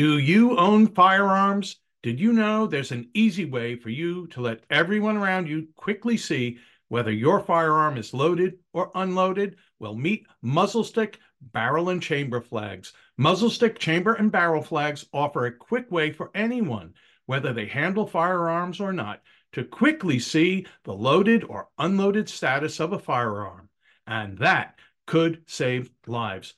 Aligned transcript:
Do 0.00 0.16
you 0.16 0.56
own 0.56 0.86
firearms? 0.86 1.76
Did 2.02 2.18
you 2.18 2.32
know 2.32 2.66
there's 2.66 2.90
an 2.90 3.10
easy 3.12 3.44
way 3.44 3.76
for 3.76 3.90
you 3.90 4.28
to 4.28 4.40
let 4.40 4.64
everyone 4.70 5.18
around 5.18 5.46
you 5.46 5.68
quickly 5.76 6.16
see 6.16 6.56
whether 6.88 7.12
your 7.12 7.40
firearm 7.40 7.98
is 7.98 8.14
loaded 8.14 8.60
or 8.72 8.90
unloaded? 8.94 9.56
Well, 9.78 9.94
meet 9.94 10.26
muzzle 10.40 10.84
stick, 10.84 11.18
barrel, 11.42 11.90
and 11.90 12.02
chamber 12.02 12.40
flags. 12.40 12.94
Muzzle 13.18 13.50
stick, 13.50 13.78
chamber, 13.78 14.14
and 14.14 14.32
barrel 14.32 14.62
flags 14.62 15.04
offer 15.12 15.44
a 15.44 15.52
quick 15.52 15.90
way 15.92 16.12
for 16.12 16.30
anyone, 16.34 16.94
whether 17.26 17.52
they 17.52 17.66
handle 17.66 18.06
firearms 18.06 18.80
or 18.80 18.94
not, 18.94 19.20
to 19.52 19.64
quickly 19.64 20.18
see 20.18 20.64
the 20.84 20.94
loaded 20.94 21.44
or 21.44 21.68
unloaded 21.76 22.26
status 22.30 22.80
of 22.80 22.94
a 22.94 22.98
firearm. 22.98 23.68
And 24.06 24.38
that 24.38 24.78
could 25.06 25.42
save 25.46 25.90
lives. 26.06 26.54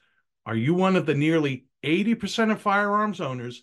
Are 0.47 0.55
you 0.55 0.75
one 0.75 0.95
of 0.95 1.07
the 1.07 1.15
nearly 1.15 1.67
80% 1.85 2.53
of 2.53 2.61
firearms 2.61 3.21
owners 3.21 3.63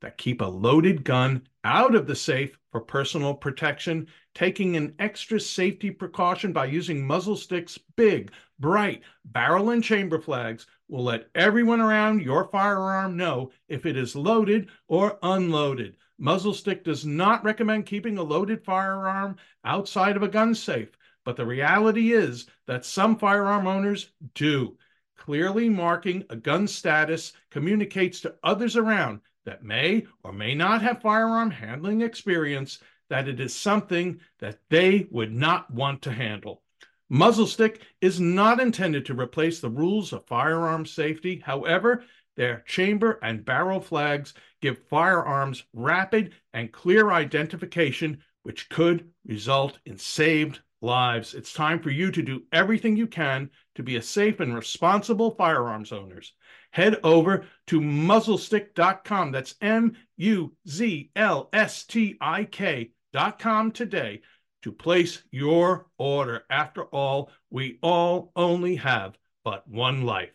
that 0.00 0.18
keep 0.18 0.40
a 0.40 0.46
loaded 0.46 1.04
gun 1.04 1.46
out 1.64 1.94
of 1.94 2.06
the 2.06 2.14
safe 2.14 2.58
for 2.70 2.80
personal 2.80 3.34
protection, 3.34 4.06
taking 4.34 4.76
an 4.76 4.94
extra 4.98 5.40
safety 5.40 5.90
precaution 5.90 6.52
by 6.52 6.66
using 6.66 7.06
muzzle 7.06 7.36
sticks, 7.36 7.78
big, 7.96 8.30
bright 8.58 9.02
barrel 9.24 9.70
and 9.70 9.82
chamber 9.82 10.20
flags 10.20 10.66
will 10.88 11.04
let 11.04 11.28
everyone 11.34 11.80
around 11.80 12.22
your 12.22 12.44
firearm 12.48 13.16
know 13.16 13.50
if 13.68 13.86
it 13.86 13.96
is 13.96 14.16
loaded 14.16 14.68
or 14.86 15.18
unloaded. 15.22 15.96
Muzzle 16.18 16.54
stick 16.54 16.84
does 16.84 17.04
not 17.04 17.44
recommend 17.44 17.86
keeping 17.86 18.18
a 18.18 18.22
loaded 18.22 18.64
firearm 18.64 19.36
outside 19.64 20.16
of 20.16 20.22
a 20.22 20.28
gun 20.28 20.54
safe, 20.54 20.90
but 21.24 21.36
the 21.36 21.46
reality 21.46 22.12
is 22.12 22.46
that 22.66 22.84
some 22.84 23.16
firearm 23.16 23.66
owners 23.66 24.10
do. 24.34 24.76
Clearly 25.18 25.68
marking 25.68 26.24
a 26.30 26.36
gun 26.36 26.66
status 26.66 27.34
communicates 27.50 28.20
to 28.22 28.34
others 28.42 28.76
around 28.76 29.20
that 29.44 29.62
may 29.62 30.06
or 30.22 30.32
may 30.32 30.54
not 30.54 30.80
have 30.80 31.02
firearm 31.02 31.50
handling 31.50 32.00
experience 32.00 32.78
that 33.10 33.28
it 33.28 33.40
is 33.40 33.54
something 33.54 34.20
that 34.38 34.60
they 34.70 35.06
would 35.10 35.32
not 35.32 35.70
want 35.70 36.00
to 36.02 36.12
handle. 36.12 36.62
Muzzle 37.10 37.46
stick 37.46 37.82
is 38.00 38.20
not 38.20 38.60
intended 38.60 39.04
to 39.06 39.14
replace 39.14 39.60
the 39.60 39.70
rules 39.70 40.12
of 40.12 40.26
firearm 40.26 40.86
safety. 40.86 41.42
However, 41.44 42.04
their 42.36 42.62
chamber 42.66 43.18
and 43.22 43.44
barrel 43.44 43.80
flags 43.80 44.34
give 44.60 44.86
firearms 44.88 45.64
rapid 45.72 46.34
and 46.52 46.70
clear 46.70 47.10
identification, 47.10 48.22
which 48.42 48.68
could 48.68 49.10
result 49.26 49.78
in 49.84 49.98
saved 49.98 50.60
lives. 50.80 51.34
It's 51.34 51.52
time 51.52 51.80
for 51.80 51.90
you 51.90 52.10
to 52.12 52.22
do 52.22 52.44
everything 52.52 52.96
you 52.96 53.06
can 53.06 53.50
to 53.78 53.84
be 53.84 53.94
a 53.94 54.02
safe 54.02 54.40
and 54.40 54.56
responsible 54.56 55.30
firearms 55.30 55.92
owners 55.92 56.32
head 56.72 56.98
over 57.04 57.44
to 57.68 57.80
muzzlestick.com. 57.80 59.30
That's 59.30 59.54
M 59.60 59.96
U 60.16 60.52
Z 60.68 61.12
L 61.14 61.48
S 61.52 61.84
T 61.84 62.16
I 62.20 62.42
K.com 62.42 63.70
today 63.70 64.22
to 64.62 64.72
place 64.72 65.22
your 65.30 65.86
order. 65.96 66.42
After 66.50 66.86
all, 66.86 67.30
we 67.50 67.78
all 67.80 68.32
only 68.34 68.74
have 68.74 69.16
but 69.44 69.62
one 69.68 70.02
life. 70.02 70.32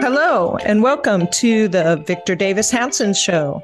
Hello, 0.00 0.56
and 0.64 0.82
welcome 0.82 1.28
to 1.34 1.68
the 1.68 2.02
Victor 2.08 2.34
Davis 2.34 2.72
Hanson 2.72 3.14
Show. 3.14 3.62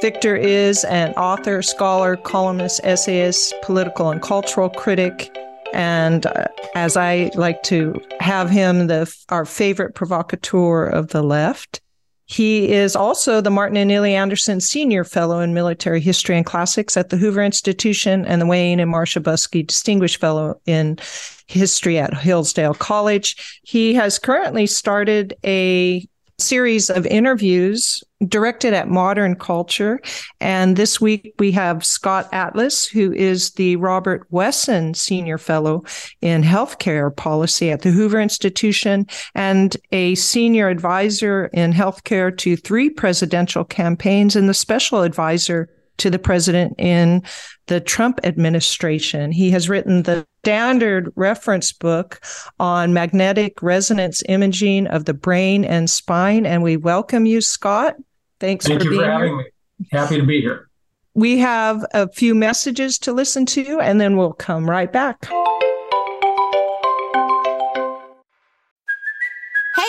Victor 0.00 0.36
is 0.36 0.84
an 0.84 1.14
author, 1.14 1.62
scholar, 1.62 2.16
columnist, 2.16 2.80
essayist, 2.84 3.52
political 3.62 4.10
and 4.10 4.22
cultural 4.22 4.70
critic, 4.70 5.36
and 5.72 6.26
uh, 6.26 6.46
as 6.74 6.96
I 6.96 7.30
like 7.34 7.62
to 7.64 8.00
have 8.20 8.50
him, 8.50 8.86
the 8.86 9.14
our 9.28 9.44
favorite 9.44 9.94
provocateur 9.94 10.86
of 10.86 11.08
the 11.08 11.22
left. 11.22 11.80
He 12.26 12.72
is 12.72 12.96
also 12.96 13.40
the 13.40 13.50
Martin 13.50 13.76
and 13.76 13.90
Illie 13.90 14.14
Anderson 14.14 14.60
Senior 14.60 15.04
Fellow 15.04 15.40
in 15.40 15.52
Military 15.52 16.00
History 16.00 16.36
and 16.36 16.46
Classics 16.46 16.96
at 16.96 17.10
the 17.10 17.18
Hoover 17.18 17.42
Institution 17.42 18.24
and 18.24 18.40
the 18.40 18.46
Wayne 18.46 18.80
and 18.80 18.90
Marcia 18.90 19.20
Buske 19.20 19.66
Distinguished 19.66 20.18
Fellow 20.18 20.58
in 20.64 20.98
History 21.46 21.98
at 21.98 22.16
Hillsdale 22.16 22.74
College. 22.74 23.60
He 23.62 23.92
has 23.94 24.18
currently 24.18 24.66
started 24.66 25.34
a 25.44 26.06
series 26.38 26.88
of 26.88 27.06
interviews 27.06 28.02
directed 28.28 28.74
at 28.74 28.88
modern 28.88 29.34
culture. 29.34 30.00
And 30.40 30.76
this 30.76 31.00
week 31.00 31.34
we 31.38 31.52
have 31.52 31.84
Scott 31.84 32.28
Atlas, 32.32 32.86
who 32.86 33.12
is 33.12 33.52
the 33.52 33.76
Robert 33.76 34.26
Wesson 34.30 34.94
Senior 34.94 35.38
Fellow 35.38 35.84
in 36.20 36.42
Healthcare 36.42 37.14
Policy 37.14 37.70
at 37.70 37.82
the 37.82 37.90
Hoover 37.90 38.20
Institution 38.20 39.06
and 39.34 39.76
a 39.92 40.14
senior 40.14 40.68
advisor 40.68 41.46
in 41.52 41.72
healthcare 41.72 42.36
to 42.38 42.56
three 42.56 42.90
presidential 42.90 43.64
campaigns 43.64 44.36
and 44.36 44.48
the 44.48 44.54
special 44.54 45.02
advisor 45.02 45.68
to 45.98 46.10
the 46.10 46.18
president 46.18 46.74
in 46.78 47.22
the 47.66 47.80
Trump 47.80 48.20
administration. 48.24 49.30
He 49.30 49.50
has 49.50 49.68
written 49.68 50.02
the 50.02 50.26
standard 50.42 51.12
reference 51.14 51.72
book 51.72 52.20
on 52.58 52.92
magnetic 52.92 53.62
resonance 53.62 54.22
imaging 54.28 54.88
of 54.88 55.04
the 55.04 55.14
brain 55.14 55.64
and 55.64 55.88
spine. 55.88 56.44
And 56.44 56.62
we 56.62 56.76
welcome 56.76 57.26
you, 57.26 57.40
Scott. 57.40 57.94
Thanks 58.42 58.66
Thank 58.66 58.80
for 58.80 58.86
you 58.86 58.90
being 58.90 59.02
for 59.02 59.08
having 59.08 59.38
here. 59.38 59.52
me. 59.78 59.86
Happy 59.92 60.16
to 60.16 60.26
be 60.26 60.40
here. 60.40 60.68
We 61.14 61.38
have 61.38 61.86
a 61.94 62.08
few 62.08 62.34
messages 62.34 62.98
to 62.98 63.12
listen 63.12 63.46
to, 63.46 63.78
and 63.78 64.00
then 64.00 64.16
we'll 64.16 64.32
come 64.32 64.68
right 64.68 64.92
back. 64.92 65.28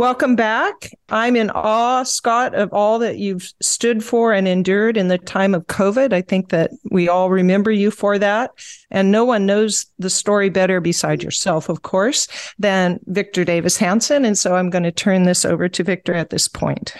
Welcome 0.00 0.34
back. 0.34 0.96
I'm 1.10 1.36
in 1.36 1.50
awe, 1.50 2.04
Scott, 2.04 2.54
of 2.54 2.72
all 2.72 2.98
that 3.00 3.18
you've 3.18 3.52
stood 3.60 4.02
for 4.02 4.32
and 4.32 4.48
endured 4.48 4.96
in 4.96 5.08
the 5.08 5.18
time 5.18 5.54
of 5.54 5.66
COVID. 5.66 6.14
I 6.14 6.22
think 6.22 6.48
that 6.48 6.70
we 6.90 7.06
all 7.06 7.28
remember 7.28 7.70
you 7.70 7.90
for 7.90 8.18
that. 8.18 8.50
And 8.90 9.12
no 9.12 9.26
one 9.26 9.44
knows 9.44 9.84
the 9.98 10.08
story 10.08 10.48
better 10.48 10.80
beside 10.80 11.22
yourself, 11.22 11.68
of 11.68 11.82
course, 11.82 12.28
than 12.58 12.98
Victor 13.08 13.44
Davis 13.44 13.76
Hanson. 13.76 14.24
And 14.24 14.38
so 14.38 14.56
I'm 14.56 14.70
going 14.70 14.84
to 14.84 14.90
turn 14.90 15.24
this 15.24 15.44
over 15.44 15.68
to 15.68 15.84
Victor 15.84 16.14
at 16.14 16.30
this 16.30 16.48
point. 16.48 16.94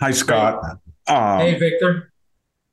Hi, 0.00 0.10
Scott. 0.10 0.62
Um, 1.06 1.40
Hey, 1.40 1.58
Victor. 1.58 2.12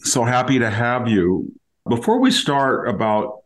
so 0.01 0.25
happy 0.25 0.60
to 0.60 0.69
have 0.69 1.07
you. 1.07 1.50
Before 1.88 2.19
we 2.19 2.31
start 2.31 2.89
about 2.89 3.44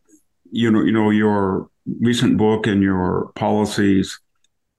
you 0.51 0.71
know 0.71 0.81
you 0.81 0.91
know 0.91 1.11
your 1.11 1.69
recent 1.99 2.37
book 2.37 2.65
and 2.65 2.81
your 2.81 3.31
policies 3.35 4.19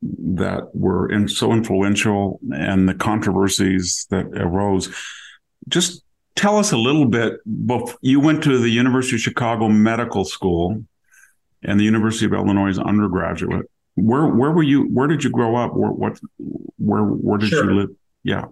that 0.03 0.75
were 0.75 1.11
in, 1.11 1.29
so 1.29 1.53
influential 1.53 2.39
and 2.53 2.89
the 2.89 2.95
controversies 2.95 4.07
that 4.11 4.27
arose, 4.37 4.95
just 5.69 6.03
tell 6.37 6.57
us 6.57 6.73
a 6.73 6.77
little 6.77 7.07
bit. 7.07 7.41
You 8.01 8.21
went 8.21 8.43
to 8.45 8.59
the 8.59 8.71
University 8.71 9.17
of 9.17 9.21
Chicago 9.21 9.69
Medical 9.69 10.25
School 10.25 10.85
and 11.63 11.81
the 11.81 11.85
University 11.85 12.27
of 12.27 12.33
Illinois 12.33 12.79
undergraduate. 12.79 13.67
Where 13.97 14.27
where 14.29 14.53
were 14.53 14.63
you? 14.63 14.85
Where 14.85 15.09
did 15.09 15.25
you 15.25 15.31
grow 15.31 15.57
up? 15.57 15.75
Where 15.75 15.91
what? 15.91 16.21
Where 16.79 17.03
where 17.03 17.39
did 17.39 17.49
Sure. 17.49 17.65
you 17.65 17.81
live? 17.81 17.91
Yeah, 18.23 18.45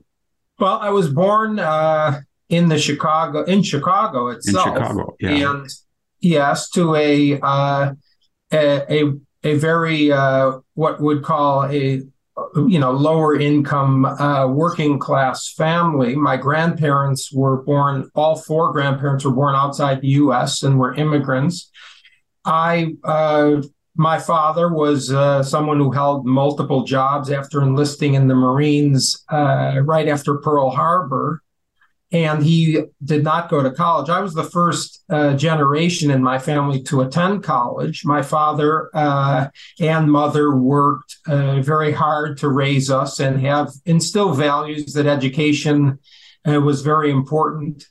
Well, 0.59 0.79
I 0.81 0.91
was 0.91 1.09
born 1.09 1.61
uh, 1.61 2.21
in 2.49 2.69
the 2.69 2.79
Chicago 2.79 3.45
in 3.45 3.63
Chicago 3.63 4.29
in 4.31 4.37
itself. 4.39 4.65
Chicago. 4.65 5.17
Yeah. 5.21 5.51
And 5.53 5.69
yes, 6.21 6.69
to 6.71 6.97
a 6.97 7.39
uh, 7.41 7.93
a, 8.53 9.03
a 9.05 9.13
a 9.47 9.55
very 9.55 10.13
uh, 10.13 10.59
what 10.75 11.01
would 11.01 11.23
call 11.23 11.65
a 11.65 12.03
you 12.55 12.79
know, 12.79 12.91
lower 12.91 13.39
income 13.39 14.05
uh, 14.05 14.47
working 14.47 14.99
class 14.99 15.53
family. 15.53 16.15
My 16.15 16.37
grandparents 16.37 17.33
were 17.33 17.63
born, 17.63 18.11
all 18.15 18.37
four 18.37 18.73
grandparents 18.73 19.25
were 19.25 19.33
born 19.33 19.55
outside 19.55 20.01
the 20.01 20.09
US 20.09 20.63
and 20.63 20.79
were 20.79 20.95
immigrants. 20.95 21.71
I, 22.45 22.95
uh, 23.05 23.63
my 23.97 24.19
father 24.19 24.73
was 24.73 25.11
uh, 25.11 25.43
someone 25.43 25.79
who 25.79 25.91
held 25.91 26.27
multiple 26.27 26.85
jobs 26.85 27.31
after 27.31 27.63
enlisting 27.63 28.15
in 28.15 28.29
the 28.29 28.35
Marines 28.35 29.25
uh, 29.33 29.81
right 29.83 30.07
after 30.07 30.37
Pearl 30.37 30.71
Harbor 30.71 31.43
and 32.13 32.43
he 32.43 32.85
did 33.05 33.25
not 33.25 33.51
go 33.51 33.63
to 33.63 33.71
college. 33.71 34.09
I 34.09 34.21
was 34.21 34.35
the 34.35 34.45
first 34.45 35.03
uh, 35.11 35.35
generation 35.37 36.11
in 36.11 36.23
my 36.23 36.39
family 36.39 36.81
to 36.85 37.01
attend 37.01 37.43
college. 37.43 38.05
My 38.05 38.23
father 38.23 38.91
uh, 38.95 39.49
and 39.81 40.11
mother 40.11 40.55
worked 40.55 41.17
uh, 41.27 41.61
very 41.63 41.93
hard 41.93 42.39
to 42.39 42.49
raise 42.49 42.91
us 42.91 43.19
and 43.19 43.41
have 43.41 43.73
instill 43.87 44.33
values 44.35 44.93
that 44.93 45.07
education 45.07 45.99
uh, 46.49 46.61
was 46.61 46.83
very 46.83 47.11
important. 47.11 47.85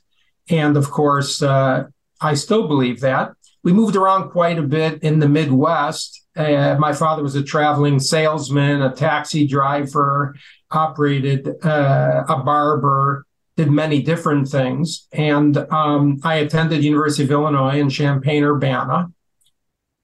And 0.48 0.76
of 0.78 0.90
course, 0.90 1.42
uh, 1.42 1.84
I 2.20 2.34
still 2.34 2.66
believe 2.66 3.00
that. 3.00 3.32
We 3.62 3.74
moved 3.74 3.96
around 3.96 4.30
quite 4.30 4.58
a 4.58 4.62
bit 4.62 5.02
in 5.02 5.18
the 5.18 5.28
Midwest. 5.28 6.22
Uh, 6.34 6.76
my 6.78 6.92
father 6.92 7.22
was 7.22 7.34
a 7.34 7.42
traveling 7.42 7.98
salesman, 7.98 8.80
a 8.80 8.94
taxi 8.94 9.46
driver, 9.46 10.34
operated 10.70 11.48
a 11.62 12.42
barber 12.44 13.26
did 13.56 13.70
many 13.70 14.02
different 14.02 14.48
things. 14.48 15.08
And 15.12 15.56
um, 15.56 16.20
I 16.22 16.36
attended 16.36 16.84
University 16.84 17.24
of 17.24 17.30
Illinois 17.30 17.78
in 17.80 17.88
Champaign 17.88 18.44
Urbana, 18.44 19.10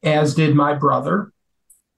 as 0.02 0.34
did 0.34 0.54
my 0.54 0.74
brother. 0.74 1.32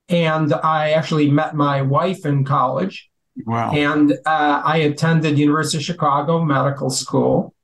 And 0.09 0.53
I 0.53 0.91
actually 0.91 1.31
met 1.31 1.55
my 1.55 1.83
wife 1.83 2.27
in 2.27 2.45
college. 2.45 3.09
Wow. 3.47 3.73
And 3.73 4.12
uh, 4.12 4.62
I 4.65 4.79
attended 4.79 5.39
University 5.39 5.79
of 5.79 5.85
Chicago 5.85 6.45
Medical 6.45 6.91
School 6.91 7.55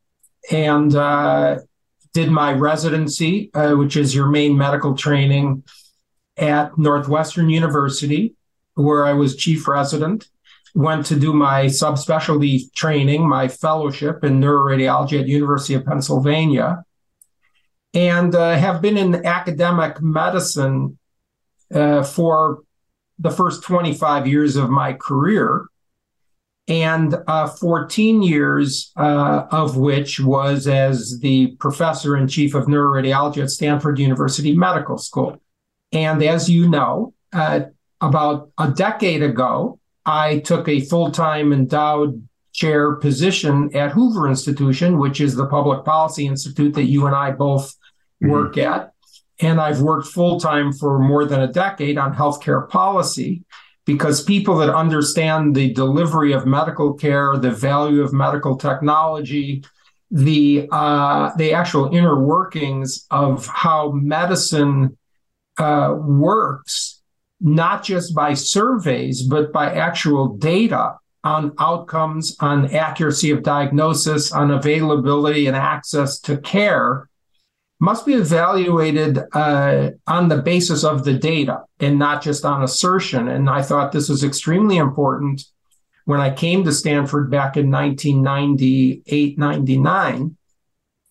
and 0.51 0.95
uh, 0.95 1.59
did 2.13 2.31
my 2.31 2.53
residency, 2.53 3.51
uh, 3.55 3.75
which 3.75 3.97
is 3.97 4.15
your 4.15 4.29
main 4.29 4.57
medical 4.57 4.95
training 4.95 5.65
at 6.37 6.77
Northwestern 6.79 7.51
University, 7.51 8.35
where 8.75 9.05
I 9.05 9.13
was 9.13 9.37
chief 9.37 9.69
resident 9.69 10.29
went 10.75 11.06
to 11.06 11.19
do 11.19 11.32
my 11.32 11.67
subspecialty 11.67 12.72
training, 12.75 13.28
my 13.28 13.49
fellowship 13.49 14.25
in 14.25 14.40
neuroradiology 14.40 15.20
at 15.20 15.28
University 15.28 15.75
of 15.75 15.84
Pennsylvania, 15.84 16.84
and 17.93 18.34
uh, 18.34 18.56
have 18.56 18.81
been 18.81 18.96
in 18.96 19.26
academic 19.26 20.00
medicine 20.00 20.99
uh, 21.75 22.02
for 22.02 22.61
the 23.19 23.31
first 23.31 23.62
25 23.62 24.26
years 24.26 24.56
of 24.56 24.70
my 24.70 24.93
career, 24.93 25.67
and 26.69 27.17
uh, 27.26 27.49
14 27.49 28.22
years 28.22 28.93
uh, 28.96 29.46
of 29.50 29.76
which 29.76 30.20
was 30.20 30.69
as 30.69 31.19
the 31.20 31.49
professor 31.56 32.17
in 32.17 32.28
chief 32.28 32.55
of 32.55 32.67
neuroradiology 32.67 33.43
at 33.43 33.50
Stanford 33.50 33.99
University 33.99 34.56
Medical 34.56 34.96
School. 34.96 35.43
And 35.93 36.22
as 36.22 36.49
you 36.49 36.69
know, 36.69 37.12
uh, 37.32 37.62
about 38.00 38.50
a 38.56 38.70
decade 38.70 39.22
ago, 39.22 39.80
I 40.06 40.38
took 40.41 40.69
a 40.69 40.81
full 40.81 41.11
time 41.11 41.52
endowed 41.52 42.26
chair 42.52 42.97
position 42.97 43.75
at 43.76 43.93
Hoover 43.93 44.29
Institution, 44.29 44.99
which 44.99 45.20
is 45.20 45.37
the 45.37 45.47
public 45.47 45.85
policy 45.85 46.26
institute 46.26 46.75
that 46.75 46.85
you 46.85 47.06
and 47.06 47.14
I 47.14 47.31
both 47.31 47.75
mm-hmm. 48.23 48.31
work 48.31 48.58
at. 48.58 48.93
And 49.41 49.61
I've 49.61 49.81
worked 49.81 50.08
full 50.08 50.38
time 50.38 50.73
for 50.73 50.99
more 50.99 51.25
than 51.25 51.41
a 51.41 51.52
decade 51.52 51.97
on 51.97 52.14
healthcare 52.14 52.69
policy 52.69 53.44
because 53.87 54.23
people 54.23 54.56
that 54.58 54.75
understand 54.75 55.55
the 55.56 55.73
delivery 55.73 56.32
of 56.32 56.46
medical 56.46 56.93
care, 56.94 57.37
the 57.37 57.50
value 57.50 58.03
of 58.03 58.12
medical 58.12 58.56
technology, 58.56 59.64
the 60.11 60.69
uh, 60.70 61.31
the 61.37 61.55
actual 61.55 61.94
inner 61.94 62.20
workings 62.20 63.06
of 63.11 63.46
how 63.46 63.93
medicine 63.93 64.99
uh, 65.58 65.94
works 65.96 67.00
not 67.41 67.83
just 67.83 68.15
by 68.15 68.35
surveys, 68.35 69.23
but 69.23 69.53
by 69.53 69.73
actual 69.73 70.37
data 70.37 70.97
on 71.25 71.55
outcomes, 71.59 72.37
on 72.41 72.75
accuracy 72.75 73.31
of 73.31 73.43
diagnosis, 73.43 74.33
on 74.33 74.51
availability 74.51 75.47
and 75.47 75.57
access 75.57 76.19
to 76.19 76.39
care, 76.39 77.09
must 77.79 78.05
be 78.05 78.15
evaluated 78.15 79.19
uh, 79.33 79.91
on 80.07 80.29
the 80.29 80.43
basis 80.43 80.85
of 80.85 81.05
the 81.05 81.15
data 81.15 81.65
and 81.79 81.99
not 81.99 82.23
just 82.23 82.45
on 82.45 82.63
assertion. 82.63 83.29
And 83.29 83.49
I 83.49 83.63
thought 83.63 83.93
this 83.93 84.09
was 84.09 84.23
extremely 84.23 84.77
important 84.77 85.43
when 86.05 86.21
I 86.21 86.31
came 86.31 86.65
to 86.65 86.73
Stanford 86.73 87.31
back 87.31 87.57
in 87.57 87.71
1998, 87.71 89.39
99. 89.39 90.37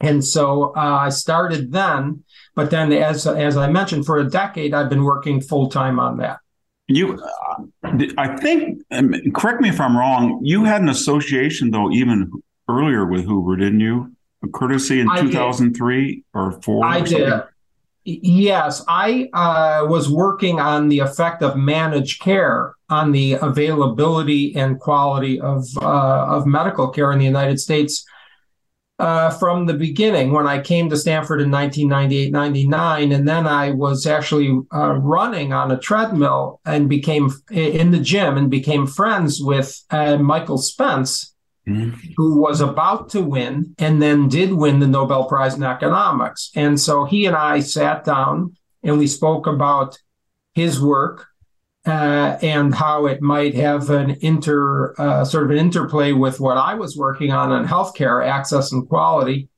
And 0.02 0.24
so 0.24 0.74
uh, 0.76 1.00
I 1.02 1.10
started 1.10 1.72
then 1.72 2.24
but 2.60 2.72
then, 2.72 2.92
as 2.92 3.26
as 3.26 3.56
I 3.56 3.72
mentioned, 3.72 4.06
for 4.06 4.18
a 4.18 4.30
decade, 4.30 4.74
I've 4.74 4.90
been 4.90 5.06
working 5.06 5.40
full 5.40 5.70
time 5.70 5.98
on 5.98 6.18
that. 6.18 6.40
You, 6.90 7.18
uh, 7.18 7.98
I 8.18 8.36
think, 8.36 8.82
um, 8.92 9.14
correct 9.34 9.62
me 9.62 9.70
if 9.70 9.80
I'm 9.80 9.96
wrong. 9.96 10.42
You 10.44 10.66
had 10.66 10.82
an 10.82 10.90
association 10.90 11.72
though, 11.72 11.90
even 11.90 12.30
earlier 12.68 13.06
with 13.06 13.24
Hoover, 13.24 13.56
didn't 13.56 13.80
you? 13.80 14.14
A 14.44 14.50
courtesy 14.50 15.00
in 15.00 15.08
2003 15.16 16.26
or 16.34 16.62
four. 16.62 16.84
I 16.84 17.00
or 17.00 17.04
did. 17.06 17.44
Yes, 18.04 18.84
I 18.90 19.30
uh, 19.32 19.86
was 19.88 20.10
working 20.10 20.60
on 20.60 20.90
the 20.90 21.00
effect 21.00 21.42
of 21.42 21.56
managed 21.56 22.22
care 22.22 22.74
on 22.90 23.14
the 23.14 23.34
availability 23.34 24.54
and 24.58 24.78
quality 24.82 25.40
of 25.40 25.66
uh, 25.82 26.26
of 26.26 26.46
medical 26.46 26.90
care 26.90 27.14
in 27.14 27.20
the 27.20 27.26
United 27.26 27.58
States 27.58 28.04
uh, 29.00 29.30
from 29.30 29.66
the 29.66 29.74
beginning 29.74 30.32
when 30.32 30.46
I 30.46 30.62
came 30.62 30.90
to 30.90 30.98
Stanford 30.98 31.42
in 31.42 31.50
1998 31.50 32.32
99. 32.32 33.12
And 33.12 33.28
then 33.28 33.48
I 33.48 33.72
was 33.72 34.06
actually 34.06 34.60
uh, 34.74 34.96
running 34.96 35.54
on 35.54 35.72
a 35.72 35.80
treadmill 35.80 36.60
and 36.66 36.90
became 36.90 37.32
in 37.50 37.92
the 37.92 38.00
gym 38.00 38.38
and 38.38 38.52
became 38.52 38.86
friends 38.86 39.42
with 39.42 39.82
uh, 39.90 40.18
Michael 40.18 40.58
Spence, 40.58 41.34
mm-hmm. 41.68 41.98
who 42.18 42.42
was 42.42 42.60
about 42.60 43.10
to 43.12 43.22
win 43.22 43.74
and 43.80 44.02
then 44.02 44.28
did 44.28 44.54
win 44.54 44.80
the 44.80 44.88
Nobel 44.88 45.26
Prize 45.26 45.56
in 45.56 45.64
Economics. 45.64 46.52
And 46.56 46.80
so 46.80 47.06
he 47.06 47.26
and 47.26 47.36
I 47.36 47.62
sat 47.62 48.04
down 48.04 48.58
and 48.84 49.00
we 49.00 49.08
spoke 49.08 49.48
about 49.48 49.98
his 50.54 50.82
work 50.82 51.29
uh, 51.90 52.38
and 52.44 52.76
how 52.76 53.08
it 53.08 53.20
might 53.20 53.56
have 53.56 53.90
an 53.90 54.16
inter 54.22 54.94
uh, 55.00 55.26
sort 55.26 55.44
of 55.46 55.50
an 55.50 55.58
interplay 55.58 56.12
with 56.12 56.40
what 56.40 56.56
I 56.56 56.76
was 56.76 56.96
working 56.96 57.32
on 57.32 57.52
on 57.52 57.68
healthcare 57.68 58.24
access 58.26 58.72
and 58.72 58.88
quality. 58.88 59.50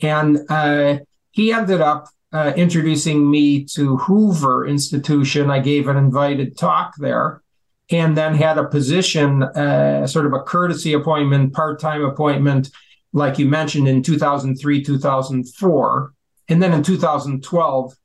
And 0.00 0.38
uh, 0.48 0.98
he 1.32 1.52
ended 1.52 1.80
up 1.80 2.08
uh, 2.32 2.52
introducing 2.54 3.28
me 3.28 3.64
to 3.64 3.96
Hoover 3.96 4.64
Institution. 4.64 5.50
I 5.50 5.58
gave 5.58 5.88
an 5.88 5.96
invited 5.96 6.56
talk 6.56 6.94
there, 6.98 7.42
and 7.90 8.16
then 8.16 8.36
had 8.36 8.58
a 8.58 8.68
position, 8.68 9.42
uh, 9.42 10.06
sort 10.06 10.26
of 10.26 10.34
a 10.34 10.42
courtesy 10.42 10.92
appointment, 10.92 11.52
part 11.52 11.80
time 11.80 12.04
appointment, 12.04 12.70
like 13.12 13.40
you 13.40 13.46
mentioned 13.46 13.88
in 13.88 14.04
2003, 14.04 14.84
2004, 14.84 16.12
and 16.48 16.62
then 16.62 16.72
in 16.72 16.84
2012 16.84 17.96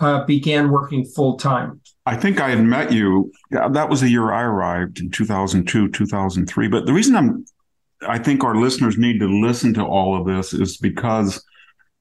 uh, 0.00 0.24
began 0.24 0.70
working 0.70 1.04
full 1.04 1.36
time. 1.36 1.80
I 2.06 2.16
think 2.16 2.40
I 2.40 2.50
had 2.50 2.64
met 2.64 2.92
you. 2.92 3.30
That 3.50 3.88
was 3.88 4.00
the 4.00 4.08
year 4.08 4.32
I 4.32 4.42
arrived 4.42 5.00
in 5.00 5.10
2002, 5.10 5.90
2003. 5.90 6.68
But 6.68 6.86
the 6.86 6.92
reason 6.92 7.14
I'm, 7.14 7.44
I 8.08 8.18
think 8.18 8.42
our 8.42 8.56
listeners 8.56 8.96
need 8.96 9.20
to 9.20 9.28
listen 9.28 9.74
to 9.74 9.84
all 9.84 10.18
of 10.18 10.26
this 10.26 10.52
is 10.52 10.78
because 10.78 11.44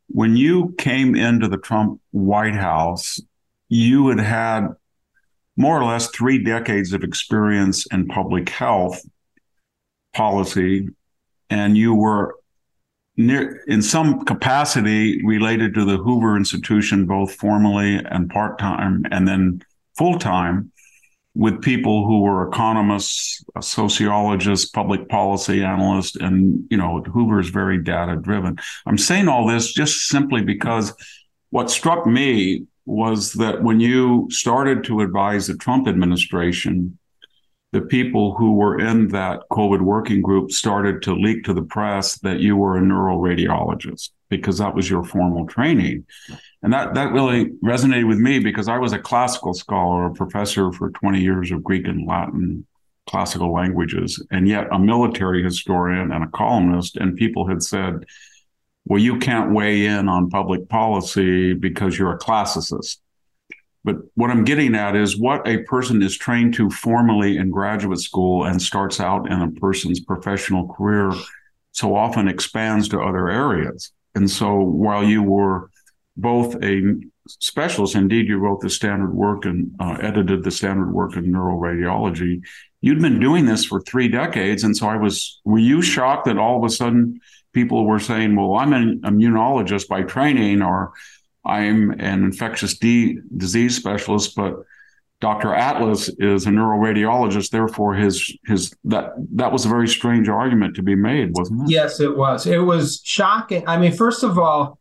when 0.08 0.36
you 0.36 0.74
came 0.78 1.16
into 1.16 1.48
the 1.48 1.58
Trump 1.58 2.02
White 2.12 2.56
House, 2.56 3.20
you 3.68 4.08
had 4.08 4.20
had 4.20 4.70
more 5.56 5.80
or 5.80 5.84
less 5.84 6.08
three 6.08 6.42
decades 6.42 6.94
of 6.94 7.04
experience 7.04 7.86
in 7.92 8.08
public 8.08 8.50
health 8.50 9.02
policy, 10.16 10.88
and 11.50 11.78
you 11.78 11.94
were 11.94 12.36
near 13.20 13.62
in 13.68 13.82
some 13.82 14.24
capacity 14.24 15.24
related 15.26 15.74
to 15.74 15.84
the 15.84 15.98
Hoover 15.98 16.38
Institution, 16.38 17.06
both 17.06 17.36
formally 17.36 17.98
and 17.98 18.30
part 18.30 18.58
time, 18.58 19.04
and 19.12 19.28
then 19.28 19.62
full 19.98 20.18
time 20.18 20.72
with 21.36 21.62
people 21.62 22.08
who 22.08 22.22
were 22.22 22.48
economists, 22.48 23.44
sociologists, 23.62 24.70
public 24.70 25.10
policy 25.10 25.64
analysts, 25.64 26.16
and 26.16 26.66
you 26.72 26.78
know 26.78 27.02
Hoover 27.02 27.40
is 27.40 27.50
very 27.50 27.84
data 27.84 28.16
driven. 28.16 28.58
I'm 28.86 28.98
saying 28.98 29.28
all 29.28 29.46
this 29.46 29.74
just 29.74 30.08
simply 30.08 30.42
because 30.42 30.94
what 31.50 31.70
struck 31.70 32.08
me 32.08 32.66
was 32.86 33.34
that 33.34 33.62
when 33.62 33.80
you 33.82 34.28
started 34.32 34.84
to 34.86 35.02
advise 35.02 35.48
the 35.48 35.58
Trump 35.58 35.88
administration, 35.88 36.98
the 37.72 37.82
people 37.82 38.36
who 38.36 38.54
were 38.54 38.80
in 38.80 39.10
that 39.10 39.42
COVID 39.52 39.82
working 39.82 40.22
group 40.22 40.52
started 40.52 41.02
to 41.04 41.14
leak 41.14 41.44
to 41.44 41.54
the 41.54 41.62
press 41.62 42.18
that 42.20 42.40
you 42.40 42.58
were 42.58 42.78
a 42.78 42.82
neuroradiologist 42.82 44.10
because 44.30 44.58
that 44.58 44.74
was 44.76 44.90
your 44.90 45.04
formal 45.04 45.46
training. 45.46 46.06
And 46.64 46.74
that, 46.74 46.96
that 46.96 47.12
really 47.12 47.52
resonated 47.64 48.08
with 48.08 48.18
me 48.18 48.40
because 48.40 48.68
I 48.68 48.78
was 48.78 48.94
a 48.94 49.00
classical 49.00 49.54
scholar, 49.54 50.08
a 50.08 50.14
professor 50.14 50.72
for 50.72 50.90
20 50.92 51.22
years 51.22 51.52
of 51.52 51.64
Greek 51.64 51.88
and 51.88 52.08
Latin 52.08 52.66
classical 53.10 53.52
languages, 53.52 54.24
and 54.30 54.48
yet 54.48 54.68
a 54.72 54.78
military 54.78 55.44
historian 55.44 56.12
and 56.12 56.24
a 56.24 56.28
columnist, 56.28 56.96
and 56.96 57.18
people 57.18 57.48
had 57.48 57.64
said, 57.64 58.06
well, 58.86 59.00
you 59.00 59.18
can't 59.18 59.52
weigh 59.52 59.86
in 59.86 60.08
on 60.08 60.30
public 60.30 60.70
policy 60.70 61.54
because 61.54 61.98
you're 61.98 62.14
a 62.14 62.20
classicist. 62.20 62.98
But 63.84 63.96
what 64.16 64.30
I'm 64.30 64.44
getting 64.44 64.76
at 64.76 64.96
is 64.96 65.18
what 65.18 65.48
a 65.48 65.64
person 65.64 66.02
is 66.02 66.18
trained 66.18 66.54
to 66.56 66.70
formally 66.70 67.38
in 67.38 67.50
graduate 67.50 68.00
school 68.00 68.46
and 68.46 68.62
starts 68.62 69.00
out 69.00 69.32
in 69.32 69.42
a 69.42 69.52
person's 69.52 70.02
professional 70.02 70.68
career 70.68 71.14
so 71.72 71.96
often 71.96 72.28
expands 72.28 72.90
to 72.90 73.00
other 73.00 73.30
areas. 73.30 73.92
And 74.16 74.30
so 74.30 74.56
while 74.56 75.04
you 75.04 75.24
were 75.24 75.70
both 76.18 76.62
a 76.62 76.82
specialist, 77.28 77.96
indeed, 77.96 78.28
you 78.28 78.38
wrote 78.38 78.60
the 78.60 78.70
standard 78.70 79.14
work 79.14 79.46
and 79.46 79.74
uh, 79.80 79.98
edited 80.02 80.44
the 80.44 80.52
standard 80.52 80.92
work 80.92 81.16
in 81.16 81.32
neuroradiology, 81.32 82.42
you'd 82.82 83.02
been 83.02 83.20
doing 83.20 83.46
this 83.46 83.64
for 83.64 83.80
three 83.82 84.10
decades. 84.10 84.64
And 84.64 84.76
so 84.76 84.88
I 84.88 84.98
was, 84.98 85.40
were 85.46 85.60
you 85.60 85.82
shocked 85.82 86.26
that 86.26 86.38
all 86.38 86.58
of 86.58 86.64
a 86.64 86.70
sudden 86.70 87.22
people 87.54 87.86
were 87.86 88.00
saying, 88.00 88.36
well, 88.36 88.56
I'm 88.56 88.74
an 88.74 89.02
immunologist 89.02 89.88
by 89.88 90.04
training, 90.04 90.62
or 90.62 90.94
I'm 91.46 91.92
an 91.92 92.24
infectious 92.24 92.78
de- 92.78 93.20
disease 93.36 93.76
specialist, 93.76 94.36
but 94.36 94.56
Dr. 95.22 95.54
Atlas 95.54 96.10
is 96.20 96.46
a 96.46 96.50
neuroradiologist, 96.50 97.50
therefore 97.50 97.94
his 97.94 98.38
his 98.46 98.74
that 98.86 99.12
that 99.34 99.52
was 99.52 99.66
a 99.66 99.70
very 99.70 99.88
strange 99.88 100.30
argument 100.30 100.76
to 100.76 100.84
be 100.84 100.96
made, 100.96 101.32
wasn't 101.34 101.64
it? 101.64 101.72
Yes, 101.72 102.00
it 102.00 102.16
was. 102.16 102.48
It 102.48 102.60
was 102.60 103.02
shocking. 103.04 103.68
I 103.68 103.78
mean, 103.78 103.92
first 103.92 104.24
of 104.24 104.40
all, 104.40 104.80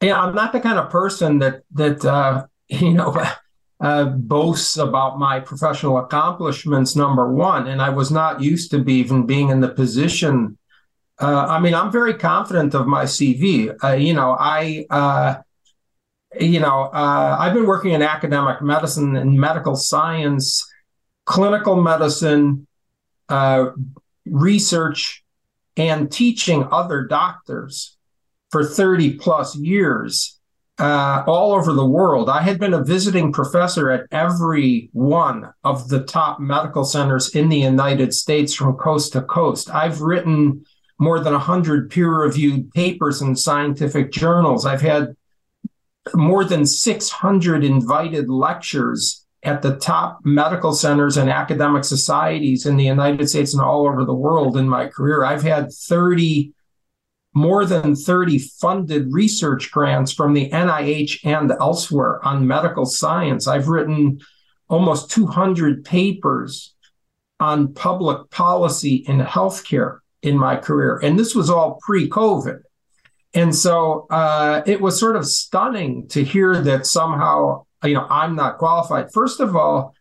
you 0.00 0.10
know, 0.10 0.16
I'm 0.16 0.34
not 0.34 0.52
the 0.52 0.60
kind 0.60 0.78
of 0.78 0.88
person 0.88 1.40
that 1.40 1.62
that 1.72 2.04
uh, 2.04 2.46
you 2.68 2.92
know 2.92 3.16
uh, 3.80 4.04
boasts 4.04 4.76
about 4.76 5.18
my 5.18 5.40
professional 5.40 5.98
accomplishments. 5.98 6.94
Number 6.94 7.32
one, 7.32 7.66
and 7.66 7.82
I 7.82 7.90
was 7.90 8.12
not 8.12 8.40
used 8.40 8.70
to 8.70 8.78
be 8.78 8.94
even 8.94 9.26
being 9.26 9.48
in 9.48 9.60
the 9.60 9.68
position. 9.68 10.58
Uh, 11.20 11.46
I 11.48 11.58
mean, 11.58 11.74
I'm 11.74 11.90
very 11.90 12.14
confident 12.14 12.72
of 12.74 12.86
my 12.86 13.04
CV. 13.04 13.74
Uh, 13.82 13.92
you 13.92 14.14
know, 14.14 14.36
I 14.38 14.86
uh, 14.90 15.34
you 16.38 16.60
know, 16.60 16.90
uh, 16.92 17.36
I've 17.38 17.54
been 17.54 17.66
working 17.66 17.92
in 17.92 18.02
academic 18.02 18.62
medicine 18.62 19.16
and 19.16 19.38
medical 19.38 19.74
science, 19.74 20.68
clinical 21.24 21.80
medicine, 21.80 22.66
uh, 23.28 23.70
research, 24.26 25.24
and 25.76 26.10
teaching 26.10 26.66
other 26.70 27.04
doctors 27.06 27.96
for 28.50 28.64
30 28.64 29.14
plus 29.14 29.56
years 29.56 30.38
uh, 30.78 31.24
all 31.26 31.52
over 31.52 31.72
the 31.72 31.84
world. 31.84 32.28
I 32.28 32.42
had 32.42 32.58
been 32.58 32.74
a 32.74 32.82
visiting 32.82 33.32
professor 33.32 33.90
at 33.90 34.06
every 34.10 34.88
one 34.92 35.52
of 35.62 35.88
the 35.88 36.04
top 36.04 36.40
medical 36.40 36.84
centers 36.84 37.34
in 37.34 37.48
the 37.48 37.58
United 37.58 38.14
States 38.14 38.54
from 38.54 38.76
coast 38.76 39.12
to 39.12 39.22
coast. 39.22 39.70
I've 39.70 40.00
written 40.00 40.64
more 40.98 41.20
than 41.20 41.32
100 41.32 41.90
peer 41.90 42.10
reviewed 42.10 42.72
papers 42.72 43.20
in 43.20 43.36
scientific 43.36 44.10
journals. 44.10 44.64
I've 44.64 44.80
had 44.80 45.16
more 46.14 46.44
than 46.44 46.66
600 46.66 47.64
invited 47.64 48.28
lectures 48.28 49.26
at 49.42 49.62
the 49.62 49.76
top 49.76 50.20
medical 50.24 50.72
centers 50.72 51.16
and 51.16 51.30
academic 51.30 51.84
societies 51.84 52.66
in 52.66 52.76
the 52.76 52.84
United 52.84 53.28
States 53.28 53.54
and 53.54 53.62
all 53.62 53.86
over 53.86 54.04
the 54.04 54.14
world 54.14 54.56
in 54.56 54.68
my 54.68 54.86
career. 54.86 55.24
I've 55.24 55.42
had 55.42 55.72
30, 55.72 56.52
more 57.34 57.64
than 57.64 57.96
30 57.96 58.38
funded 58.38 59.12
research 59.12 59.70
grants 59.70 60.12
from 60.12 60.34
the 60.34 60.50
NIH 60.50 61.24
and 61.24 61.52
elsewhere 61.52 62.24
on 62.24 62.46
medical 62.46 62.84
science. 62.84 63.46
I've 63.46 63.68
written 63.68 64.20
almost 64.68 65.10
200 65.10 65.84
papers 65.84 66.74
on 67.38 67.72
public 67.72 68.30
policy 68.30 68.96
in 68.96 69.20
healthcare 69.20 70.00
in 70.22 70.36
my 70.36 70.56
career. 70.56 71.00
And 71.02 71.18
this 71.18 71.34
was 71.34 71.48
all 71.48 71.78
pre 71.82 72.08
COVID. 72.08 72.60
And 73.34 73.54
so 73.54 74.06
uh, 74.10 74.62
it 74.66 74.80
was 74.80 74.98
sort 74.98 75.16
of 75.16 75.26
stunning 75.26 76.08
to 76.08 76.24
hear 76.24 76.60
that 76.62 76.86
somehow, 76.86 77.64
you 77.84 77.94
know, 77.94 78.06
I'm 78.10 78.34
not 78.34 78.58
qualified. 78.58 79.12
First 79.12 79.40
of 79.40 79.54
all, 79.54 79.94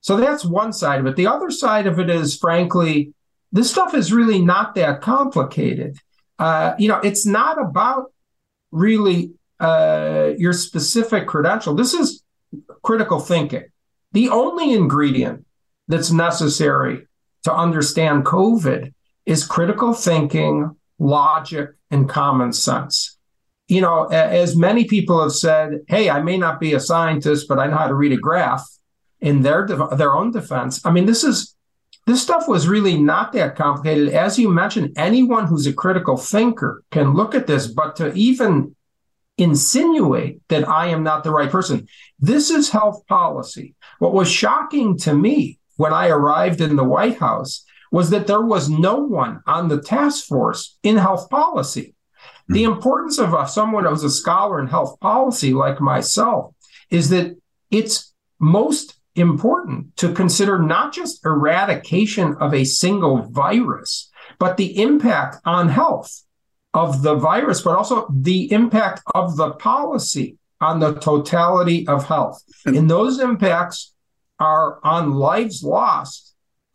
so 0.00 0.16
that's 0.16 0.44
one 0.44 0.72
side 0.72 1.00
of 1.00 1.06
it. 1.06 1.16
The 1.16 1.26
other 1.26 1.50
side 1.50 1.88
of 1.88 1.98
it 1.98 2.08
is, 2.08 2.38
frankly, 2.38 3.12
this 3.50 3.70
stuff 3.70 3.94
is 3.94 4.12
really 4.12 4.38
not 4.38 4.76
that 4.76 5.00
complicated. 5.00 5.96
Uh, 6.38 6.74
you 6.78 6.86
know, 6.88 7.00
it's 7.00 7.26
not 7.26 7.60
about 7.60 8.12
really 8.70 9.32
uh, 9.58 10.32
your 10.38 10.52
specific 10.52 11.26
credential. 11.26 11.74
This 11.74 11.92
is 11.92 12.22
critical 12.82 13.18
thinking. 13.18 13.64
The 14.12 14.28
only 14.28 14.72
ingredient 14.72 15.44
that's 15.88 16.12
necessary 16.12 17.06
to 17.42 17.54
understand 17.54 18.24
COVID 18.24 18.92
is 19.24 19.44
critical 19.44 19.92
thinking, 19.92 20.76
logic, 20.98 21.70
and 21.90 22.08
common 22.08 22.52
sense. 22.52 23.18
You 23.68 23.80
know, 23.80 24.04
as 24.04 24.56
many 24.56 24.84
people 24.84 25.20
have 25.20 25.32
said, 25.32 25.80
hey, 25.88 26.08
I 26.08 26.22
may 26.22 26.36
not 26.36 26.60
be 26.60 26.74
a 26.74 26.80
scientist, 26.80 27.48
but 27.48 27.58
I 27.58 27.66
know 27.66 27.76
how 27.76 27.88
to 27.88 27.94
read 27.94 28.12
a 28.12 28.16
graph 28.16 28.64
in 29.20 29.42
their 29.42 29.66
their 29.66 30.14
own 30.14 30.30
defense. 30.30 30.84
I 30.84 30.92
mean, 30.92 31.06
this 31.06 31.24
is 31.24 31.56
this 32.06 32.22
stuff 32.22 32.46
was 32.46 32.68
really 32.68 32.96
not 32.96 33.32
that 33.32 33.56
complicated. 33.56 34.10
As 34.10 34.38
you 34.38 34.48
mentioned, 34.48 34.92
anyone 34.96 35.46
who's 35.46 35.66
a 35.66 35.72
critical 35.72 36.16
thinker 36.16 36.84
can 36.92 37.14
look 37.14 37.34
at 37.34 37.48
this, 37.48 37.66
but 37.66 37.96
to 37.96 38.12
even 38.14 38.76
insinuate 39.38 40.40
that 40.48 40.68
I 40.68 40.86
am 40.86 41.02
not 41.02 41.24
the 41.24 41.32
right 41.32 41.50
person, 41.50 41.88
this 42.20 42.50
is 42.50 42.70
health 42.70 43.04
policy. 43.08 43.74
What 43.98 44.14
was 44.14 44.30
shocking 44.30 44.96
to 44.98 45.14
me 45.14 45.58
when 45.76 45.92
I 45.92 46.08
arrived 46.08 46.60
in 46.60 46.76
the 46.76 46.84
White 46.84 47.18
House 47.18 47.64
was 47.96 48.10
that 48.10 48.26
there 48.26 48.42
was 48.42 48.68
no 48.68 48.96
one 48.96 49.40
on 49.46 49.68
the 49.68 49.80
task 49.80 50.26
force 50.26 50.76
in 50.82 50.98
health 50.98 51.30
policy. 51.30 51.94
Mm-hmm. 52.44 52.52
The 52.52 52.64
hmm. 52.64 52.72
importance 52.72 53.18
of 53.18 53.32
a, 53.32 53.48
someone 53.48 53.86
who's 53.86 54.04
a 54.04 54.10
scholar 54.10 54.60
in 54.60 54.66
health 54.66 55.00
policy 55.00 55.54
like 55.54 55.80
myself 55.80 56.54
is 56.90 57.08
that 57.08 57.34
it's 57.70 58.12
most 58.38 59.00
important 59.14 59.96
to 59.96 60.12
consider 60.12 60.58
not 60.58 60.92
just 60.92 61.24
eradication 61.24 62.36
of 62.38 62.52
a 62.52 62.64
single 62.64 63.22
virus, 63.30 64.10
but 64.38 64.58
the 64.58 64.78
impact 64.82 65.36
on 65.46 65.70
health 65.70 66.22
of 66.74 67.00
the 67.00 67.14
virus, 67.14 67.62
but 67.62 67.78
also 67.78 68.06
the 68.12 68.52
impact 68.52 69.00
of 69.14 69.38
the 69.38 69.52
policy 69.52 70.36
on 70.60 70.80
the 70.80 70.92
totality 70.96 71.88
of 71.88 72.04
health. 72.04 72.42
And 72.66 72.90
those 72.90 73.20
impacts 73.20 73.94
are 74.38 74.80
on 74.84 75.12
lives 75.12 75.62
lost 75.62 76.25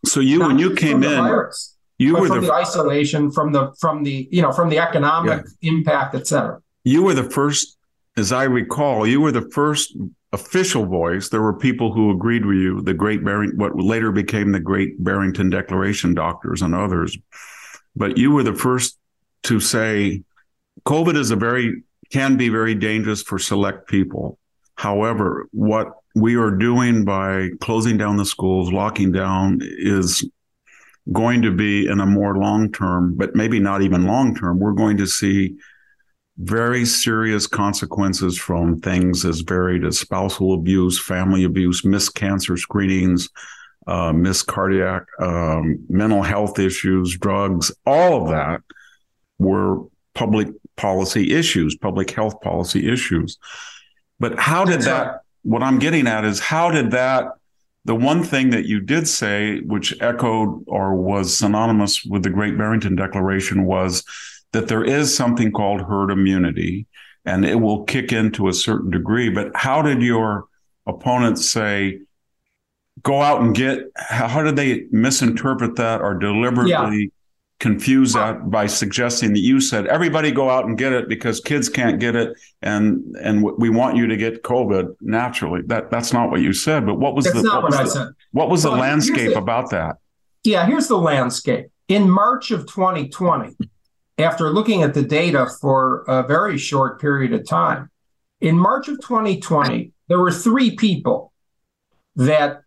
so 0.05 0.19
you, 0.19 0.39
when 0.39 0.57
you 0.57 0.75
came 0.75 1.03
in, 1.03 1.23
virus, 1.23 1.75
you 1.97 2.15
were 2.15 2.27
the, 2.27 2.41
the, 2.41 2.53
isolation 2.53 3.31
from 3.31 3.51
the 3.51 3.71
from 3.79 4.03
the 4.03 4.27
you 4.31 4.41
know 4.41 4.51
from 4.51 4.69
the 4.69 4.79
economic 4.79 5.45
yeah. 5.61 5.71
impact, 5.71 6.15
et 6.15 6.27
cetera. 6.27 6.59
You 6.83 7.03
were 7.03 7.13
the 7.13 7.29
first, 7.29 7.77
as 8.17 8.31
I 8.31 8.43
recall, 8.43 9.05
you 9.05 9.21
were 9.21 9.31
the 9.31 9.49
first 9.51 9.95
official 10.33 10.85
voice. 10.85 11.29
There 11.29 11.41
were 11.41 11.53
people 11.53 11.93
who 11.93 12.09
agreed 12.09 12.45
with 12.45 12.57
you. 12.57 12.81
The 12.81 12.93
Great 12.93 13.23
Barring, 13.23 13.51
what 13.55 13.75
later 13.75 14.11
became 14.11 14.51
the 14.51 14.59
Great 14.59 15.03
Barrington 15.03 15.49
Declaration 15.49 16.15
doctors 16.15 16.61
and 16.63 16.73
others, 16.73 17.17
but 17.95 18.17
you 18.17 18.31
were 18.31 18.43
the 18.43 18.55
first 18.55 18.97
to 19.43 19.59
say 19.59 20.23
COVID 20.85 21.15
is 21.15 21.31
a 21.31 21.35
very 21.35 21.83
can 22.11 22.35
be 22.35 22.49
very 22.49 22.75
dangerous 22.75 23.21
for 23.21 23.39
select 23.39 23.87
people. 23.87 24.37
However, 24.75 25.47
what 25.51 26.00
we 26.15 26.35
are 26.35 26.51
doing 26.51 27.05
by 27.05 27.49
closing 27.61 27.97
down 27.97 28.17
the 28.17 28.25
schools, 28.25 28.71
locking 28.71 29.11
down, 29.11 29.59
is 29.61 30.27
going 31.11 31.41
to 31.41 31.51
be 31.51 31.87
in 31.87 31.99
a 31.99 32.05
more 32.05 32.37
long 32.37 32.71
term, 32.71 33.15
but 33.15 33.35
maybe 33.35 33.59
not 33.59 33.81
even 33.81 34.05
long 34.05 34.35
term. 34.35 34.59
We're 34.59 34.73
going 34.73 34.97
to 34.97 35.07
see 35.07 35.55
very 36.37 36.85
serious 36.85 37.47
consequences 37.47 38.37
from 38.37 38.79
things 38.79 39.25
as 39.25 39.41
varied 39.41 39.85
as 39.85 39.99
spousal 39.99 40.53
abuse, 40.53 40.99
family 40.99 41.43
abuse, 41.43 41.85
missed 41.85 42.15
cancer 42.15 42.57
screenings, 42.57 43.29
uh, 43.87 44.13
missed 44.13 44.47
cardiac, 44.47 45.03
um, 45.19 45.79
mental 45.89 46.21
health 46.21 46.59
issues, 46.59 47.17
drugs, 47.17 47.71
all 47.85 48.23
of 48.23 48.29
that 48.29 48.61
were 49.39 49.83
public 50.13 50.49
policy 50.77 51.33
issues, 51.33 51.75
public 51.75 52.11
health 52.11 52.39
policy 52.41 52.91
issues. 52.91 53.37
But 54.19 54.39
how 54.39 54.65
did 54.65 54.81
that 54.81 55.20
what 55.43 55.63
I'm 55.63 55.79
getting 55.79 56.07
at 56.07 56.25
is 56.25 56.39
how 56.39 56.71
did 56.71 56.91
that 56.91 57.33
the 57.85 57.95
one 57.95 58.23
thing 58.23 58.51
that 58.51 58.65
you 58.65 58.79
did 58.79 59.07
say, 59.07 59.59
which 59.61 59.99
echoed 60.01 60.63
or 60.67 60.95
was 60.95 61.35
synonymous 61.35 62.05
with 62.05 62.23
the 62.23 62.29
Great 62.29 62.57
Barrington 62.57 62.95
Declaration, 62.95 63.65
was 63.65 64.03
that 64.51 64.67
there 64.67 64.83
is 64.83 65.15
something 65.15 65.51
called 65.51 65.81
herd 65.81 66.11
immunity 66.11 66.85
and 67.25 67.45
it 67.45 67.55
will 67.55 67.83
kick 67.83 68.11
in 68.11 68.31
to 68.33 68.47
a 68.49 68.53
certain 68.53 68.91
degree. 68.91 69.29
But 69.29 69.51
how 69.55 69.81
did 69.81 70.01
your 70.01 70.45
opponents 70.85 71.49
say, 71.49 72.01
go 73.01 73.21
out 73.21 73.41
and 73.41 73.55
get, 73.55 73.79
how 73.95 74.43
did 74.43 74.55
they 74.55 74.85
misinterpret 74.91 75.75
that 75.77 76.01
or 76.01 76.13
deliberately 76.13 77.11
confuse 77.61 78.13
that 78.13 78.49
by 78.49 78.65
suggesting 78.65 79.33
that 79.33 79.39
you 79.39 79.61
said 79.61 79.85
everybody 79.85 80.31
go 80.31 80.49
out 80.49 80.65
and 80.65 80.79
get 80.79 80.91
it 80.91 81.07
because 81.07 81.39
kids 81.39 81.69
can't 81.69 81.99
get 81.99 82.15
it 82.15 82.35
and 82.63 83.15
and 83.21 83.43
we 83.43 83.69
want 83.69 83.95
you 83.95 84.07
to 84.07 84.17
get 84.17 84.41
covid 84.41 84.95
naturally 84.99 85.61
that 85.67 85.91
that's 85.91 86.11
not 86.11 86.31
what 86.31 86.41
you 86.41 86.53
said 86.53 86.87
but 86.87 86.95
what 86.95 87.13
was 87.15 87.25
that's 87.25 87.37
the 87.37 87.43
not 87.43 87.61
what, 87.61 87.71
what 87.71 87.71
was 87.71 87.79
I 87.79 87.83
the, 87.83 87.89
said. 87.89 88.07
what 88.31 88.49
was 88.49 88.63
well, 88.63 88.73
the 88.73 88.79
landscape 88.79 89.35
about 89.35 89.69
that 89.69 89.97
Yeah, 90.43 90.65
here's 90.65 90.87
the 90.87 90.97
landscape. 90.97 91.67
In 91.87 92.09
March 92.09 92.51
of 92.51 92.61
2020, 92.61 93.55
after 94.17 94.49
looking 94.49 94.81
at 94.81 94.93
the 94.93 95.03
data 95.03 95.47
for 95.59 96.03
a 96.07 96.23
very 96.23 96.57
short 96.57 96.99
period 96.99 97.33
of 97.33 97.47
time, 97.47 97.89
in 98.39 98.57
March 98.57 98.87
of 98.87 98.99
2020, 99.01 99.91
there 100.07 100.19
were 100.19 100.31
three 100.31 100.75
people 100.75 101.31
that 102.15 102.61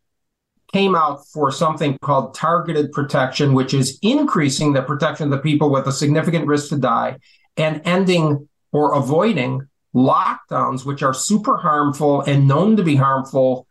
came 0.74 0.96
out 0.96 1.24
for 1.28 1.52
something 1.52 1.96
called 2.02 2.34
targeted 2.34 2.90
protection, 2.90 3.54
which 3.54 3.72
is 3.72 3.96
increasing 4.02 4.72
the 4.72 4.82
protection 4.82 5.26
of 5.26 5.30
the 5.30 5.38
people 5.38 5.70
with 5.70 5.86
a 5.86 5.92
significant 5.92 6.48
risk 6.48 6.68
to 6.68 6.76
die 6.76 7.16
and 7.56 7.80
ending 7.84 8.48
or 8.72 8.94
avoiding 8.94 9.68
lockdowns, 9.94 10.84
which 10.84 11.04
are 11.04 11.14
super 11.14 11.56
harmful 11.56 12.22
and 12.22 12.48
known 12.48 12.76
to 12.76 12.82
be 12.82 12.96
harmful 12.96 13.68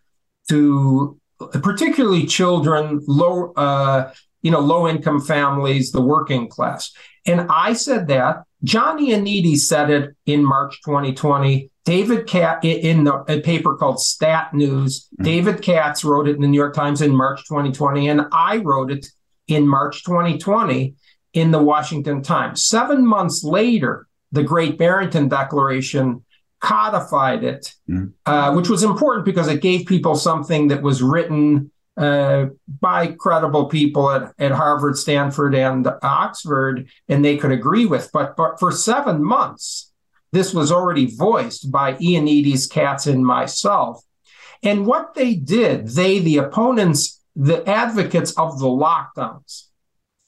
to 0.48 1.20
particularly 1.62 2.26
children, 2.26 3.02
low, 3.06 3.52
uh, 3.58 4.14
you 4.42 4.50
know, 4.50 4.62
low 4.62 4.88
income 4.88 5.20
families, 5.20 5.92
the 5.92 6.02
working 6.02 6.48
class. 6.48 6.94
And 7.26 7.48
I 7.50 7.74
said 7.74 8.08
that. 8.08 8.44
John 8.64 8.98
Ioannidis 8.98 9.58
said 9.58 9.90
it 9.90 10.16
in 10.26 10.42
March 10.42 10.80
2020. 10.86 11.70
David 11.86 12.28
Katz 12.28 12.66
in 12.66 13.04
the, 13.04 13.24
a 13.28 13.42
paper 13.42 13.76
called 13.76 14.00
Stat 14.00 14.54
News. 14.54 15.08
Mm-hmm. 15.14 15.24
David 15.24 15.62
Katz 15.62 16.04
wrote 16.04 16.28
it 16.28 16.36
in 16.36 16.42
the 16.42 16.48
New 16.48 16.58
York 16.58 16.74
Times 16.74 17.02
in 17.02 17.16
March 17.16 17.42
2020, 17.48 18.08
and 18.08 18.22
I 18.32 18.58
wrote 18.58 18.92
it 18.92 19.06
in 19.48 19.68
March 19.68 20.04
2020 20.04 20.96
in 21.34 21.52
the 21.52 21.62
Washington 21.62 22.22
Times. 22.22 22.64
Seven 22.64 23.06
months 23.06 23.44
later, 23.44 24.08
the 24.32 24.44
Great 24.44 24.78
Barrington 24.78 25.28
Declaration 25.28 26.24
codified 26.60 27.44
it, 27.44 27.74
mm-hmm. 27.90 28.08
uh, 28.26 28.54
which 28.56 28.70
was 28.70 28.84
important 28.84 29.26
because 29.26 29.48
it 29.48 29.62
gave 29.62 29.86
people 29.86 30.16
something 30.16 30.70
that 30.70 30.82
was 30.82 31.04
written 31.04 31.70
uh, 31.98 32.48
by 32.80 33.08
credible 33.08 33.66
people 33.66 34.10
at, 34.10 34.34
at 34.40 34.52
Harvard, 34.52 34.98
Stanford, 34.98 35.54
and 35.54 35.88
Oxford, 36.02 36.88
and 37.08 37.24
they 37.24 37.38
could 37.38 37.52
agree 37.52 37.86
with. 37.86 38.10
But, 38.14 38.36
but 38.36 38.60
for 38.60 38.72
seven 38.72 39.24
months, 39.24 39.93
this 40.34 40.52
was 40.52 40.72
already 40.72 41.16
voiced 41.16 41.72
by 41.72 41.94
Ioannidis, 41.94 42.68
Katz, 42.70 43.06
and 43.06 43.24
myself. 43.24 44.04
And 44.64 44.88
what 44.88 45.14
they 45.14 45.36
did, 45.36 45.90
they, 45.90 46.18
the 46.18 46.38
opponents, 46.38 47.22
the 47.36 47.68
advocates 47.70 48.32
of 48.32 48.58
the 48.58 48.66
lockdowns, 48.66 49.68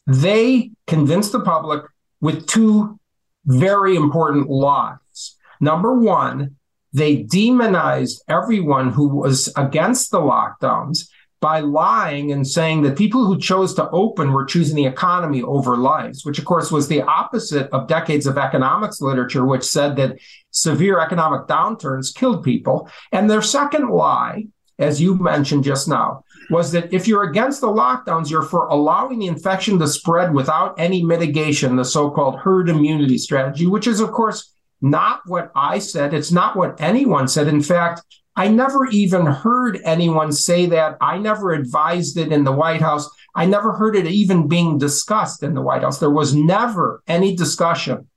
they 0.05 0.71
convinced 0.85 1.31
the 1.31 1.39
public 1.39 1.83
with 2.21 2.45
two 2.45 2.99
very 3.45 3.95
important 3.95 4.47
lies. 4.47 5.37
Number 5.59 5.95
one, 5.95 6.57
they 6.93 7.23
demonized 7.23 8.23
everyone 8.27 8.91
who 8.91 9.07
was 9.07 9.51
against 9.57 10.11
the 10.11 10.19
lockdowns 10.19 11.09
by 11.45 11.59
lying 11.59 12.31
and 12.31 12.47
saying 12.47 12.81
that 12.81 12.97
people 12.97 13.23
who 13.23 13.37
chose 13.37 13.75
to 13.75 13.87
open 13.91 14.33
were 14.33 14.45
choosing 14.45 14.75
the 14.75 14.87
economy 14.87 15.43
over 15.43 15.77
lives, 15.77 16.25
which 16.25 16.39
of 16.39 16.45
course 16.45 16.71
was 16.71 16.87
the 16.87 17.03
opposite 17.03 17.69
of 17.69 17.87
decades 17.87 18.25
of 18.25 18.39
economics 18.39 18.99
literature, 18.99 19.45
which 19.45 19.63
said 19.63 19.95
that 19.95 20.17
severe 20.49 20.99
economic 20.99 21.45
downturns 21.45 22.15
killed 22.15 22.43
people. 22.43 22.89
And 23.11 23.29
their 23.29 23.43
second 23.43 23.91
lie, 23.91 24.47
as 24.79 24.99
you 24.99 25.19
mentioned 25.19 25.63
just 25.63 25.87
now, 25.87 26.23
was 26.49 26.71
that 26.71 26.91
if 26.91 27.07
you're 27.07 27.29
against 27.29 27.61
the 27.61 27.67
lockdowns, 27.67 28.31
you're 28.31 28.41
for 28.41 28.65
allowing 28.69 29.19
the 29.19 29.27
infection 29.27 29.77
to 29.77 29.87
spread 29.87 30.33
without 30.33 30.73
any 30.79 31.03
mitigation, 31.03 31.75
the 31.75 31.85
so 31.85 32.09
called 32.09 32.39
herd 32.39 32.69
immunity 32.69 33.19
strategy, 33.19 33.67
which 33.67 33.85
is, 33.85 33.99
of 33.99 34.11
course, 34.11 34.51
not 34.81 35.21
what 35.27 35.51
I 35.55 35.77
said. 35.77 36.11
It's 36.11 36.31
not 36.31 36.55
what 36.55 36.81
anyone 36.81 37.27
said. 37.27 37.47
In 37.47 37.61
fact, 37.61 38.01
I 38.35 38.49
never 38.49 38.85
even 38.87 39.25
heard 39.25 39.79
anyone 39.85 40.31
say 40.31 40.65
that. 40.67 40.97
I 40.99 41.17
never 41.17 41.51
advised 41.51 42.17
it 42.17 42.31
in 42.31 42.43
the 42.43 42.51
White 42.51 42.81
House. 42.81 43.09
I 43.33 43.45
never 43.45 43.73
heard 43.73 43.95
it 43.95 44.07
even 44.07 44.47
being 44.47 44.77
discussed 44.77 45.41
in 45.43 45.53
the 45.53 45.61
White 45.61 45.83
House. 45.83 45.99
There 45.99 46.09
was 46.09 46.35
never 46.35 47.01
any 47.07 47.35
discussion 47.35 48.07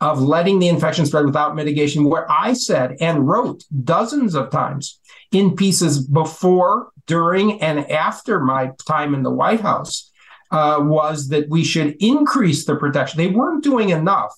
of 0.00 0.20
letting 0.20 0.58
the 0.58 0.68
infection 0.68 1.06
spread 1.06 1.26
without 1.26 1.54
mitigation, 1.54 2.04
where 2.04 2.30
I 2.30 2.54
said 2.54 2.96
and 3.00 3.28
wrote 3.28 3.64
dozens 3.84 4.34
of 4.34 4.50
times 4.50 4.98
in 5.30 5.54
pieces 5.54 6.04
before, 6.06 6.88
during, 7.06 7.60
and 7.62 7.90
after 7.90 8.40
my 8.40 8.72
time 8.86 9.14
in 9.14 9.22
the 9.22 9.30
White 9.30 9.60
House 9.60 10.10
uh, 10.50 10.78
was 10.80 11.28
that 11.28 11.48
we 11.48 11.62
should 11.62 11.96
increase 12.00 12.64
the 12.64 12.76
protection. 12.76 13.18
They 13.18 13.28
weren't 13.28 13.62
doing 13.62 13.90
enough 13.90 14.34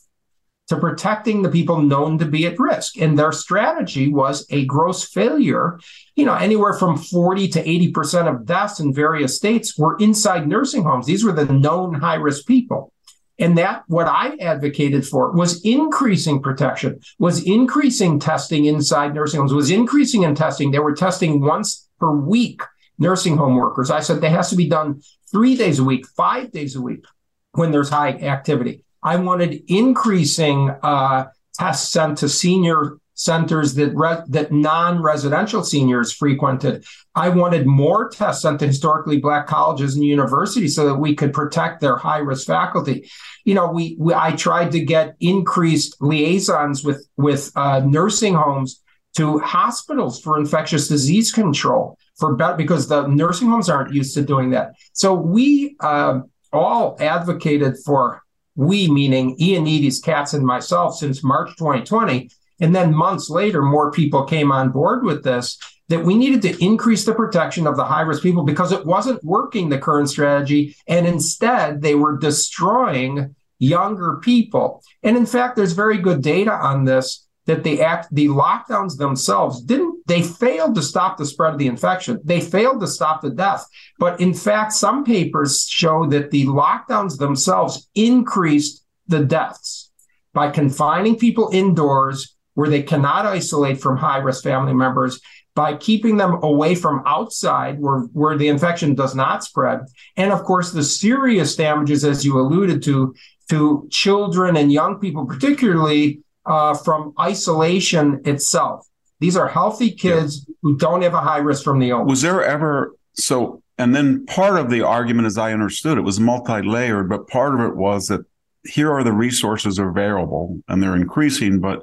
to 0.68 0.76
protecting 0.78 1.42
the 1.42 1.50
people 1.50 1.80
known 1.80 2.18
to 2.18 2.24
be 2.24 2.46
at 2.46 2.58
risk. 2.58 2.98
And 2.98 3.18
their 3.18 3.32
strategy 3.32 4.08
was 4.08 4.46
a 4.50 4.64
gross 4.64 5.04
failure. 5.04 5.78
You 6.16 6.24
know, 6.24 6.34
anywhere 6.34 6.72
from 6.72 6.96
40 6.96 7.48
to 7.48 7.62
80% 7.62 8.28
of 8.28 8.46
deaths 8.46 8.80
in 8.80 8.94
various 8.94 9.36
states 9.36 9.78
were 9.78 9.96
inside 9.98 10.48
nursing 10.48 10.82
homes. 10.82 11.06
These 11.06 11.24
were 11.24 11.32
the 11.32 11.52
known 11.52 11.94
high 11.94 12.14
risk 12.14 12.46
people. 12.46 12.92
And 13.38 13.58
that 13.58 13.82
what 13.88 14.06
I 14.06 14.36
advocated 14.36 15.06
for 15.06 15.32
was 15.32 15.60
increasing 15.64 16.40
protection, 16.40 17.00
was 17.18 17.42
increasing 17.42 18.20
testing 18.20 18.66
inside 18.66 19.12
nursing 19.12 19.40
homes, 19.40 19.52
was 19.52 19.70
increasing 19.70 20.22
in 20.22 20.34
testing. 20.36 20.70
They 20.70 20.78
were 20.78 20.94
testing 20.94 21.40
once 21.40 21.88
per 21.98 22.12
week 22.12 22.62
nursing 22.96 23.36
home 23.36 23.56
workers. 23.56 23.90
I 23.90 24.00
said 24.00 24.20
that 24.20 24.30
has 24.30 24.50
to 24.50 24.56
be 24.56 24.68
done 24.68 25.02
three 25.30 25.56
days 25.56 25.80
a 25.80 25.84
week, 25.84 26.06
five 26.16 26.52
days 26.52 26.76
a 26.76 26.80
week 26.80 27.04
when 27.52 27.72
there's 27.72 27.88
high 27.88 28.10
activity. 28.10 28.83
I 29.04 29.16
wanted 29.16 29.62
increasing 29.68 30.70
uh, 30.82 31.26
tests 31.54 31.92
sent 31.92 32.18
to 32.18 32.28
senior 32.28 32.98
centers 33.14 33.74
that 33.74 33.94
re- 33.94 34.24
that 34.28 34.50
non-residential 34.50 35.62
seniors 35.62 36.12
frequented. 36.12 36.84
I 37.14 37.28
wanted 37.28 37.66
more 37.66 38.08
tests 38.08 38.42
sent 38.42 38.58
to 38.60 38.66
historically 38.66 39.18
black 39.18 39.46
colleges 39.46 39.94
and 39.94 40.04
universities 40.04 40.74
so 40.74 40.86
that 40.88 40.96
we 40.96 41.14
could 41.14 41.32
protect 41.32 41.80
their 41.80 41.96
high-risk 41.96 42.46
faculty. 42.46 43.08
You 43.44 43.54
know, 43.54 43.70
we, 43.70 43.96
we 44.00 44.14
I 44.14 44.32
tried 44.32 44.72
to 44.72 44.80
get 44.80 45.14
increased 45.20 45.96
liaisons 46.00 46.82
with 46.82 47.06
with 47.16 47.52
uh, 47.54 47.80
nursing 47.80 48.34
homes 48.34 48.82
to 49.16 49.38
hospitals 49.38 50.20
for 50.20 50.36
infectious 50.36 50.88
disease 50.88 51.30
control 51.30 51.96
for 52.16 52.34
because 52.56 52.88
the 52.88 53.06
nursing 53.06 53.48
homes 53.48 53.68
aren't 53.68 53.94
used 53.94 54.14
to 54.14 54.22
doing 54.22 54.50
that. 54.50 54.72
So 54.92 55.14
we 55.14 55.76
uh, 55.78 56.20
all 56.52 56.96
advocated 56.98 57.76
for 57.84 58.23
we 58.56 58.88
meaning 58.88 59.36
Ioannidis, 59.38 60.02
Katz, 60.02 60.34
and 60.34 60.44
myself 60.44 60.96
since 60.96 61.24
March 61.24 61.50
2020. 61.56 62.30
And 62.60 62.74
then 62.74 62.94
months 62.94 63.30
later, 63.30 63.62
more 63.62 63.90
people 63.90 64.24
came 64.24 64.52
on 64.52 64.70
board 64.70 65.04
with 65.04 65.24
this 65.24 65.58
that 65.88 66.04
we 66.04 66.14
needed 66.14 66.40
to 66.42 66.64
increase 66.64 67.04
the 67.04 67.14
protection 67.14 67.66
of 67.66 67.76
the 67.76 67.84
high 67.84 68.00
risk 68.00 68.22
people 68.22 68.42
because 68.42 68.72
it 68.72 68.86
wasn't 68.86 69.22
working, 69.22 69.68
the 69.68 69.78
current 69.78 70.08
strategy. 70.08 70.74
And 70.88 71.06
instead, 71.06 71.82
they 71.82 71.94
were 71.94 72.16
destroying 72.16 73.34
younger 73.58 74.18
people. 74.22 74.82
And 75.02 75.16
in 75.16 75.26
fact, 75.26 75.56
there's 75.56 75.72
very 75.72 75.98
good 75.98 76.22
data 76.22 76.52
on 76.52 76.84
this 76.84 77.23
that 77.46 77.62
the 77.62 77.82
act 77.82 78.08
the 78.12 78.28
lockdowns 78.28 78.96
themselves 78.96 79.60
didn't 79.60 79.94
they 80.06 80.22
failed 80.22 80.74
to 80.74 80.82
stop 80.82 81.16
the 81.16 81.26
spread 81.26 81.54
of 81.54 81.58
the 81.58 81.66
infection. 81.66 82.20
They 82.24 82.40
failed 82.40 82.80
to 82.80 82.86
stop 82.86 83.22
the 83.22 83.30
death. 83.30 83.66
But 83.98 84.20
in 84.20 84.34
fact 84.34 84.72
some 84.72 85.04
papers 85.04 85.66
show 85.68 86.06
that 86.06 86.30
the 86.30 86.46
lockdowns 86.46 87.18
themselves 87.18 87.88
increased 87.94 88.84
the 89.06 89.24
deaths 89.24 89.90
by 90.32 90.50
confining 90.50 91.16
people 91.16 91.50
indoors 91.52 92.36
where 92.54 92.68
they 92.68 92.82
cannot 92.82 93.26
isolate 93.26 93.80
from 93.80 93.96
high 93.96 94.18
risk 94.18 94.42
family 94.42 94.74
members 94.74 95.20
by 95.54 95.76
keeping 95.76 96.16
them 96.16 96.42
away 96.42 96.74
from 96.74 97.02
outside 97.06 97.78
where, 97.78 98.00
where 98.12 98.36
the 98.36 98.48
infection 98.48 98.94
does 98.94 99.14
not 99.14 99.44
spread 99.44 99.80
and 100.16 100.32
of 100.32 100.42
course 100.44 100.72
the 100.72 100.82
serious 100.82 101.54
damages 101.54 102.04
as 102.04 102.24
you 102.24 102.38
alluded 102.38 102.82
to 102.82 103.14
to 103.48 103.86
children 103.90 104.56
and 104.56 104.72
young 104.72 104.98
people 104.98 105.26
particularly 105.26 106.23
uh, 106.46 106.74
from 106.74 107.12
isolation 107.20 108.20
itself. 108.24 108.86
These 109.20 109.36
are 109.36 109.48
healthy 109.48 109.90
kids 109.90 110.44
yeah. 110.46 110.54
who 110.62 110.76
don't 110.76 111.02
have 111.02 111.14
a 111.14 111.20
high 111.20 111.38
risk 111.38 111.64
from 111.64 111.78
the 111.78 111.90
illness. 111.90 112.10
Was 112.10 112.22
there 112.22 112.44
ever 112.44 112.94
so? 113.14 113.62
And 113.78 113.94
then 113.94 114.26
part 114.26 114.58
of 114.58 114.70
the 114.70 114.82
argument, 114.82 115.26
as 115.26 115.38
I 115.38 115.52
understood 115.52 115.98
it, 115.98 116.02
was 116.02 116.20
multi-layered, 116.20 117.08
but 117.08 117.26
part 117.28 117.54
of 117.54 117.60
it 117.60 117.76
was 117.76 118.06
that 118.08 118.20
here 118.64 118.92
are 118.92 119.02
the 119.02 119.12
resources 119.12 119.78
available 119.78 120.60
and 120.68 120.82
they're 120.82 120.96
increasing. 120.96 121.60
But 121.60 121.82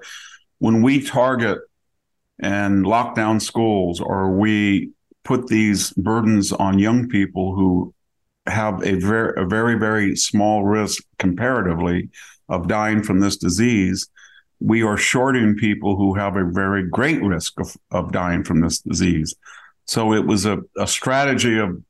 when 0.60 0.82
we 0.82 1.02
target 1.04 1.60
and 2.40 2.86
lock 2.86 3.16
down 3.16 3.40
schools, 3.40 4.00
or 4.00 4.32
we 4.32 4.92
put 5.24 5.48
these 5.48 5.92
burdens 5.92 6.52
on 6.52 6.80
young 6.80 7.08
people 7.08 7.56
who 7.56 7.94
have 8.48 8.84
a 8.84 8.96
very, 8.96 9.34
a 9.42 9.46
very, 9.46 9.78
very 9.78 10.16
small 10.16 10.64
risk 10.64 11.04
comparatively 11.20 12.10
of 12.50 12.68
dying 12.68 13.04
from 13.04 13.20
this 13.20 13.38
disease, 13.38 14.10
we 14.62 14.84
are 14.84 14.98
shorting 14.98 15.56
people 15.56 15.96
who 15.96 16.14
have 16.14 16.36
a 16.38 16.46
very 16.46 16.88
great 16.88 17.22
risk 17.24 17.60
of, 17.60 17.76
of 17.90 18.12
dying 18.12 18.44
from 18.44 18.62
this 18.62 18.80
disease. 18.80 19.34
So 19.88 20.14
it 20.14 20.26
was 20.26 20.46
a, 20.46 20.60
a 20.78 20.88
strategy 20.88 21.58
of 21.60 21.82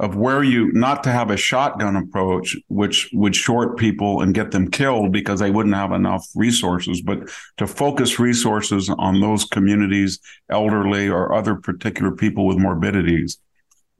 of 0.00 0.14
where 0.14 0.44
you 0.44 0.70
not 0.74 1.02
to 1.02 1.10
have 1.10 1.28
a 1.28 1.36
shotgun 1.36 1.96
approach, 1.96 2.56
which 2.68 3.10
would 3.12 3.34
short 3.34 3.76
people 3.76 4.20
and 4.20 4.32
get 4.32 4.52
them 4.52 4.70
killed 4.70 5.10
because 5.10 5.40
they 5.40 5.50
wouldn't 5.50 5.74
have 5.74 5.90
enough 5.90 6.24
resources, 6.36 7.02
but 7.02 7.28
to 7.56 7.66
focus 7.66 8.20
resources 8.20 8.88
on 8.90 9.20
those 9.20 9.44
communities, 9.44 10.20
elderly 10.50 11.08
or 11.08 11.34
other 11.34 11.56
particular 11.56 12.12
people 12.12 12.46
with 12.46 12.58
morbidities. 12.58 13.38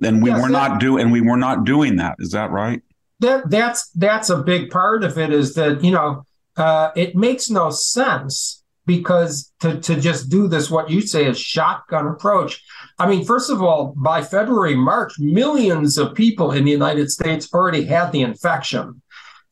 And 0.01 0.23
we 0.23 0.31
Yes, 0.31 0.40
were 0.40 0.53
that- 0.53 0.71
not 0.71 0.81
doing 0.81 1.03
and 1.03 1.12
we 1.12 1.21
were 1.21 1.37
not 1.37 1.64
doing 1.64 1.97
that. 1.97 2.14
Is 2.21 2.31
that 2.31 2.51
right? 2.53 2.81
that 3.21 3.51
that's 3.51 3.88
that's 3.97 4.31
a 4.31 4.40
big 4.40 4.71
part 4.71 5.03
of 5.03 5.18
it 5.18 5.33
is 5.33 5.55
that 5.55 5.83
you 5.83 5.90
know 5.90 6.25
uh, 6.59 6.90
it 6.97 7.14
makes 7.14 7.49
no 7.49 7.71
sense 7.71 8.62
because 8.85 9.53
to 9.61 9.79
to 9.81 10.01
just 10.01 10.31
do 10.31 10.49
this 10.49 10.71
what 10.71 10.90
you 10.90 11.01
say 11.01 11.27
is 11.27 11.38
shotgun 11.38 12.07
approach. 12.07 12.64
I 12.99 13.09
mean 13.09 13.25
first 13.25 13.51
of 13.51 13.62
all 13.62 13.94
by 13.97 14.23
february 14.23 14.75
march 14.75 15.12
millions 15.18 15.99
of 15.99 16.14
people 16.14 16.53
in 16.53 16.64
the 16.64 16.71
united 16.71 17.11
states 17.11 17.53
already 17.53 17.85
had 17.85 18.11
the 18.11 18.23
infection. 18.23 19.01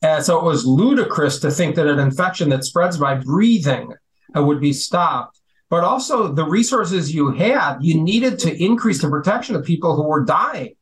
And 0.01 0.23
so 0.23 0.37
it 0.37 0.43
was 0.43 0.65
ludicrous 0.65 1.39
to 1.39 1.51
think 1.51 1.75
that 1.75 1.87
an 1.87 1.99
infection 1.99 2.49
that 2.49 2.63
spreads 2.63 2.97
by 2.97 3.15
breathing 3.15 3.93
uh, 4.35 4.43
would 4.43 4.59
be 4.59 4.73
stopped. 4.73 5.39
But 5.69 5.83
also 5.83 6.33
the 6.33 6.45
resources 6.45 7.13
you 7.13 7.31
had 7.31 7.77
you 7.81 8.01
needed 8.01 8.39
to 8.39 8.63
increase 8.63 9.01
the 9.01 9.09
protection 9.09 9.55
of 9.55 9.63
people 9.63 9.95
who 9.95 10.03
were 10.03 10.25
dying 10.25 10.73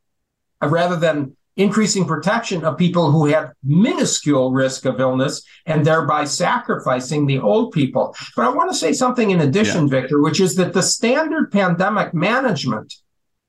uh, 0.62 0.70
rather 0.70 0.96
than 0.96 1.35
increasing 1.58 2.06
protection 2.06 2.64
of 2.66 2.78
people 2.78 3.12
who 3.12 3.26
had 3.28 3.54
minuscule 3.64 4.52
risk 4.52 4.86
of 4.86 5.00
illness 5.00 5.44
and 5.66 5.86
thereby 5.86 6.26
sacrificing 6.26 7.26
the 7.26 7.40
old 7.40 7.72
people. 7.72 8.16
But 8.36 8.46
I 8.46 8.50
want 8.50 8.72
to 8.72 8.78
say 8.78 8.94
something 8.94 9.32
in 9.32 9.42
addition, 9.42 9.90
Victor, 9.90 10.22
which 10.22 10.40
is 10.40 10.56
that 10.56 10.74
the 10.74 10.84
standard 10.84 11.52
pandemic 11.52 12.14
management 12.14 12.94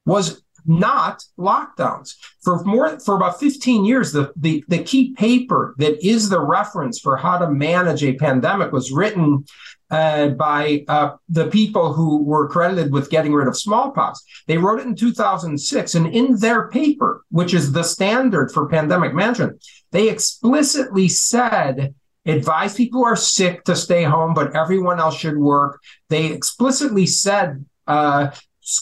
was 0.04 0.42
not 0.66 1.22
lockdowns. 1.38 2.14
For 2.42 2.62
more 2.64 2.98
for 3.00 3.16
about 3.16 3.38
15 3.38 3.84
years, 3.84 4.12
the, 4.12 4.32
the, 4.36 4.64
the 4.68 4.82
key 4.82 5.14
paper 5.14 5.74
that 5.78 6.04
is 6.04 6.28
the 6.28 6.40
reference 6.40 6.98
for 6.98 7.16
how 7.16 7.38
to 7.38 7.50
manage 7.50 8.02
a 8.02 8.14
pandemic 8.14 8.72
was 8.72 8.92
written 8.92 9.44
uh, 9.90 10.28
by 10.28 10.84
uh, 10.88 11.10
the 11.28 11.46
people 11.48 11.92
who 11.92 12.22
were 12.22 12.48
credited 12.48 12.92
with 12.92 13.10
getting 13.10 13.32
rid 13.32 13.48
of 13.48 13.56
smallpox. 13.56 14.22
They 14.46 14.58
wrote 14.58 14.80
it 14.80 14.86
in 14.86 14.96
2006, 14.96 15.94
and 15.94 16.06
in 16.08 16.38
their 16.38 16.68
paper, 16.68 17.22
which 17.30 17.54
is 17.54 17.72
the 17.72 17.84
standard 17.84 18.50
for 18.52 18.68
pandemic 18.68 19.14
management, 19.14 19.64
they 19.92 20.08
explicitly 20.08 21.08
said 21.08 21.94
advise 22.26 22.74
people 22.74 23.00
who 23.00 23.06
are 23.06 23.16
sick 23.16 23.64
to 23.64 23.76
stay 23.76 24.02
home, 24.02 24.34
but 24.34 24.54
everyone 24.56 24.98
else 24.98 25.16
should 25.16 25.36
work. 25.36 25.80
They 26.08 26.26
explicitly 26.26 27.06
said 27.06 27.64
uh, 27.86 28.30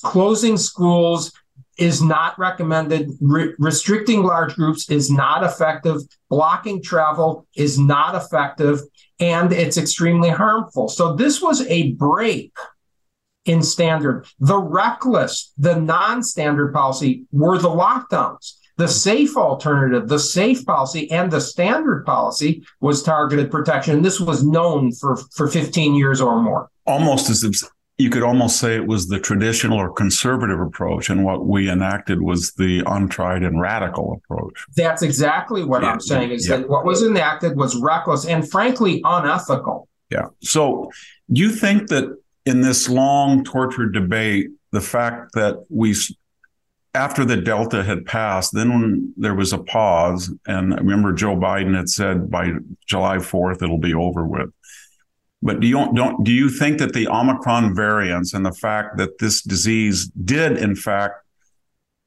closing 0.03 0.57
schools 0.57 1.33
is 1.77 2.01
not 2.01 2.39
recommended. 2.39 3.11
Re- 3.21 3.55
restricting 3.59 4.23
large 4.23 4.55
groups 4.55 4.89
is 4.91 5.11
not 5.11 5.45
effective. 5.45 5.99
Blocking 6.31 6.83
travel 6.83 7.47
is 7.55 7.79
not 7.79 8.15
effective. 8.15 8.81
And 9.21 9.53
it's 9.53 9.77
extremely 9.77 10.31
harmful. 10.31 10.89
So 10.89 11.15
this 11.15 11.41
was 11.41 11.67
a 11.67 11.93
break 11.93 12.53
in 13.45 13.63
standard. 13.63 14.27
The 14.41 14.59
reckless, 14.59 15.53
the 15.57 15.77
non 15.77 16.23
standard 16.23 16.73
policy 16.73 17.25
were 17.33 17.59
the 17.59 17.69
lockdowns. 17.69 18.55
The 18.77 18.89
safe 18.89 19.37
alternative, 19.37 20.09
the 20.09 20.19
safe 20.19 20.67
policy, 20.67 21.09
and 21.13 21.31
the 21.31 21.41
standard 21.41 22.05
policy 22.05 22.65
was 22.81 23.05
targeted 23.05 23.51
protection. 23.51 24.03
This 24.03 24.19
was 24.19 24.45
known 24.45 24.91
for, 24.93 25.17
for 25.37 25.47
15 25.47 25.95
years 25.95 26.21
or 26.21 26.43
more. 26.43 26.71
Almost 26.85 27.31
as 27.31 27.45
you 27.97 28.11
could 28.11 28.25
almost 28.25 28.59
say 28.59 28.75
it 28.75 28.87
was 28.87 29.07
the 29.07 29.21
traditional 29.21 29.79
or 29.79 29.93
conservative 29.93 30.61
approach, 30.61 31.11
and 31.11 31.25
what 31.25 31.47
we 31.47 31.71
enacted 31.71 32.21
was 32.21 32.53
the 32.55 32.83
untried 32.87 33.45
and 33.45 33.61
radical 33.61 34.21
approach. 34.25 34.65
That's 34.75 35.03
exactly 35.03 35.65
what 35.65 35.83
Yeah, 35.83 35.93
I'm 35.93 36.01
saying 36.01 36.31
is 36.31 36.49
yeah. 36.49 36.57
that 36.59 36.69
what 36.69 36.85
was 36.85 37.03
enacted 37.03 37.57
was 37.57 37.77
reckless 37.81 38.27
and 38.27 38.49
frankly 38.51 39.01
unethical. 39.05 39.89
Yeah. 40.11 40.27
So, 40.43 40.91
do 41.33 41.41
you 41.41 41.51
think 41.51 41.89
that 41.89 42.17
in 42.47 42.61
this 42.63 42.89
long, 42.89 43.45
tortured 43.45 43.93
debate, 43.93 44.49
the 44.73 44.81
fact 44.81 45.33
that 45.35 45.65
we, 45.71 45.95
after 46.95 47.25
the 47.25 47.37
Delta 47.37 47.85
had 47.85 48.05
passed, 48.07 48.53
then 48.53 48.69
when 48.71 49.15
there 49.17 49.35
was 49.35 49.53
a 49.53 49.59
pause, 49.59 50.33
and 50.47 50.75
I 50.75 50.79
remember 50.79 51.13
Joe 51.13 51.37
Biden 51.37 51.77
had 51.77 51.89
said 51.89 52.29
by 52.29 52.53
July 52.87 53.19
4th 53.19 53.63
it'll 53.63 53.79
be 53.79 53.95
over 53.95 54.27
with. 54.27 54.51
But 55.45 55.61
do 55.61 55.67
you 55.67 55.93
don't 55.95 56.25
do 56.25 56.33
you 56.33 56.49
think 56.49 56.79
that 56.79 56.95
the 56.95 57.07
Omicron 57.07 57.75
variants 57.77 58.33
and 58.33 58.47
the 58.47 58.53
fact 58.53 58.97
that 58.97 59.19
this 59.19 59.43
disease 59.43 60.07
did, 60.09 60.57
in 60.57 60.75
fact, 60.75 61.17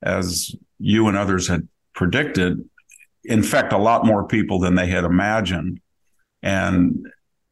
as 0.01 0.55
you 0.79 1.07
and 1.07 1.15
others 1.15 1.47
had 1.47 1.67
predicted, 1.93 2.67
infect 3.23 3.73
a 3.73 3.77
lot 3.77 4.07
more 4.07 4.27
people 4.27 4.59
than 4.59 4.73
they 4.73 4.87
had 4.87 5.03
imagined, 5.03 5.79
and 6.41 7.05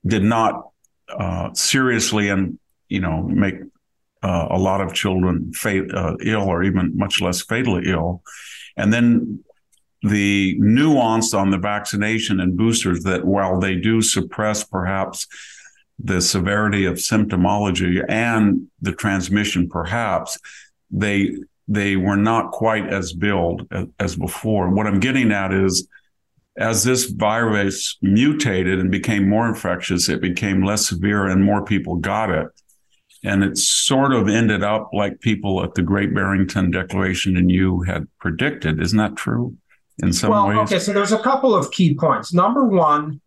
did 0.03 0.23
not 0.23 0.69
uh, 1.07 1.53
seriously 1.53 2.29
and 2.29 2.57
you 2.89 2.99
know 2.99 3.21
make 3.21 3.55
uh, 4.23 4.47
a 4.49 4.57
lot 4.57 4.81
of 4.81 4.95
children 4.95 5.53
fa- 5.53 5.87
uh, 5.95 6.15
ill 6.19 6.49
or 6.49 6.63
even 6.63 6.97
much 6.97 7.21
less 7.21 7.43
fatally 7.43 7.83
ill, 7.85 8.23
and 8.75 8.91
then 8.91 9.43
the 10.01 10.55
nuance 10.57 11.35
on 11.35 11.51
the 11.51 11.59
vaccination 11.59 12.39
and 12.39 12.57
boosters 12.57 13.03
that 13.03 13.23
while 13.23 13.59
they 13.59 13.75
do 13.75 14.01
suppress 14.01 14.63
perhaps 14.63 15.27
the 15.99 16.21
severity 16.21 16.85
of 16.85 16.95
symptomology 16.95 18.03
and 18.09 18.67
the 18.81 18.91
transmission 18.91 19.69
perhaps 19.69 20.37
they 20.91 21.35
they 21.67 21.95
were 21.95 22.17
not 22.17 22.51
quite 22.51 22.87
as 22.93 23.11
billed 23.13 23.67
as, 23.99 24.15
before. 24.15 24.69
What 24.69 24.87
i'm 24.87 24.99
getting 24.99 25.31
at 25.31 25.53
is 25.53 25.87
as 26.57 26.83
this 26.83 27.05
virus 27.05 27.97
mutated 28.01 28.79
and 28.79 28.89
became 28.91 29.27
more 29.27 29.47
infectious 29.47 30.07
it 30.07 30.21
became 30.21 30.63
less 30.63 30.87
severe 30.87 31.27
and 31.27 31.43
more 31.43 31.63
people 31.63 31.95
got 31.95 32.29
it. 32.29 32.47
And 33.23 33.43
it 33.43 33.57
sort 33.57 34.13
of 34.13 34.29
ended 34.29 34.63
up 34.63 34.89
like 34.93 35.19
people 35.19 35.63
at 35.63 35.73
the 35.73 35.81
great 35.81 36.13
barrington 36.13 36.69
declaration 36.69 37.37
and 37.37 37.49
you 37.49 37.81
had 37.81 38.07
predicted. 38.19 38.79
Isn't 38.79 38.99
that 38.99 39.15
true 39.15 39.57
in 40.03 40.13
some 40.13 40.29
well, 40.29 40.47
ways? 40.47 40.57
okay, 40.59 40.77
so 40.77 40.93
there's 40.93 41.11
a 41.11 41.19
couple 41.19 41.55
of 41.55 41.71
key 41.71 41.95
points. 41.95 42.33
Number 42.33 42.65
one, 42.65 43.21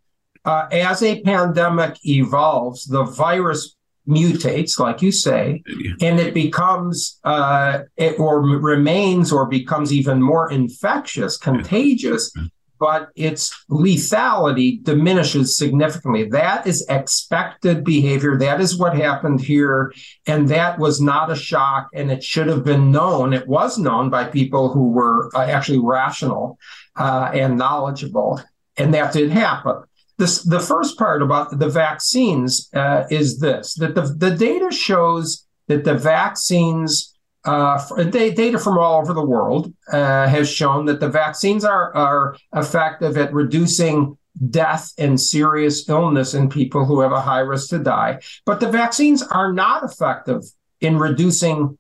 uh, 0.49 0.67
as 0.73 1.03
a 1.03 1.21
pandemic 1.23 1.95
evolves, 2.07 2.87
the 2.87 3.05
virus 3.05 3.77
mutates, 4.09 4.79
like 4.79 5.03
you 5.03 5.13
say, 5.13 5.63
and 6.01 6.19
it 6.19 6.33
becomes 6.33 7.21
uh, 7.25 7.81
it 7.99 8.19
or 8.19 8.41
remains 8.41 9.31
or 9.31 9.45
becomes 9.45 9.93
even 9.93 10.23
more 10.23 10.51
infectious, 10.51 11.37
contagious. 11.37 12.33
But 12.81 13.09
its 13.17 13.43
lethality 13.69 14.83
diminishes 14.85 15.59
significantly. 15.59 16.31
That 16.31 16.65
is 16.67 16.87
expected 16.89 17.85
behavior. 17.85 18.39
That 18.39 18.61
is 18.61 18.79
what 18.79 18.97
happened 18.97 19.41
here. 19.41 19.93
And 20.29 20.49
that 20.49 20.79
was 20.79 21.01
not 21.01 21.31
a 21.31 21.35
shock. 21.35 21.89
And 21.93 22.09
it 22.11 22.23
should 22.23 22.47
have 22.47 22.65
been 22.65 22.93
known. 22.93 23.35
It 23.35 23.49
was 23.49 23.79
known 23.79 24.11
by 24.11 24.25
people 24.27 24.73
who 24.73 24.93
were 24.93 25.29
uh, 25.35 25.41
actually 25.41 25.81
rational 25.81 26.57
uh, 26.95 27.33
and 27.35 27.59
knowledgeable. 27.59 28.41
And 28.77 28.95
that 28.95 29.13
did 29.13 29.33
happen. 29.33 29.83
This, 30.19 30.43
the 30.43 30.61
first 30.61 30.99
part 30.99 31.23
about 31.23 31.59
the 31.59 31.69
vaccines 31.69 32.69
uh, 32.75 33.05
is 33.11 33.39
this 33.39 33.75
that 33.75 33.95
the, 33.95 34.03
the 34.03 34.33
data 34.33 34.71
shows 34.73 35.47
that 35.69 35.85
the 35.85 35.95
vaccines, 35.95 37.15
uh, 37.45 37.79
da- 38.05 38.35
data 38.35 38.59
from 38.59 38.79
all 38.79 39.01
over 39.01 39.13
the 39.13 39.25
world 39.25 39.73
uh, 39.93 40.27
has 40.27 40.51
shown 40.51 40.87
that 40.87 41.01
the 41.01 41.09
vaccines 41.09 41.65
are, 41.65 41.95
are 41.95 42.37
effective 42.55 43.17
at 43.17 43.33
reducing 43.33 44.19
death 44.51 44.93
and 44.99 45.21
serious 45.21 45.89
illness 45.89 46.35
in 46.35 46.49
people 46.49 46.85
who 46.85 47.01
have 47.01 47.13
a 47.13 47.21
high 47.21 47.41
risk 47.41 47.71
to 47.71 47.79
die. 47.79 48.21
But 48.45 48.61
the 48.61 48.71
vaccines 48.71 49.23
are 49.23 49.53
not 49.53 49.83
effective 49.85 50.43
in 50.81 50.99
reducing 50.99 51.79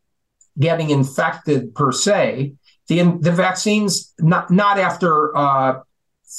getting 0.58 0.90
infected 0.90 1.74
per 1.74 1.92
se. 1.92 2.52
The, 2.88 3.02
the 3.20 3.32
vaccines, 3.32 4.12
not, 4.18 4.50
not 4.50 4.78
after 4.78 5.36
uh, 5.36 5.80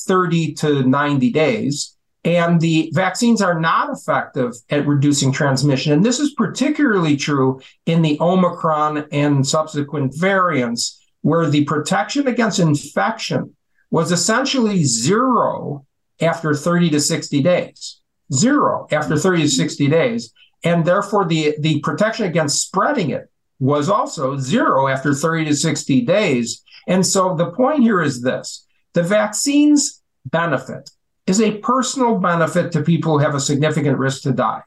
30 0.07 0.53
to 0.55 0.83
90 0.83 1.31
days. 1.31 1.95
And 2.25 2.59
the 2.59 2.91
vaccines 2.93 3.41
are 3.41 3.59
not 3.59 3.89
effective 3.89 4.53
at 4.69 4.85
reducing 4.85 5.31
transmission. 5.31 5.93
And 5.93 6.03
this 6.03 6.19
is 6.19 6.33
particularly 6.33 7.15
true 7.15 7.61
in 7.85 8.01
the 8.01 8.17
Omicron 8.19 9.05
and 9.11 9.47
subsequent 9.47 10.13
variants, 10.17 10.99
where 11.21 11.49
the 11.49 11.63
protection 11.63 12.27
against 12.27 12.59
infection 12.59 13.55
was 13.89 14.11
essentially 14.11 14.83
zero 14.83 15.85
after 16.21 16.53
30 16.53 16.89
to 16.91 16.99
60 16.99 17.41
days. 17.41 18.01
Zero 18.33 18.87
after 18.91 19.17
30 19.17 19.43
to 19.43 19.49
60 19.49 19.87
days. 19.87 20.33
And 20.63 20.83
therefore, 20.83 21.25
the, 21.25 21.55
the 21.59 21.79
protection 21.79 22.25
against 22.25 22.61
spreading 22.61 23.11
it 23.11 23.29
was 23.59 23.89
also 23.89 24.37
zero 24.37 24.87
after 24.87 25.13
30 25.13 25.45
to 25.45 25.55
60 25.55 26.01
days. 26.01 26.63
And 26.87 27.05
so 27.05 27.35
the 27.35 27.51
point 27.51 27.83
here 27.83 28.01
is 28.01 28.21
this 28.21 28.65
the 28.93 29.03
vaccine's 29.03 30.01
benefit 30.25 30.89
is 31.27 31.41
a 31.41 31.57
personal 31.59 32.17
benefit 32.17 32.71
to 32.71 32.81
people 32.81 33.13
who 33.13 33.23
have 33.23 33.35
a 33.35 33.39
significant 33.39 33.97
risk 33.97 34.23
to 34.23 34.31
die. 34.31 34.61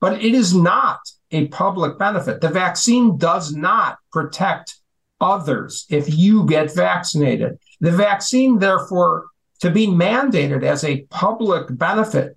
But 0.00 0.22
it 0.22 0.34
is 0.34 0.54
not 0.54 1.00
a 1.30 1.48
public 1.48 1.98
benefit. 1.98 2.40
The 2.40 2.48
vaccine 2.48 3.16
does 3.16 3.54
not 3.54 3.98
protect 4.12 4.76
others 5.20 5.86
if 5.88 6.12
you 6.12 6.46
get 6.46 6.74
vaccinated. 6.74 7.58
The 7.80 7.92
vaccine, 7.92 8.58
therefore, 8.58 9.26
to 9.60 9.70
be 9.70 9.86
mandated 9.86 10.64
as 10.64 10.84
a 10.84 11.02
public 11.10 11.66
benefit 11.70 12.36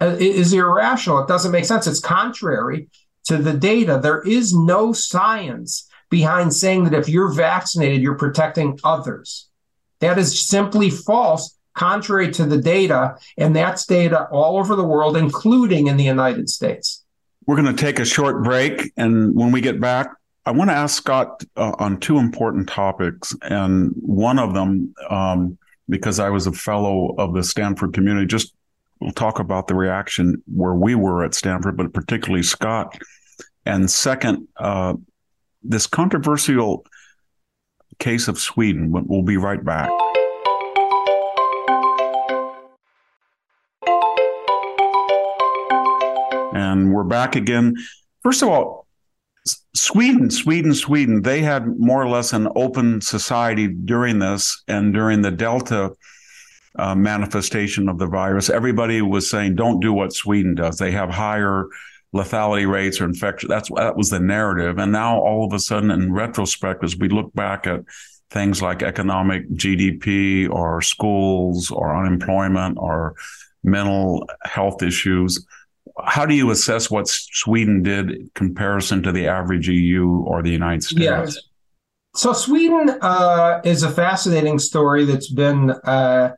uh, 0.00 0.16
is 0.18 0.52
irrational. 0.52 1.20
It 1.20 1.28
doesn't 1.28 1.52
make 1.52 1.64
sense. 1.64 1.86
It's 1.86 2.00
contrary 2.00 2.88
to 3.24 3.36
the 3.36 3.52
data. 3.52 4.00
There 4.02 4.22
is 4.22 4.54
no 4.54 4.92
science 4.92 5.88
behind 6.10 6.54
saying 6.54 6.84
that 6.84 6.94
if 6.94 7.08
you're 7.08 7.32
vaccinated, 7.32 8.00
you're 8.00 8.16
protecting 8.16 8.78
others. 8.82 9.49
That 10.00 10.18
is 10.18 10.46
simply 10.46 10.90
false, 10.90 11.56
contrary 11.74 12.30
to 12.32 12.44
the 12.44 12.60
data. 12.60 13.16
And 13.38 13.54
that's 13.54 13.86
data 13.86 14.28
all 14.30 14.58
over 14.58 14.74
the 14.74 14.84
world, 14.84 15.16
including 15.16 15.86
in 15.86 15.96
the 15.96 16.04
United 16.04 16.48
States. 16.48 17.04
We're 17.46 17.56
going 17.56 17.74
to 17.74 17.82
take 17.82 17.98
a 17.98 18.04
short 18.04 18.42
break. 18.42 18.92
And 18.96 19.34
when 19.34 19.52
we 19.52 19.60
get 19.60 19.80
back, 19.80 20.08
I 20.46 20.52
want 20.52 20.70
to 20.70 20.74
ask 20.74 20.96
Scott 20.96 21.44
uh, 21.56 21.72
on 21.78 22.00
two 22.00 22.18
important 22.18 22.68
topics. 22.68 23.34
And 23.42 23.92
one 23.96 24.38
of 24.38 24.54
them, 24.54 24.94
um, 25.08 25.58
because 25.88 26.18
I 26.18 26.30
was 26.30 26.46
a 26.46 26.52
fellow 26.52 27.14
of 27.18 27.34
the 27.34 27.42
Stanford 27.42 27.92
community, 27.92 28.26
just 28.26 28.54
we'll 29.00 29.12
talk 29.12 29.38
about 29.38 29.66
the 29.66 29.74
reaction 29.74 30.42
where 30.54 30.74
we 30.74 30.94
were 30.94 31.24
at 31.24 31.34
Stanford, 31.34 31.76
but 31.76 31.92
particularly 31.92 32.42
Scott. 32.42 32.98
And 33.66 33.90
second, 33.90 34.48
uh, 34.56 34.94
this 35.62 35.86
controversial 35.86 36.86
case 37.98 38.28
of 38.28 38.38
Sweden. 38.38 38.92
But 38.92 39.08
we'll 39.08 39.22
be 39.22 39.36
right 39.36 39.64
back. 39.64 39.90
And 46.54 46.92
we're 46.92 47.04
back 47.04 47.36
again. 47.36 47.74
First 48.22 48.42
of 48.42 48.48
all, 48.48 48.86
Sweden, 49.74 50.30
Sweden, 50.30 50.74
Sweden, 50.74 51.22
they 51.22 51.40
had 51.40 51.78
more 51.78 52.02
or 52.02 52.08
less 52.08 52.32
an 52.32 52.48
open 52.54 53.00
society 53.00 53.68
during 53.68 54.18
this 54.18 54.62
and 54.68 54.92
during 54.92 55.22
the 55.22 55.30
Delta 55.30 55.92
uh, 56.78 56.94
manifestation 56.94 57.88
of 57.88 57.98
the 57.98 58.06
virus. 58.06 58.50
Everybody 58.50 59.00
was 59.02 59.30
saying, 59.30 59.54
don't 59.54 59.80
do 59.80 59.92
what 59.92 60.12
Sweden 60.12 60.54
does. 60.54 60.76
They 60.76 60.90
have 60.92 61.10
higher 61.10 61.66
lethality 62.14 62.70
rates 62.70 63.00
or 63.00 63.04
infection. 63.04 63.48
That's 63.48 63.70
that 63.76 63.96
was 63.96 64.10
the 64.10 64.20
narrative. 64.20 64.78
And 64.78 64.92
now 64.92 65.18
all 65.18 65.44
of 65.44 65.52
a 65.52 65.58
sudden, 65.58 65.90
in 65.90 66.12
retrospect, 66.12 66.84
as 66.84 66.96
we 66.96 67.08
look 67.08 67.32
back 67.34 67.66
at 67.66 67.80
things 68.30 68.62
like 68.62 68.82
economic 68.82 69.48
GDP 69.50 70.48
or 70.48 70.80
schools 70.82 71.70
or 71.70 71.96
unemployment 71.96 72.78
or 72.78 73.14
mental 73.62 74.28
health 74.44 74.82
issues, 74.82 75.44
how 76.04 76.26
do 76.26 76.34
you 76.34 76.50
assess 76.50 76.90
what 76.90 77.08
Sweden 77.08 77.82
did 77.82 78.10
in 78.10 78.30
comparison 78.34 79.02
to 79.02 79.12
the 79.12 79.26
average 79.26 79.68
EU 79.68 80.22
or 80.24 80.42
the 80.42 80.50
United 80.50 80.82
States? 80.82 81.02
Yes. 81.02 81.38
So 82.14 82.32
Sweden 82.32 82.98
uh, 83.00 83.60
is 83.64 83.82
a 83.82 83.90
fascinating 83.90 84.58
story 84.58 85.04
that's 85.04 85.30
been 85.30 85.70
uh, 85.70 86.34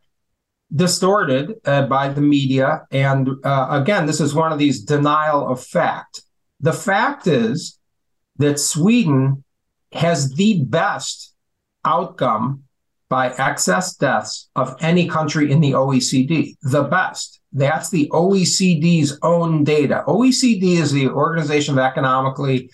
distorted 0.74 1.54
uh, 1.64 1.86
by 1.86 2.08
the 2.08 2.20
media. 2.20 2.86
And 2.90 3.28
uh, 3.44 3.68
again, 3.70 4.06
this 4.06 4.20
is 4.20 4.34
one 4.34 4.52
of 4.52 4.58
these 4.58 4.82
denial 4.82 5.48
of 5.48 5.62
fact. 5.62 6.22
The 6.60 6.72
fact 6.72 7.26
is 7.26 7.78
that 8.38 8.58
Sweden 8.58 9.44
has 9.92 10.34
the 10.34 10.62
best 10.64 11.34
outcome 11.84 12.64
by 13.08 13.34
excess 13.34 13.94
deaths 13.94 14.48
of 14.56 14.74
any 14.80 15.06
country 15.06 15.52
in 15.52 15.60
the 15.60 15.72
OECD. 15.72 16.56
The 16.62 16.84
best. 16.84 17.40
That's 17.52 17.90
the 17.90 18.08
OECD's 18.08 19.18
own 19.22 19.64
data. 19.64 20.02
OECD 20.08 20.78
is 20.78 20.92
the 20.92 21.08
Organization 21.08 21.78
of 21.78 21.84
Economically 21.84 22.70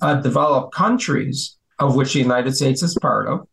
uh, 0.00 0.14
Developed 0.22 0.74
Countries, 0.74 1.58
of 1.78 1.94
which 1.94 2.14
the 2.14 2.20
United 2.20 2.56
States 2.56 2.82
is 2.82 2.96
part 3.02 3.28
of. 3.28 3.46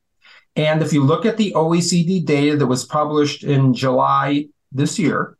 And 0.55 0.81
if 0.81 0.91
you 0.91 1.03
look 1.03 1.25
at 1.25 1.37
the 1.37 1.53
OECD 1.53 2.25
data 2.25 2.57
that 2.57 2.67
was 2.67 2.85
published 2.85 3.43
in 3.43 3.73
July 3.73 4.47
this 4.71 4.99
year, 4.99 5.37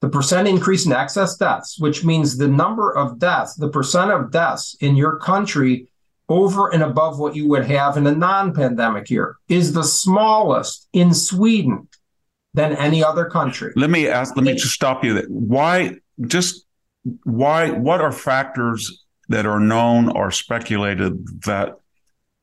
the 0.00 0.08
percent 0.08 0.46
increase 0.46 0.86
in 0.86 0.92
excess 0.92 1.36
deaths, 1.36 1.78
which 1.78 2.04
means 2.04 2.36
the 2.36 2.48
number 2.48 2.94
of 2.94 3.18
deaths, 3.18 3.54
the 3.54 3.68
percent 3.68 4.10
of 4.10 4.30
deaths 4.30 4.76
in 4.80 4.94
your 4.94 5.18
country 5.18 5.88
over 6.28 6.72
and 6.72 6.82
above 6.82 7.18
what 7.18 7.34
you 7.34 7.48
would 7.48 7.66
have 7.66 7.96
in 7.96 8.06
a 8.06 8.14
non 8.14 8.52
pandemic 8.52 9.10
year, 9.10 9.36
is 9.48 9.72
the 9.72 9.84
smallest 9.84 10.88
in 10.92 11.14
Sweden 11.14 11.88
than 12.54 12.72
any 12.76 13.02
other 13.02 13.26
country. 13.26 13.72
Let 13.76 13.90
me 13.90 14.08
ask, 14.08 14.36
let 14.36 14.44
me 14.44 14.52
just 14.54 14.74
stop 14.74 15.04
you. 15.04 15.18
Why, 15.28 15.96
just 16.26 16.66
why, 17.24 17.70
what 17.70 18.00
are 18.00 18.12
factors 18.12 19.04
that 19.28 19.46
are 19.46 19.60
known 19.60 20.08
or 20.08 20.30
speculated 20.30 21.42
that 21.42 21.78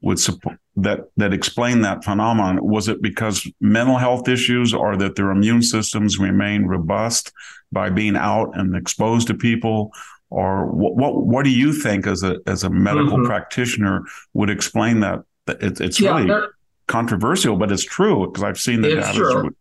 would 0.03 0.19
support 0.19 0.57
that 0.75 0.99
that 1.17 1.33
explain 1.33 1.81
that 1.81 2.03
phenomenon 2.03 2.59
was 2.61 2.87
it 2.87 3.01
because 3.01 3.49
mental 3.61 3.97
health 3.97 4.27
issues 4.27 4.73
or 4.73 4.97
that 4.97 5.15
their 5.15 5.31
immune 5.31 5.61
systems 5.61 6.19
remain 6.19 6.65
robust 6.65 7.31
by 7.71 7.89
being 7.89 8.15
out 8.15 8.51
and 8.53 8.75
exposed 8.75 9.27
to 9.27 9.33
people 9.33 9.91
or 10.29 10.65
what 10.67 10.95
what, 10.95 11.25
what 11.25 11.45
do 11.45 11.51
you 11.51 11.71
think 11.71 12.05
as 12.05 12.21
a 12.21 12.37
as 12.47 12.63
a 12.63 12.69
medical 12.69 13.17
mm-hmm. 13.17 13.25
practitioner 13.27 14.03
would 14.33 14.49
explain 14.49 14.99
that 14.99 15.21
it, 15.47 15.79
it's 15.79 15.99
yeah, 15.99 16.17
really 16.17 16.47
controversial 16.87 17.55
but 17.55 17.71
it's 17.71 17.85
true 17.85 18.27
because 18.27 18.43
i've 18.43 18.59
seen 18.59 18.81
the 18.81 18.95
data 18.95 19.13
true. 19.13 19.55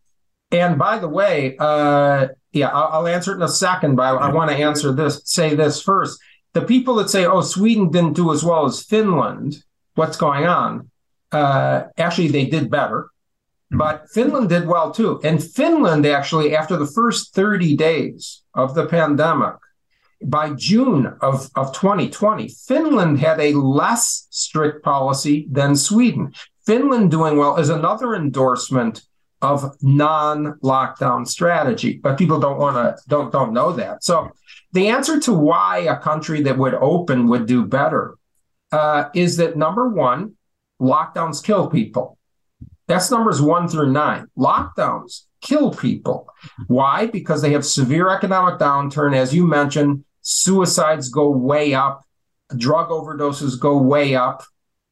and 0.51 0.77
by 0.77 0.99
the 0.99 1.07
way 1.07 1.55
uh, 1.59 2.27
yeah 2.51 2.67
I'll, 2.67 2.99
I'll, 2.99 3.07
answer 3.07 3.31
it 3.31 3.35
in 3.35 3.43
a 3.43 3.47
second 3.47 3.95
but 3.95 4.03
I, 4.03 4.27
I 4.27 4.33
want 4.33 4.51
to 4.51 4.57
answer 4.57 4.91
this 4.91 5.21
say 5.23 5.55
this 5.55 5.81
first 5.81 6.19
the 6.51 6.61
people 6.61 6.95
that 6.95 7.09
say 7.09 7.25
oh 7.25 7.41
sweden 7.41 7.91
didn't 7.91 8.13
do 8.13 8.33
as 8.33 8.43
well 8.43 8.65
as 8.65 8.83
finland 8.83 9.63
what's 9.95 10.17
going 10.17 10.45
on. 10.45 10.89
Uh, 11.31 11.85
actually, 11.97 12.27
they 12.27 12.45
did 12.45 12.69
better, 12.69 13.09
but 13.71 14.07
Finland 14.09 14.49
did 14.49 14.67
well 14.67 14.91
too. 14.91 15.19
And 15.23 15.43
Finland, 15.43 16.05
actually, 16.05 16.55
after 16.55 16.77
the 16.77 16.85
first 16.87 17.33
30 17.33 17.75
days 17.75 18.43
of 18.53 18.75
the 18.75 18.85
pandemic, 18.85 19.55
by 20.25 20.51
June 20.53 21.17
of, 21.21 21.49
of 21.55 21.73
2020, 21.73 22.47
Finland 22.47 23.19
had 23.19 23.39
a 23.39 23.53
less 23.53 24.27
strict 24.29 24.83
policy 24.83 25.47
than 25.51 25.75
Sweden. 25.75 26.33
Finland 26.65 27.11
doing 27.11 27.37
well 27.37 27.57
is 27.57 27.69
another 27.69 28.15
endorsement 28.15 29.03
of 29.41 29.75
non-lockdown 29.81 31.27
strategy, 31.27 31.99
but 32.01 32.17
people 32.17 32.39
don't 32.39 32.57
want 32.57 32.77
to 32.77 33.03
don't 33.09 33.31
don't 33.31 33.51
know 33.51 33.73
that. 33.73 34.03
So 34.03 34.31
the 34.71 34.87
answer 34.87 35.19
to 35.19 35.33
why 35.33 35.79
a 35.79 35.97
country 35.97 36.41
that 36.43 36.57
would 36.57 36.75
open 36.75 37.27
would 37.27 37.45
do 37.45 37.65
better 37.65 38.15
uh, 38.73 39.09
is 39.13 39.37
that 39.37 39.55
number 39.55 39.87
one, 39.87 40.33
lockdowns 40.81 41.43
kill 41.43 41.69
people. 41.69 42.17
That's 42.87 43.11
numbers 43.11 43.41
one 43.41 43.67
through 43.67 43.91
nine. 43.91 44.27
Lockdowns 44.37 45.25
kill 45.41 45.71
people. 45.71 46.27
Why? 46.67 47.05
Because 47.05 47.41
they 47.41 47.51
have 47.51 47.65
severe 47.65 48.09
economic 48.09 48.59
downturn. 48.59 49.15
As 49.15 49.33
you 49.33 49.45
mentioned, 49.45 50.03
suicides 50.21 51.09
go 51.09 51.29
way 51.29 51.75
up, 51.75 52.03
drug 52.57 52.89
overdoses 52.89 53.59
go 53.59 53.77
way 53.77 54.15
up. 54.15 54.43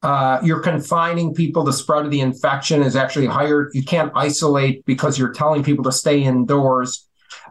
Uh, 0.03 0.39
you're 0.43 0.61
confining 0.61 1.33
people. 1.33 1.63
The 1.63 1.73
spread 1.73 2.05
of 2.05 2.11
the 2.11 2.21
infection 2.21 2.83
is 2.83 2.95
actually 2.95 3.27
higher. 3.27 3.69
You 3.73 3.83
can't 3.83 4.11
isolate 4.15 4.85
because 4.85 5.17
you're 5.17 5.33
telling 5.33 5.63
people 5.63 5.83
to 5.85 5.91
stay 5.91 6.23
indoors. 6.23 7.07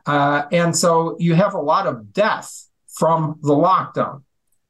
Uh, 0.06 0.44
and 0.52 0.76
so 0.76 1.16
you 1.18 1.34
have 1.34 1.54
a 1.54 1.60
lot 1.60 1.86
of 1.86 2.12
death 2.12 2.68
from 2.88 3.38
the 3.42 3.54
lockdown. 3.54 4.22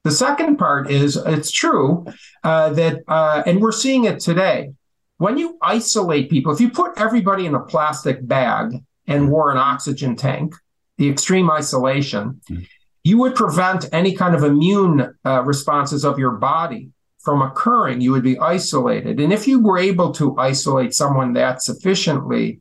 The 0.05 0.11
second 0.11 0.57
part 0.57 0.91
is 0.91 1.17
it's 1.17 1.51
true 1.51 2.07
uh, 2.43 2.71
that, 2.71 3.03
uh, 3.07 3.43
and 3.45 3.61
we're 3.61 3.73
seeing 3.73 4.05
it 4.05 4.21
today. 4.21 4.73
When 5.19 5.37
you 5.37 5.59
isolate 5.61 6.31
people, 6.31 6.53
if 6.53 6.61
you 6.61 6.71
put 6.71 6.99
everybody 6.99 7.45
in 7.45 7.55
a 7.55 7.61
plastic 7.61 8.27
bag 8.27 8.83
and 9.07 9.31
wore 9.31 9.51
an 9.51 9.59
oxygen 9.59 10.17
tank, 10.17 10.55
the 10.97 11.11
extreme 11.11 11.51
isolation, 11.51 12.41
mm-hmm. 12.51 12.63
you 13.05 13.19
would 13.19 13.35
prevent 13.35 13.87
any 13.93 14.15
kind 14.15 14.35
of 14.35 14.43
immune 14.43 15.15
uh, 15.27 15.43
responses 15.43 16.05
of 16.05 16.19
your 16.19 16.33
body 16.33 16.91
from 17.19 17.43
occurring. 17.43 18.01
You 18.01 18.13
would 18.13 18.23
be 18.23 18.39
isolated. 18.39 19.21
And 19.21 19.33
if 19.33 19.47
you 19.47 19.61
were 19.61 19.79
able 19.79 20.13
to 20.13 20.39
isolate 20.39 20.95
someone 20.95 21.35
that 21.35 21.63
sufficiently, 21.63 22.61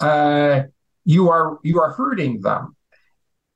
uh, 0.00 0.62
you 1.04 1.30
are 1.30 1.58
you 1.62 1.80
are 1.80 1.92
hurting 1.92 2.40
them. 2.40 2.74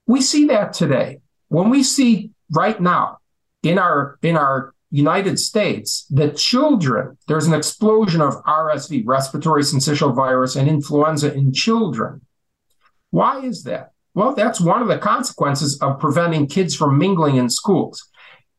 We 0.07 0.21
see 0.21 0.47
that 0.47 0.73
today. 0.73 1.21
When 1.49 1.71
we 1.71 1.83
see 1.83 2.31
right 2.51 2.81
now 2.81 3.19
in 3.63 3.79
our 3.79 4.19
in 4.23 4.37
our 4.37 4.75
United 4.91 5.39
States 5.39 6.07
that 6.11 6.37
children, 6.37 7.19
there's 7.27 7.47
an 7.47 7.53
explosion 7.53 8.23
of 8.23 8.43
RSV, 8.45 9.03
respiratory 9.07 9.63
syncytial 9.63 10.15
virus, 10.15 10.57
and 10.57 10.69
influenza 10.69 11.35
in 11.35 11.53
children. 11.53 12.23
Why 13.11 13.41
is 13.41 13.65
that? 13.65 13.93
Well, 14.15 14.35
that's 14.35 14.61
one 14.61 14.81
of 14.81 14.89
the 14.89 14.99
consequences 14.99 15.79
of 15.81 15.99
preventing 15.99 16.47
kids 16.47 16.75
from 16.75 16.99
mingling 16.99 17.37
in 17.37 17.51
schools. 17.51 18.09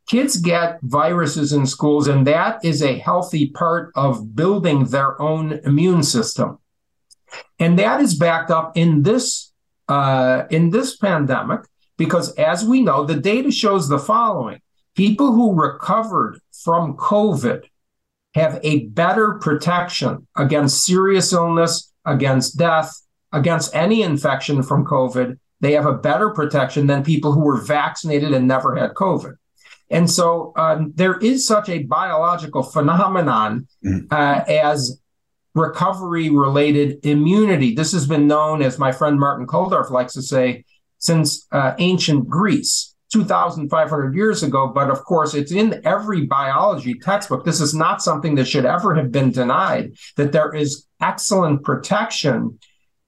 Kids 0.07 0.37
get 0.37 0.79
viruses 0.83 1.53
in 1.53 1.65
schools, 1.65 2.07
and 2.07 2.25
that 2.27 2.63
is 2.63 2.81
a 2.81 2.97
healthy 2.97 3.49
part 3.49 3.91
of 3.95 4.35
building 4.35 4.85
their 4.85 5.19
own 5.21 5.59
immune 5.65 6.03
system. 6.03 6.59
And 7.59 7.77
that 7.77 8.01
is 8.01 8.15
backed 8.15 8.51
up 8.51 8.75
in 8.75 9.03
this 9.03 9.51
uh, 9.87 10.43
in 10.51 10.69
this 10.69 10.97
pandemic 10.97 11.61
because 11.99 12.33
as 12.35 12.63
we 12.63 12.81
know, 12.81 13.03
the 13.03 13.19
data 13.19 13.51
shows 13.51 13.87
the 13.89 13.99
following 13.99 14.61
people 14.95 15.33
who 15.33 15.53
recovered 15.53 16.39
from 16.63 16.95
COVID 16.95 17.65
have 18.35 18.59
a 18.63 18.85
better 18.85 19.33
protection 19.33 20.25
against 20.35 20.85
serious 20.85 21.33
illness, 21.33 21.91
against 22.05 22.57
death, 22.57 22.95
against 23.33 23.75
any 23.75 24.01
infection 24.01 24.63
from 24.63 24.85
COVID. 24.85 25.37
They 25.59 25.73
have 25.73 25.85
a 25.85 25.93
better 25.93 26.29
protection 26.29 26.87
than 26.87 27.03
people 27.03 27.33
who 27.33 27.41
were 27.41 27.59
vaccinated 27.61 28.33
and 28.33 28.47
never 28.47 28.77
had 28.77 28.93
COVID. 28.93 29.35
And 29.89 30.09
so 30.09 30.53
um, 30.55 30.93
there 30.95 31.17
is 31.17 31.45
such 31.45 31.67
a 31.67 31.83
biological 31.83 32.63
phenomenon 32.63 33.67
mm. 33.85 34.07
uh, 34.09 34.45
as 34.47 35.01
recovery 35.53 36.29
related 36.29 37.05
immunity. 37.05 37.75
This 37.75 37.91
has 37.91 38.07
been 38.07 38.27
known, 38.27 38.61
as 38.61 38.79
my 38.79 38.93
friend 38.93 39.19
Martin 39.19 39.47
Kulldorff 39.47 39.89
likes 39.89 40.13
to 40.13 40.21
say, 40.21 40.63
since 40.99 41.47
uh, 41.51 41.73
ancient 41.79 42.27
Greece. 42.27 42.95
2,500 43.11 44.15
years 44.15 44.43
ago, 44.43 44.67
but 44.67 44.91
of 44.91 45.03
course, 45.03 45.33
it's 45.33 45.51
in 45.51 45.81
every 45.83 46.27
biology 46.27 46.93
textbook. 46.93 47.43
This 47.43 47.59
is 47.59 47.73
not 47.73 48.03
something 48.03 48.35
that 48.35 48.45
should 48.45 48.65
ever 48.65 48.93
have 48.93 49.11
been 49.11 49.31
denied, 49.31 49.93
that 50.15 50.31
there 50.31 50.53
is 50.53 50.85
excellent 51.01 51.63
protection 51.63 52.59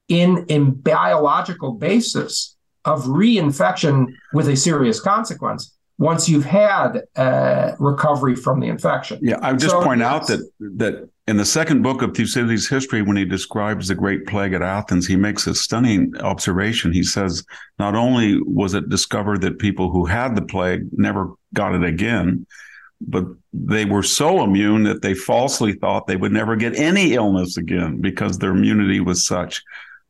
in 0.07 0.45
a 0.49 0.57
biological 0.57 1.73
basis 1.73 2.57
of 2.83 3.03
reinfection 3.03 4.07
with 4.33 4.47
a 4.47 4.55
serious 4.55 4.99
consequence 4.99 5.77
once 5.97 6.27
you've 6.27 6.45
had 6.45 7.03
uh, 7.15 7.73
recovery 7.77 8.35
from 8.35 8.59
the 8.59 8.67
infection. 8.67 9.19
Yeah, 9.21 9.37
I 9.41 9.51
would 9.51 9.61
just 9.61 9.71
so, 9.71 9.83
point 9.83 10.01
out 10.01 10.25
that 10.27 10.49
that 10.59 11.09
in 11.27 11.37
the 11.37 11.45
second 11.45 11.83
book 11.83 12.01
of 12.01 12.15
Thucydides' 12.15 12.67
history, 12.67 13.01
when 13.01 13.15
he 13.15 13.25
describes 13.25 13.87
the 13.87 13.95
Great 13.95 14.25
Plague 14.25 14.53
at 14.53 14.63
Athens, 14.63 15.07
he 15.07 15.15
makes 15.15 15.45
a 15.47 15.53
stunning 15.53 16.13
observation. 16.21 16.91
He 16.91 17.03
says 17.03 17.43
not 17.77 17.95
only 17.95 18.41
was 18.41 18.73
it 18.73 18.89
discovered 18.89 19.41
that 19.41 19.59
people 19.59 19.91
who 19.91 20.05
had 20.05 20.35
the 20.35 20.41
plague 20.41 20.87
never 20.93 21.33
got 21.53 21.75
it 21.75 21.83
again, 21.83 22.45
but 22.99 23.25
they 23.53 23.85
were 23.85 24.03
so 24.03 24.43
immune 24.43 24.83
that 24.83 25.01
they 25.01 25.13
falsely 25.13 25.73
thought 25.73 26.07
they 26.07 26.15
would 26.15 26.31
never 26.31 26.55
get 26.55 26.75
any 26.75 27.13
illness 27.13 27.57
again 27.57 28.01
because 28.01 28.37
their 28.37 28.51
immunity 28.51 28.99
was 28.99 29.25
such 29.25 29.63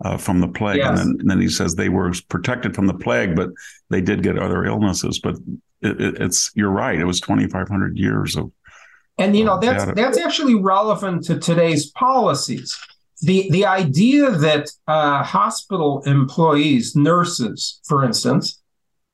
uh, 0.03 0.17
from 0.17 0.39
the 0.39 0.47
plague. 0.47 0.77
Yes. 0.77 0.87
And, 0.87 0.97
then, 0.97 1.19
and, 1.19 1.29
then, 1.29 1.41
he 1.41 1.49
says 1.49 1.75
they 1.75 1.89
were 1.89 2.13
protected 2.29 2.75
from 2.75 2.87
the 2.87 2.93
plague, 2.93 3.35
but 3.35 3.49
they 3.89 4.01
did 4.01 4.23
get 4.23 4.39
other 4.39 4.65
illnesses. 4.65 5.19
But 5.19 5.35
it, 5.81 6.01
it, 6.01 6.21
it's 6.21 6.51
you're 6.55 6.69
right; 6.69 6.99
it 6.99 7.05
was 7.05 7.19
2,500 7.19 7.97
years 7.97 8.35
of. 8.35 8.51
And 9.17 9.35
you 9.35 9.43
know 9.43 9.59
that's 9.59 9.85
that's 9.93 10.17
actually 10.17 10.55
relevant 10.55 11.23
to 11.25 11.37
today's 11.37 11.91
policies. 11.91 12.77
The 13.21 13.49
the 13.51 13.65
idea 13.65 14.31
that 14.31 14.69
uh, 14.87 15.23
hospital 15.23 16.01
employees, 16.05 16.95
nurses, 16.95 17.79
for 17.83 18.03
instance, 18.03 18.61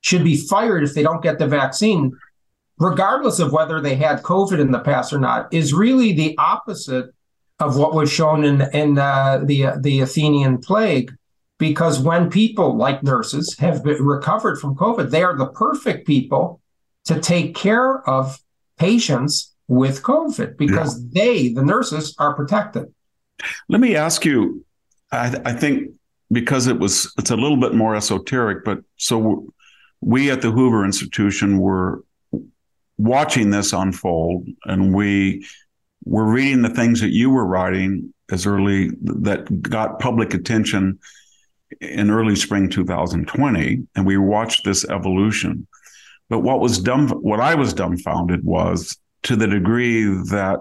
should 0.01 0.23
be 0.23 0.37
fired 0.37 0.83
if 0.83 0.93
they 0.93 1.03
don't 1.03 1.21
get 1.21 1.39
the 1.39 1.47
vaccine, 1.47 2.17
regardless 2.79 3.39
of 3.39 3.51
whether 3.51 3.81
they 3.81 3.95
had 3.95 4.23
COVID 4.23 4.59
in 4.59 4.71
the 4.71 4.79
past 4.79 5.11
or 5.11 5.19
not, 5.19 5.53
is 5.53 5.73
really 5.73 6.13
the 6.13 6.37
opposite 6.37 7.07
of 7.59 7.75
what 7.75 7.93
was 7.93 8.11
shown 8.11 8.45
in 8.45 8.61
in 8.73 8.97
uh, 8.97 9.41
the 9.43 9.73
the 9.79 10.01
Athenian 10.01 10.59
plague. 10.59 11.11
Because 11.59 11.99
when 11.99 12.29
people 12.29 12.77
like 12.77 13.01
nurses 13.01 13.57
have 13.57 13.83
recovered 13.83 14.59
from 14.59 14.75
COVID, 14.75 15.09
they 15.09 15.23
are 15.23 15.35
the 15.35 15.47
perfect 15.47 16.05
people 16.05 16.61
to 17.05 17.19
take 17.19 17.55
care 17.55 18.07
of 18.07 18.39
patients 18.77 19.55
with 19.67 20.01
COVID 20.01 20.57
because 20.57 21.01
yeah. 21.01 21.23
they, 21.23 21.53
the 21.53 21.63
nurses, 21.63 22.15
are 22.19 22.33
protected. 22.33 22.93
Let 23.69 23.81
me 23.81 23.95
ask 23.95 24.25
you. 24.25 24.65
I, 25.11 25.35
I 25.45 25.53
think 25.53 25.91
because 26.31 26.67
it 26.67 26.79
was 26.79 27.13
it's 27.17 27.31
a 27.31 27.37
little 27.37 27.57
bit 27.57 27.73
more 27.73 27.95
esoteric, 27.95 28.65
but 28.65 28.79
so 28.97 29.53
we 30.01 30.31
at 30.31 30.41
the 30.41 30.51
Hoover 30.51 30.85
Institution 30.85 31.59
were 31.59 32.03
watching 32.97 33.49
this 33.49 33.73
unfold, 33.73 34.47
and 34.65 34.93
we 34.93 35.45
we're 36.05 36.31
reading 36.31 36.61
the 36.61 36.69
things 36.69 37.01
that 37.01 37.11
you 37.11 37.29
were 37.29 37.45
writing 37.45 38.13
as 38.31 38.45
early 38.45 38.91
that 39.01 39.61
got 39.61 39.99
public 39.99 40.33
attention 40.33 40.99
in 41.81 42.09
early 42.09 42.35
spring 42.35 42.69
2020 42.69 43.85
and 43.95 44.05
we 44.05 44.17
watched 44.17 44.63
this 44.63 44.85
evolution 44.85 45.67
but 46.29 46.39
what 46.39 46.61
was 46.61 46.79
dumb 46.79 47.09
what 47.09 47.41
i 47.41 47.53
was 47.55 47.73
dumbfounded 47.73 48.43
was 48.43 48.97
to 49.23 49.35
the 49.35 49.47
degree 49.47 50.03
that 50.05 50.59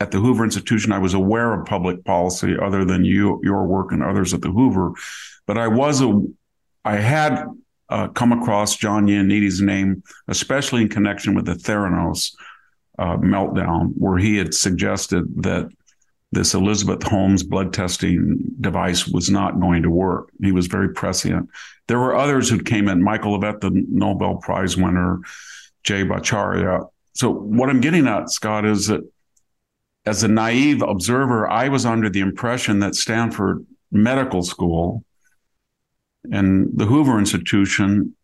at 0.00 0.10
the 0.10 0.18
hoover 0.18 0.44
institution 0.44 0.92
i 0.92 0.98
was 0.98 1.14
aware 1.14 1.52
of 1.52 1.66
public 1.66 2.04
policy 2.04 2.56
other 2.60 2.84
than 2.84 3.04
you 3.04 3.40
your 3.42 3.64
work 3.64 3.92
and 3.92 4.02
others 4.02 4.34
at 4.34 4.42
the 4.42 4.50
hoover 4.50 4.92
but 5.46 5.58
i 5.58 5.66
was 5.66 6.00
a 6.00 6.22
i 6.84 6.96
had 6.96 7.46
uh, 7.88 8.08
come 8.08 8.32
across 8.32 8.76
john 8.76 9.06
ioannidis' 9.06 9.60
name 9.60 10.02
especially 10.28 10.82
in 10.82 10.88
connection 10.88 11.34
with 11.34 11.46
the 11.46 11.54
theranos 11.54 12.32
uh, 12.98 13.16
meltdown 13.16 13.92
where 13.96 14.18
he 14.18 14.36
had 14.36 14.54
suggested 14.54 15.24
that 15.42 15.68
this 16.32 16.54
Elizabeth 16.54 17.02
Holmes 17.02 17.42
blood 17.42 17.72
testing 17.72 18.38
device 18.60 19.06
was 19.06 19.30
not 19.30 19.60
going 19.60 19.82
to 19.82 19.90
work. 19.90 20.30
He 20.42 20.52
was 20.52 20.66
very 20.66 20.92
prescient. 20.92 21.48
There 21.86 21.98
were 21.98 22.16
others 22.16 22.48
who 22.48 22.58
came 22.62 22.88
in, 22.88 23.02
Michael 23.02 23.32
Levitt, 23.32 23.60
the 23.60 23.70
Nobel 23.88 24.36
Prize 24.36 24.76
winner, 24.76 25.20
Jay 25.84 26.04
Bhattacharya. 26.04 26.88
So 27.16 27.32
what 27.32 27.70
I'm 27.70 27.80
getting 27.80 28.06
at, 28.06 28.30
Scott, 28.30 28.66
is 28.66 28.88
that 28.88 29.00
as 30.04 30.22
a 30.22 30.28
naive 30.28 30.82
observer, 30.82 31.48
I 31.48 31.68
was 31.68 31.86
under 31.86 32.10
the 32.10 32.20
impression 32.20 32.78
that 32.80 32.94
Stanford 32.94 33.66
Medical 33.90 34.42
School 34.42 35.02
and 36.30 36.68
the 36.74 36.84
Hoover 36.84 37.18
Institution 37.18 38.14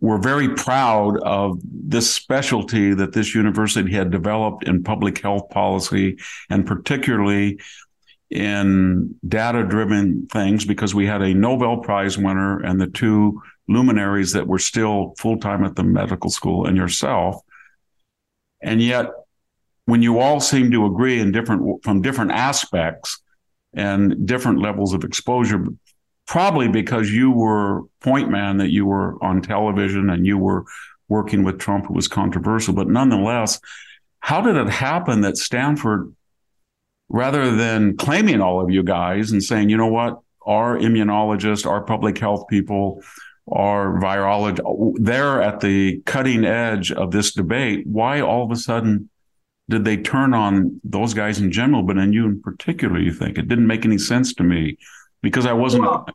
were 0.00 0.18
very 0.18 0.54
proud 0.54 1.18
of 1.22 1.58
this 1.64 2.12
specialty 2.12 2.94
that 2.94 3.12
this 3.12 3.34
university 3.34 3.92
had 3.92 4.12
developed 4.12 4.68
in 4.68 4.84
public 4.84 5.18
health 5.18 5.50
policy 5.50 6.16
and 6.50 6.64
particularly 6.64 7.58
in 8.30 9.14
data 9.26 9.64
driven 9.64 10.26
things 10.28 10.64
because 10.64 10.94
we 10.94 11.06
had 11.06 11.20
a 11.20 11.34
Nobel 11.34 11.78
Prize 11.78 12.16
winner 12.16 12.60
and 12.60 12.80
the 12.80 12.86
two 12.86 13.42
luminaries 13.68 14.32
that 14.32 14.46
were 14.46 14.58
still 14.58 15.14
full 15.18 15.38
time 15.38 15.64
at 15.64 15.74
the 15.74 15.82
medical 15.82 16.30
school 16.30 16.66
and 16.66 16.76
yourself. 16.76 17.40
And 18.64 18.82
yet, 18.82 19.06
when 19.84 20.02
you 20.02 20.18
all 20.18 20.40
seem 20.40 20.70
to 20.70 20.86
agree 20.86 21.20
in 21.20 21.30
different 21.30 21.84
from 21.84 22.02
different 22.02 22.32
aspects 22.32 23.20
and 23.74 24.26
different 24.26 24.60
levels 24.60 24.94
of 24.94 25.04
exposure, 25.04 25.66
probably 26.26 26.68
because 26.68 27.10
you 27.10 27.30
were 27.30 27.82
point 28.00 28.30
man 28.30 28.56
that 28.56 28.70
you 28.70 28.86
were 28.86 29.22
on 29.22 29.42
television 29.42 30.08
and 30.08 30.26
you 30.26 30.38
were 30.38 30.64
working 31.08 31.44
with 31.44 31.58
Trump, 31.58 31.84
it 31.84 31.90
was 31.90 32.08
controversial. 32.08 32.72
But 32.72 32.88
nonetheless, 32.88 33.60
how 34.20 34.40
did 34.40 34.56
it 34.56 34.70
happen 34.70 35.20
that 35.20 35.36
Stanford, 35.36 36.14
rather 37.10 37.54
than 37.54 37.98
claiming 37.98 38.40
all 38.40 38.62
of 38.62 38.70
you 38.70 38.82
guys 38.82 39.32
and 39.32 39.42
saying, 39.42 39.68
you 39.68 39.76
know 39.76 39.88
what, 39.88 40.20
our 40.46 40.78
immunologists, 40.78 41.66
our 41.66 41.82
public 41.82 42.16
health 42.16 42.48
people, 42.48 43.02
our 43.50 43.98
virologists, 44.00 44.94
they're 45.00 45.42
at 45.42 45.60
the 45.60 46.00
cutting 46.06 46.44
edge 46.44 46.92
of 46.92 47.10
this 47.10 47.32
debate, 47.32 47.86
why 47.86 48.20
all 48.20 48.44
of 48.44 48.50
a 48.50 48.56
sudden 48.56 49.10
did 49.68 49.84
they 49.84 49.96
turn 49.96 50.34
on 50.34 50.80
those 50.84 51.14
guys 51.14 51.40
in 51.40 51.50
general, 51.50 51.82
but 51.82 51.96
in 51.96 52.12
you 52.12 52.26
in 52.26 52.40
particular, 52.40 52.98
you 52.98 53.12
think? 53.12 53.38
It 53.38 53.48
didn't 53.48 53.66
make 53.66 53.84
any 53.84 53.98
sense 53.98 54.34
to 54.34 54.42
me 54.42 54.78
because 55.22 55.46
I 55.46 55.52
wasn't. 55.52 55.84
Well, 55.84 56.06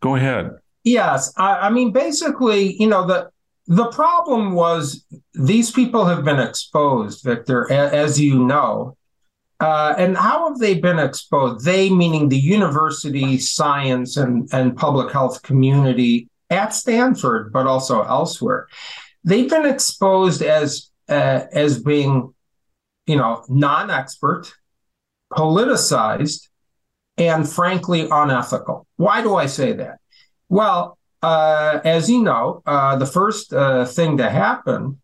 go 0.00 0.16
ahead. 0.16 0.50
Yes, 0.84 1.32
I, 1.36 1.56
I 1.56 1.70
mean 1.70 1.92
basically, 1.92 2.74
you 2.80 2.86
know 2.86 3.06
the 3.06 3.30
the 3.66 3.86
problem 3.90 4.52
was 4.52 5.04
these 5.34 5.70
people 5.70 6.04
have 6.06 6.24
been 6.24 6.40
exposed, 6.40 7.22
Victor, 7.22 7.70
as 7.70 8.20
you 8.20 8.44
know. 8.44 8.96
Uh, 9.60 9.94
and 9.98 10.16
how 10.16 10.48
have 10.48 10.58
they 10.58 10.74
been 10.74 10.98
exposed? 10.98 11.66
They, 11.66 11.90
meaning 11.90 12.30
the 12.30 12.38
university, 12.38 13.38
science, 13.38 14.16
and, 14.16 14.48
and 14.52 14.74
public 14.74 15.12
health 15.12 15.42
community 15.42 16.30
at 16.50 16.74
Stanford, 16.74 17.52
but 17.52 17.66
also 17.66 18.02
elsewhere. 18.02 18.66
They've 19.24 19.48
been 19.48 19.66
exposed 19.66 20.42
as 20.42 20.90
uh, 21.08 21.46
as 21.52 21.82
being, 21.82 22.34
you 23.06 23.16
know, 23.16 23.44
non-expert, 23.48 24.52
politicized, 25.32 26.48
and 27.16 27.48
frankly 27.48 28.08
unethical. 28.10 28.86
Why 28.96 29.22
do 29.22 29.36
I 29.36 29.46
say 29.46 29.72
that? 29.74 29.98
Well, 30.48 30.98
uh, 31.22 31.80
as 31.84 32.08
you 32.08 32.22
know, 32.22 32.62
uh, 32.66 32.96
the 32.96 33.06
first 33.06 33.52
uh, 33.52 33.84
thing 33.84 34.16
to 34.18 34.30
happen 34.30 35.00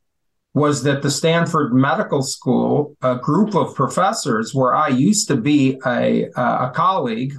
was 0.54 0.82
that 0.84 1.02
the 1.02 1.10
Stanford 1.10 1.74
Medical 1.74 2.22
School, 2.22 2.96
a 3.02 3.16
group 3.16 3.54
of 3.54 3.74
professors 3.74 4.54
where 4.54 4.74
I 4.74 4.88
used 4.88 5.28
to 5.28 5.36
be 5.36 5.78
a, 5.84 6.30
a 6.34 6.72
colleague, 6.74 7.34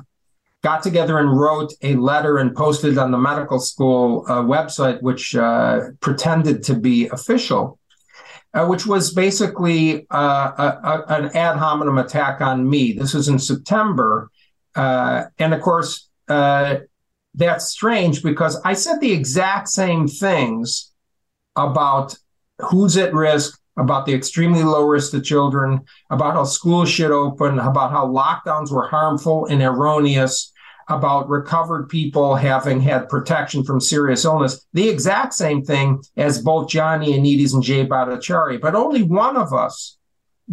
got 0.63 0.83
together 0.83 1.19
and 1.19 1.39
wrote 1.39 1.73
a 1.81 1.95
letter 1.95 2.37
and 2.37 2.55
posted 2.55 2.97
on 2.97 3.11
the 3.11 3.17
medical 3.17 3.59
school 3.59 4.25
uh, 4.27 4.41
website, 4.41 5.01
which 5.01 5.35
uh, 5.35 5.81
pretended 5.99 6.63
to 6.63 6.73
be 6.75 7.07
official. 7.07 7.79
Uh, 8.53 8.65
which 8.65 8.87
was 8.87 9.13
basically 9.13 10.07
uh, 10.09 10.51
a, 10.57 10.79
a, 10.83 11.05
an 11.09 11.25
ad 11.35 11.57
hominem 11.57 11.97
attack 11.97 12.41
on 12.41 12.67
me. 12.67 12.93
This 12.93 13.13
was 13.13 13.27
in 13.27 13.37
September, 13.37 14.31
uh, 14.73 15.25
and 15.37 15.53
of 15.53 15.61
course, 15.61 16.09
uh, 16.27 16.77
that's 17.35 17.65
strange 17.67 18.23
because 18.23 18.59
I 18.63 18.73
said 18.73 18.99
the 18.99 19.11
exact 19.11 19.67
same 19.67 20.07
things 20.07 20.91
about 21.55 22.15
who's 22.59 22.97
at 22.97 23.13
risk, 23.13 23.59
about 23.77 24.05
the 24.05 24.13
extremely 24.13 24.63
low 24.63 24.83
risk 24.85 25.11
to 25.11 25.21
children, 25.21 25.81
about 26.09 26.33
how 26.33 26.43
schools 26.43 26.89
should 26.89 27.11
open, 27.11 27.59
about 27.59 27.91
how 27.91 28.07
lockdowns 28.07 28.71
were 28.71 28.87
harmful 28.87 29.45
and 29.45 29.61
erroneous, 29.61 30.51
about 30.89 31.29
recovered 31.29 31.89
people 31.89 32.35
having 32.35 32.79
had 32.79 33.09
protection 33.09 33.63
from 33.63 33.79
serious 33.79 34.25
illness. 34.25 34.65
The 34.73 34.89
exact 34.89 35.33
same 35.33 35.63
thing 35.63 36.01
as 36.15 36.41
both 36.41 36.69
John 36.69 37.01
Ioannidis 37.01 37.53
and 37.53 37.63
Jay 37.63 37.85
Bhattacharya, 37.85 38.61
but 38.61 38.75
only 38.75 39.03
one 39.03 39.35
of 39.35 39.53
us 39.53 39.97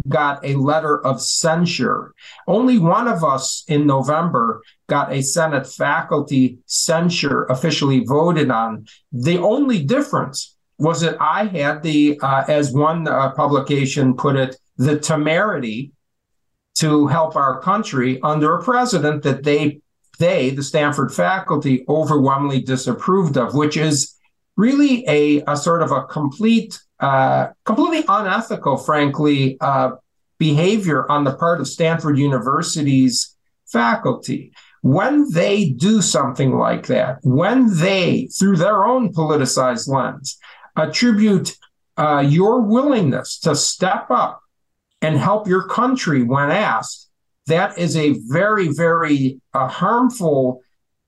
got 0.09 0.45
a 0.45 0.55
letter 0.55 1.03
of 1.05 1.21
censure. 1.21 2.13
Only 2.47 2.77
one 2.77 3.07
of 3.07 3.23
us 3.23 3.63
in 3.67 3.87
November 3.87 4.61
got 4.87 5.13
a 5.13 5.21
Senate 5.21 5.65
faculty 5.65 6.59
censure 6.65 7.45
officially 7.45 8.03
voted 8.05 8.51
on. 8.51 8.87
The 9.13 9.37
only 9.37 9.83
difference 9.83 10.54
was 10.77 11.01
that 11.01 11.17
I 11.21 11.45
had 11.45 11.83
the, 11.83 12.19
uh, 12.21 12.43
as 12.47 12.71
one 12.71 13.07
uh, 13.07 13.31
publication 13.31 14.15
put 14.15 14.35
it, 14.35 14.57
the 14.77 14.99
temerity 14.99 15.91
to 16.75 17.07
help 17.07 17.35
our 17.35 17.61
country 17.61 18.19
under 18.21 18.55
a 18.55 18.63
president 18.63 19.23
that 19.23 19.43
they 19.43 19.79
they, 20.17 20.49
the 20.51 20.63
Stanford 20.63 21.13
faculty, 21.13 21.85
overwhelmingly 21.89 22.61
disapproved 22.61 23.37
of, 23.37 23.53
which 23.53 23.77
is 23.77 24.15
really 24.55 25.03
a, 25.07 25.43
a 25.47 25.57
sort 25.57 25.81
of 25.81 25.91
a 25.91 26.05
complete, 26.05 26.79
uh, 26.99 27.47
completely 27.65 28.05
unethical, 28.07 28.77
frankly, 28.77 29.57
uh, 29.59 29.91
behavior 30.37 31.09
on 31.11 31.23
the 31.23 31.35
part 31.35 31.59
of 31.59 31.67
Stanford 31.67 32.17
University's 32.17 33.35
faculty. 33.67 34.53
When 34.81 35.31
they 35.31 35.71
do 35.71 36.01
something 36.01 36.55
like 36.55 36.87
that, 36.87 37.17
when 37.23 37.75
they, 37.77 38.29
through 38.39 38.57
their 38.57 38.85
own 38.85 39.11
politicized 39.13 39.87
lens, 39.87 40.37
attribute 40.75 41.55
uh, 41.97 42.23
your 42.27 42.61
willingness 42.61 43.39
to 43.39 43.55
step 43.55 44.07
up 44.09 44.41
and 45.01 45.17
help 45.17 45.47
your 45.47 45.67
country 45.67 46.23
when 46.23 46.51
asked, 46.51 47.09
that 47.47 47.77
is 47.77 47.95
a 47.95 48.15
very, 48.27 48.69
very 48.69 49.39
uh, 49.53 49.67
harmful, 49.67 50.61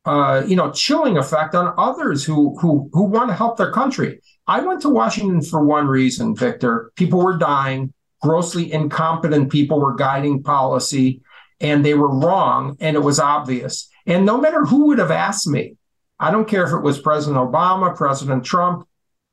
uh, 0.06 0.44
you 0.48 0.56
know, 0.56 0.72
chilling 0.72 1.18
effect 1.18 1.56
on 1.56 1.74
others 1.78 2.24
who 2.24 2.58
who 2.60 2.90
who 2.94 3.04
want 3.04 3.30
to 3.30 3.36
help 3.36 3.58
their 3.58 3.72
country. 3.72 4.22
I 4.46 4.62
went 4.62 4.82
to 4.84 4.90
Washington 4.90 5.42
for 5.42 5.64
one 5.66 5.88
reason, 5.88 6.36
Victor. 6.36 6.92
People 6.96 7.24
were 7.24 7.38
dying. 7.38 7.94
Grossly 8.22 8.72
incompetent 8.72 9.52
people 9.52 9.80
were 9.80 9.96
guiding 9.96 10.42
policy, 10.42 11.22
and 11.60 11.86
they 11.86 11.94
were 11.94 12.10
wrong, 12.20 12.78
and 12.80 12.96
it 12.96 13.02
was 13.02 13.20
obvious. 13.20 13.90
And 14.06 14.26
no 14.26 14.40
matter 14.40 14.64
who 14.66 14.88
would 14.88 15.00
have 15.00 15.12
asked 15.12 15.48
me, 15.48 15.76
I 16.20 16.32
don't 16.32 16.48
care 16.48 16.66
if 16.66 16.74
it 16.74 16.82
was 16.82 17.00
President 17.00 17.38
Obama, 17.38 17.96
President 17.96 18.44
Trump, 18.44 18.88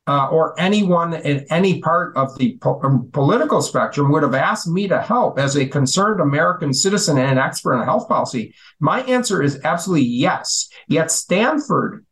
uh, 0.07 0.29
or 0.29 0.59
anyone 0.61 1.15
in 1.15 1.47
any 1.51 1.81
part 1.81 2.17
of 2.17 2.37
the 2.37 2.59
po- 2.61 2.81
um, 2.83 3.09
political 3.13 3.63
spectrum 3.63 4.11
would 4.13 4.23
have 4.23 4.35
asked 4.35 4.69
me 4.69 4.87
to 4.89 5.01
help 5.01 5.39
as 5.39 5.57
a 5.57 5.67
concerned 5.67 6.21
American 6.21 6.75
citizen 6.75 7.17
and 7.17 7.33
an 7.33 7.39
expert 7.39 7.79
in 7.79 7.85
health 7.85 8.09
policy, 8.09 8.55
my 8.81 9.03
answer 9.03 9.43
is 9.43 9.61
absolutely 9.65 10.07
yes. 10.07 10.69
Yet 10.89 11.11
Stanford 11.11 12.05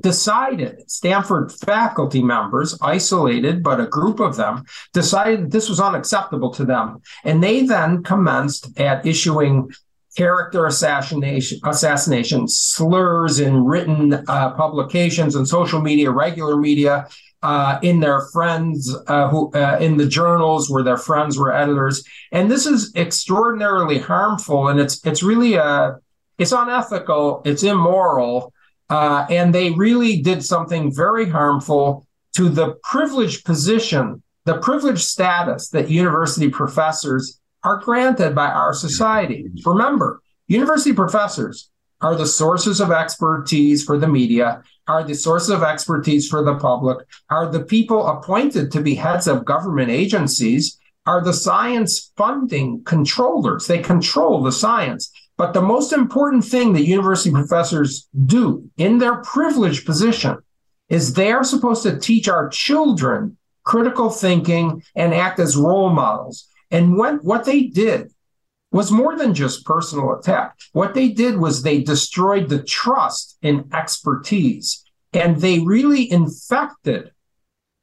decided, 0.00 0.90
Stanford 0.90 1.52
faculty 1.52 2.22
members, 2.22 2.78
isolated, 2.80 3.62
but 3.62 3.80
a 3.80 3.86
group 3.86 4.20
of 4.20 4.36
them, 4.36 4.64
decided 4.94 5.50
this 5.50 5.68
was 5.68 5.80
unacceptable 5.80 6.50
to 6.52 6.64
them. 6.64 7.02
And 7.24 7.42
they 7.42 7.66
then 7.66 8.02
commenced 8.02 8.80
at 8.80 9.04
issuing 9.04 9.70
character 10.16 10.66
assassination, 10.66 11.58
assassination 11.64 12.46
slurs 12.48 13.40
in 13.40 13.64
written 13.64 14.12
uh, 14.28 14.50
publications 14.54 15.36
and 15.36 15.48
social 15.48 15.80
media, 15.80 16.10
regular 16.10 16.56
media, 16.56 17.08
uh, 17.42 17.78
in 17.82 17.98
their 18.00 18.22
friends 18.32 18.94
uh, 19.08 19.28
who 19.28 19.50
uh, 19.52 19.76
in 19.80 19.96
the 19.96 20.06
journals 20.06 20.70
where 20.70 20.82
their 20.82 20.96
friends 20.96 21.36
were 21.38 21.52
editors, 21.52 22.04
and 22.30 22.50
this 22.50 22.66
is 22.66 22.92
extraordinarily 22.94 23.98
harmful, 23.98 24.68
and 24.68 24.78
it's 24.78 25.04
it's 25.04 25.22
really 25.22 25.54
a 25.54 25.62
uh, 25.62 25.96
it's 26.38 26.52
unethical, 26.52 27.42
it's 27.44 27.62
immoral, 27.62 28.52
uh, 28.90 29.26
and 29.28 29.54
they 29.54 29.70
really 29.70 30.22
did 30.22 30.44
something 30.44 30.94
very 30.94 31.28
harmful 31.28 32.06
to 32.36 32.48
the 32.48 32.74
privileged 32.82 33.44
position, 33.44 34.22
the 34.44 34.58
privileged 34.58 35.02
status 35.02 35.68
that 35.70 35.90
university 35.90 36.48
professors 36.48 37.40
are 37.64 37.78
granted 37.78 38.34
by 38.34 38.46
our 38.46 38.72
society. 38.72 39.50
Remember, 39.64 40.20
university 40.48 40.92
professors 40.92 41.70
are 42.00 42.16
the 42.16 42.26
sources 42.26 42.80
of 42.80 42.90
expertise 42.90 43.84
for 43.84 43.96
the 43.96 44.08
media, 44.08 44.62
are 44.88 45.04
the 45.04 45.14
sources 45.14 45.50
of 45.50 45.62
expertise 45.62 46.28
for 46.28 46.42
the 46.42 46.56
public, 46.56 46.98
are 47.30 47.48
the 47.48 47.62
people 47.62 48.06
appointed 48.06 48.72
to 48.72 48.80
be 48.80 48.94
heads 48.94 49.28
of 49.28 49.44
government 49.44 49.90
agencies, 49.90 50.78
are 51.06 51.22
the 51.22 51.32
science 51.32 52.12
funding 52.16 52.82
controllers. 52.84 53.66
They 53.66 53.78
control 53.78 54.42
the 54.42 54.52
science. 54.52 55.10
But 55.36 55.54
the 55.54 55.62
most 55.62 55.92
important 55.92 56.44
thing 56.44 56.72
that 56.74 56.84
university 56.84 57.30
professors 57.30 58.08
do 58.26 58.70
in 58.76 58.98
their 58.98 59.16
privileged 59.22 59.86
position 59.86 60.38
is 60.88 61.14
they 61.14 61.32
are 61.32 61.44
supposed 61.44 61.82
to 61.84 61.98
teach 61.98 62.28
our 62.28 62.48
children 62.48 63.36
critical 63.64 64.10
thinking 64.10 64.82
and 64.94 65.14
act 65.14 65.38
as 65.38 65.56
role 65.56 65.90
models. 65.90 66.48
And 66.72 66.96
what, 66.96 67.22
what 67.22 67.44
they 67.44 67.64
did 67.64 68.10
was 68.72 68.90
more 68.90 69.16
than 69.16 69.34
just 69.34 69.66
personal 69.66 70.18
attack. 70.18 70.58
What 70.72 70.94
they 70.94 71.10
did 71.10 71.36
was 71.36 71.62
they 71.62 71.82
destroyed 71.82 72.48
the 72.48 72.62
trust 72.62 73.36
in 73.42 73.68
expertise 73.74 74.82
and 75.12 75.36
they 75.36 75.58
really 75.58 76.10
infected, 76.10 77.10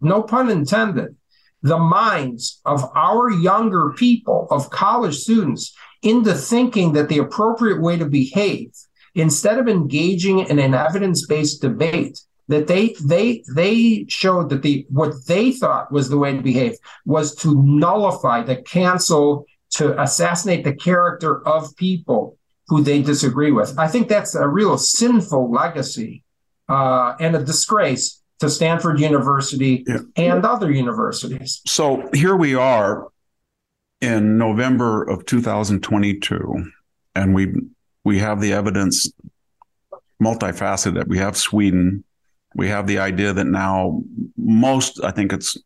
no 0.01 0.23
pun 0.23 0.49
intended, 0.49 1.15
the 1.61 1.77
minds 1.77 2.59
of 2.65 2.89
our 2.95 3.29
younger 3.29 3.93
people, 3.95 4.47
of 4.49 4.71
college 4.71 5.17
students, 5.17 5.75
into 6.01 6.33
thinking 6.33 6.93
that 6.93 7.09
the 7.09 7.19
appropriate 7.19 7.81
way 7.81 7.97
to 7.97 8.05
behave, 8.05 8.71
instead 9.13 9.59
of 9.59 9.67
engaging 9.67 10.39
in 10.39 10.57
an 10.57 10.73
evidence 10.73 11.27
based 11.27 11.61
debate, 11.61 12.19
that 12.49 12.67
they 12.67 12.95
they 13.03 13.43
they 13.53 14.05
showed 14.09 14.49
that 14.49 14.63
the 14.63 14.85
what 14.89 15.13
they 15.27 15.51
thought 15.51 15.91
was 15.91 16.09
the 16.09 16.17
way 16.17 16.35
to 16.35 16.41
behave 16.41 16.75
was 17.05 17.35
to 17.35 17.63
nullify, 17.63 18.43
to 18.43 18.61
cancel, 18.63 19.45
to 19.71 19.99
assassinate 20.01 20.63
the 20.63 20.73
character 20.73 21.47
of 21.47 21.75
people 21.77 22.37
who 22.67 22.81
they 22.81 23.01
disagree 23.01 23.51
with. 23.51 23.77
I 23.77 23.87
think 23.87 24.09
that's 24.09 24.35
a 24.35 24.47
real 24.47 24.77
sinful 24.77 25.51
legacy 25.51 26.23
uh, 26.67 27.15
and 27.19 27.35
a 27.35 27.43
disgrace 27.43 28.21
to 28.39 28.49
Stanford 28.49 28.99
University 28.99 29.83
yeah. 29.87 29.99
and 30.15 30.43
other 30.43 30.71
universities. 30.71 31.61
So 31.67 32.09
here 32.13 32.35
we 32.35 32.55
are 32.55 33.07
in 34.01 34.39
November 34.39 35.03
of 35.03 35.25
2022, 35.25 36.71
and 37.15 37.35
we 37.35 37.53
we 38.03 38.17
have 38.17 38.41
the 38.41 38.53
evidence 38.53 39.11
multifaceted. 40.21 41.07
We 41.07 41.19
have 41.19 41.37
Sweden, 41.37 42.03
we 42.55 42.67
have 42.67 42.87
the 42.87 42.99
idea 42.99 43.33
that 43.33 43.45
now 43.45 44.01
most, 44.37 45.03
I 45.03 45.11
think 45.11 45.33
it's 45.33 45.57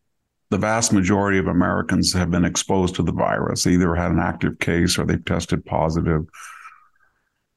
the 0.49 0.57
vast 0.57 0.93
majority 0.93 1.39
of 1.39 1.47
Americans 1.47 2.13
have 2.13 2.29
been 2.29 2.45
exposed 2.45 2.95
to 2.95 3.03
the 3.03 3.11
virus, 3.11 3.63
they 3.63 3.71
either 3.71 3.95
had 3.95 4.11
an 4.11 4.19
active 4.19 4.59
case 4.59 4.97
or 4.99 5.05
they've 5.05 5.25
tested 5.25 5.65
positive. 5.65 6.25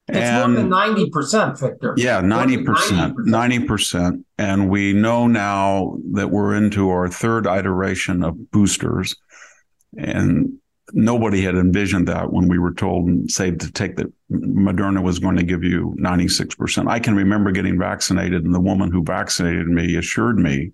It's 0.09 0.19
and, 0.19 0.55
more 0.55 0.63
than 0.63 0.71
90%, 1.11 1.59
Victor. 1.59 1.95
Yeah, 1.97 2.21
90%, 2.21 2.65
90%. 2.65 3.15
90%. 3.67 4.25
And 4.39 4.71
we 4.71 4.93
know 4.93 5.27
now 5.27 5.99
that 6.13 6.31
we're 6.31 6.55
into 6.55 6.91
our 6.91 7.09
third 7.09 7.47
iteration 7.47 8.23
of 8.23 8.51
boosters. 8.51 9.17
And 9.99 10.59
nobody 10.93 11.43
had 11.43 11.57
envisioned 11.57 12.09
that 12.09 12.33
when 12.33 12.49
we 12.49 12.59
were 12.59 12.75
told, 12.75 13.31
say, 13.31 13.51
to 13.51 13.73
take 13.73 13.97
the 13.97 14.13
Moderna 14.31 15.03
was 15.03 15.19
going 15.19 15.37
to 15.37 15.43
give 15.43 15.63
you 15.63 15.97
96%. 15.99 16.89
I 16.89 16.99
can 16.99 17.17
remember 17.17 17.51
getting 17.53 17.79
vaccinated, 17.79 18.45
and 18.45 18.55
the 18.55 18.61
woman 18.61 18.91
who 18.91 19.03
vaccinated 19.03 19.67
me 19.67 19.97
assured 19.97 20.39
me 20.39 20.73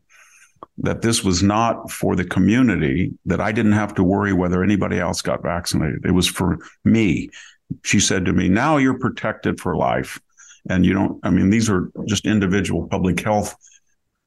that 0.79 1.03
this 1.03 1.23
was 1.23 1.43
not 1.43 1.91
for 1.91 2.17
the 2.17 2.25
community, 2.25 3.13
that 3.27 3.41
I 3.41 3.53
didn't 3.53 3.73
have 3.73 3.95
to 3.95 4.05
worry 4.05 4.33
whether 4.33 4.63
anybody 4.63 4.99
else 4.99 5.23
got 5.23 5.43
vaccinated. 5.43 6.05
It 6.05 6.13
was 6.13 6.29
for 6.29 6.59
me. 6.85 7.31
She 7.85 8.01
said 8.01 8.25
to 8.27 8.33
me, 8.33 8.49
Now 8.49 8.77
you're 8.79 8.99
protected 8.99 9.61
for 9.61 9.77
life. 9.77 10.21
And 10.69 10.87
you 10.87 10.93
don't, 10.93 11.19
I 11.25 11.31
mean, 11.31 11.51
these 11.51 11.69
are 11.69 11.91
just 12.07 12.25
individual 12.25 12.87
public 12.87 13.21
health. 13.21 13.57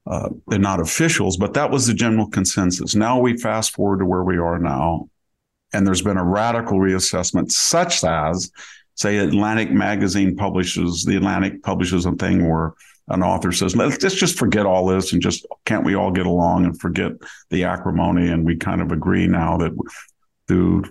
Uh, 0.05 0.29
they're 0.47 0.59
not 0.59 0.81
officials, 0.81 1.37
but 1.37 1.53
that 1.53 1.71
was 1.71 1.87
the 1.87 1.93
general 1.93 2.27
consensus. 2.27 2.93
Now 2.93 3.19
we 3.19 3.37
fast 3.37 3.73
forward 3.73 3.99
to 3.99 4.05
where 4.05 4.23
we 4.23 4.37
are 4.37 4.59
now, 4.59 5.09
and 5.75 5.85
there's 5.85 6.01
been 6.01 6.17
a 6.17 6.23
radical 6.23 6.79
reassessment, 6.79 7.51
such 7.51 8.03
as, 8.03 8.51
say, 8.95 9.17
Atlantic 9.17 9.71
Magazine 9.71 10.35
publishes, 10.35 11.03
the 11.03 11.17
Atlantic 11.17 11.61
publishes 11.63 12.05
a 12.05 12.13
thing 12.13 12.47
where 12.49 12.73
an 13.09 13.21
author 13.21 13.51
says, 13.51 13.75
let's, 13.75 14.01
let's 14.01 14.15
just 14.15 14.39
forget 14.39 14.65
all 14.65 14.87
this 14.87 15.11
and 15.13 15.21
just 15.21 15.45
can't 15.65 15.83
we 15.83 15.93
all 15.93 16.11
get 16.11 16.25
along 16.25 16.65
and 16.65 16.79
forget 16.79 17.11
the 17.49 17.65
acrimony? 17.65 18.29
And 18.29 18.45
we 18.45 18.55
kind 18.55 18.81
of 18.81 18.91
agree 18.91 19.27
now 19.27 19.57
that 19.57 19.77
through, 20.47 20.85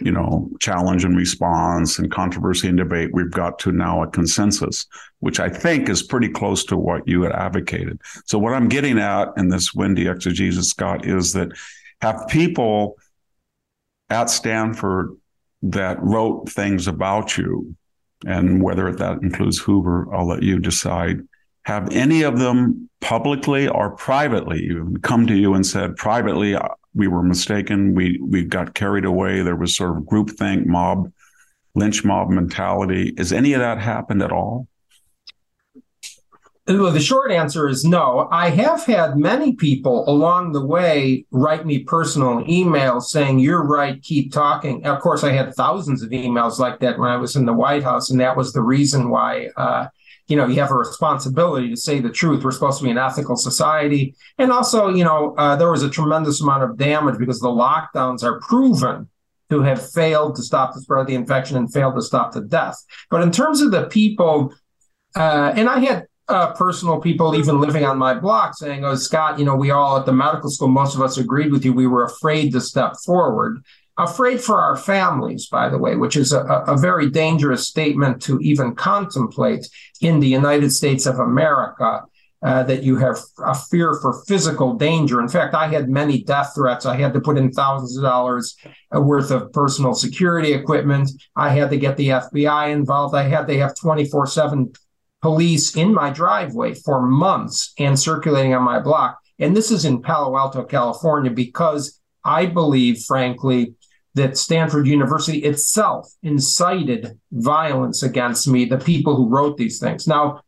you 0.00 0.10
know, 0.10 0.50
challenge 0.60 1.04
and 1.04 1.16
response 1.16 1.98
and 1.98 2.10
controversy 2.10 2.68
and 2.68 2.78
debate, 2.78 3.10
we've 3.12 3.30
got 3.30 3.58
to 3.60 3.70
now 3.70 4.02
a 4.02 4.08
consensus, 4.08 4.86
which 5.20 5.38
I 5.38 5.48
think 5.48 5.88
is 5.88 6.02
pretty 6.02 6.30
close 6.30 6.64
to 6.64 6.76
what 6.76 7.06
you 7.06 7.22
had 7.22 7.32
advocated. 7.32 8.00
So 8.24 8.38
what 8.38 8.54
I'm 8.54 8.68
getting 8.68 8.98
at 8.98 9.28
in 9.36 9.48
this 9.48 9.74
Wendy 9.74 10.08
exegesis, 10.08 10.70
Scott, 10.70 11.06
is 11.06 11.32
that 11.34 11.50
have 12.00 12.26
people 12.28 12.96
at 14.12 14.30
Stanford 14.30 15.16
that 15.62 16.00
wrote 16.02 16.48
things 16.48 16.86
about 16.86 17.38
you 17.38 17.74
and 18.26 18.62
whether 18.62 18.92
that 18.92 19.22
includes 19.22 19.58
Hoover, 19.58 20.06
I'll 20.14 20.28
let 20.28 20.42
you 20.42 20.58
decide. 20.58 21.20
Have 21.64 21.90
any 21.92 22.22
of 22.22 22.38
them 22.38 22.88
publicly 23.00 23.68
or 23.68 23.90
privately 23.90 24.70
come 25.02 25.26
to 25.26 25.34
you 25.34 25.54
and 25.54 25.66
said 25.66 25.96
privately, 25.96 26.54
uh, 26.54 26.68
we 26.94 27.08
were 27.08 27.22
mistaken, 27.22 27.94
we 27.94 28.20
we 28.20 28.44
got 28.44 28.74
carried 28.74 29.04
away, 29.04 29.42
there 29.42 29.56
was 29.56 29.76
sort 29.76 29.96
of 29.96 30.02
groupthink, 30.04 30.66
mob, 30.66 31.10
lynch 31.74 32.04
mob 32.04 32.28
mentality. 32.30 33.14
Has 33.16 33.32
any 33.32 33.54
of 33.54 33.60
that 33.60 33.78
happened 33.78 34.22
at 34.22 34.32
all? 34.32 34.68
The 36.64 37.00
short 37.00 37.32
answer 37.32 37.68
is 37.68 37.84
no. 37.84 38.28
I 38.30 38.50
have 38.50 38.84
had 38.84 39.16
many 39.16 39.56
people 39.56 40.08
along 40.08 40.52
the 40.52 40.64
way 40.64 41.26
write 41.32 41.66
me 41.66 41.80
personal 41.80 42.44
emails 42.44 43.04
saying, 43.04 43.40
You're 43.40 43.66
right, 43.66 44.00
keep 44.00 44.32
talking. 44.32 44.86
Of 44.86 45.00
course, 45.00 45.24
I 45.24 45.32
had 45.32 45.54
thousands 45.54 46.02
of 46.02 46.10
emails 46.10 46.60
like 46.60 46.78
that 46.78 47.00
when 47.00 47.10
I 47.10 47.16
was 47.16 47.34
in 47.34 47.46
the 47.46 47.52
White 47.52 47.82
House, 47.82 48.10
and 48.10 48.20
that 48.20 48.36
was 48.36 48.52
the 48.52 48.62
reason 48.62 49.10
why. 49.10 49.48
Uh, 49.56 49.88
you 50.28 50.36
know, 50.36 50.46
you 50.46 50.60
have 50.60 50.70
a 50.70 50.74
responsibility 50.74 51.68
to 51.68 51.76
say 51.76 52.00
the 52.00 52.08
truth. 52.08 52.44
We're 52.44 52.52
supposed 52.52 52.78
to 52.78 52.84
be 52.84 52.90
an 52.90 52.96
ethical 52.96 53.36
society. 53.36 54.14
And 54.38 54.52
also, 54.52 54.88
you 54.88 55.02
know, 55.02 55.34
uh, 55.36 55.56
there 55.56 55.70
was 55.70 55.82
a 55.82 55.90
tremendous 55.90 56.40
amount 56.40 56.62
of 56.62 56.78
damage 56.78 57.18
because 57.18 57.40
the 57.40 57.48
lockdowns 57.48 58.22
are 58.22 58.38
proven 58.40 59.08
to 59.50 59.62
have 59.62 59.90
failed 59.90 60.36
to 60.36 60.42
stop 60.42 60.74
the 60.74 60.80
spread 60.80 61.02
of 61.02 61.06
the 61.08 61.16
infection 61.16 61.56
and 61.56 61.70
failed 61.72 61.96
to 61.96 62.02
stop 62.02 62.32
the 62.32 62.40
death. 62.40 62.78
But 63.10 63.22
in 63.22 63.32
terms 63.32 63.60
of 63.60 63.72
the 63.72 63.88
people, 63.88 64.54
uh, 65.16 65.52
and 65.56 65.68
I 65.68 65.80
had 65.80 66.06
uh, 66.28 66.52
personal 66.52 67.00
people 67.00 67.34
even 67.34 67.60
living 67.60 67.84
on 67.84 67.98
my 67.98 68.14
block 68.14 68.56
saying, 68.56 68.84
"Oh, 68.84 68.94
Scott, 68.94 69.38
you 69.38 69.44
know, 69.44 69.56
we 69.56 69.70
all 69.70 69.98
at 69.98 70.06
the 70.06 70.12
medical 70.12 70.50
school, 70.50 70.68
most 70.68 70.94
of 70.94 71.02
us 71.02 71.18
agreed 71.18 71.52
with 71.52 71.64
you. 71.64 71.72
We 71.72 71.86
were 71.86 72.04
afraid 72.04 72.52
to 72.52 72.60
step 72.60 72.94
forward." 73.04 73.62
Afraid 73.98 74.40
for 74.40 74.58
our 74.58 74.74
families, 74.74 75.48
by 75.48 75.68
the 75.68 75.76
way, 75.76 75.96
which 75.96 76.16
is 76.16 76.32
a, 76.32 76.42
a 76.66 76.78
very 76.78 77.10
dangerous 77.10 77.68
statement 77.68 78.22
to 78.22 78.38
even 78.40 78.74
contemplate 78.74 79.68
in 80.00 80.18
the 80.18 80.28
United 80.28 80.70
States 80.70 81.04
of 81.04 81.18
America. 81.18 82.02
Uh, 82.42 82.64
that 82.64 82.82
you 82.82 82.96
have 82.96 83.16
a 83.44 83.54
fear 83.54 83.94
for 84.02 84.24
physical 84.26 84.74
danger. 84.74 85.20
In 85.20 85.28
fact, 85.28 85.54
I 85.54 85.68
had 85.68 85.88
many 85.88 86.24
death 86.24 86.50
threats. 86.56 86.84
I 86.84 86.96
had 86.96 87.12
to 87.12 87.20
put 87.20 87.38
in 87.38 87.52
thousands 87.52 87.96
of 87.96 88.02
dollars 88.02 88.56
uh, 88.92 89.00
worth 89.00 89.30
of 89.30 89.52
personal 89.52 89.94
security 89.94 90.52
equipment. 90.52 91.08
I 91.36 91.50
had 91.50 91.70
to 91.70 91.76
get 91.76 91.96
the 91.96 92.08
FBI 92.08 92.72
involved. 92.72 93.14
I 93.14 93.28
had 93.28 93.46
to 93.46 93.56
have 93.60 93.76
24 93.76 94.26
7 94.26 94.72
police 95.22 95.76
in 95.76 95.94
my 95.94 96.10
driveway 96.10 96.74
for 96.74 97.00
months 97.00 97.72
and 97.78 97.98
circulating 97.98 98.54
on 98.54 98.62
my 98.62 98.80
block. 98.80 99.18
And 99.38 99.56
this 99.56 99.70
is 99.70 99.84
in 99.84 100.02
Palo 100.02 100.36
Alto, 100.36 100.64
California, 100.64 101.30
because 101.30 102.00
I 102.24 102.46
believe, 102.46 103.04
frankly, 103.04 103.74
that 104.14 104.36
Stanford 104.36 104.86
University 104.86 105.38
itself 105.38 106.12
incited 106.22 107.18
violence 107.30 108.02
against 108.02 108.46
me, 108.46 108.66
the 108.66 108.78
people 108.78 109.16
who 109.16 109.28
wrote 109.28 109.56
these 109.56 109.78
things. 109.78 110.06
Now, 110.06 110.42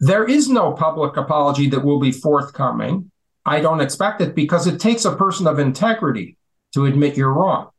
there 0.00 0.24
is 0.24 0.48
no 0.48 0.72
public 0.72 1.16
apology 1.16 1.68
that 1.70 1.84
will 1.84 2.00
be 2.00 2.12
forthcoming. 2.12 3.10
I 3.44 3.60
don't 3.60 3.80
expect 3.80 4.20
it 4.20 4.34
because 4.34 4.66
it 4.66 4.80
takes 4.80 5.04
a 5.04 5.16
person 5.16 5.46
of 5.46 5.58
integrity 5.58 6.36
to 6.72 6.86
admit 6.86 7.16
you're 7.16 7.32
wrong. 7.32 7.70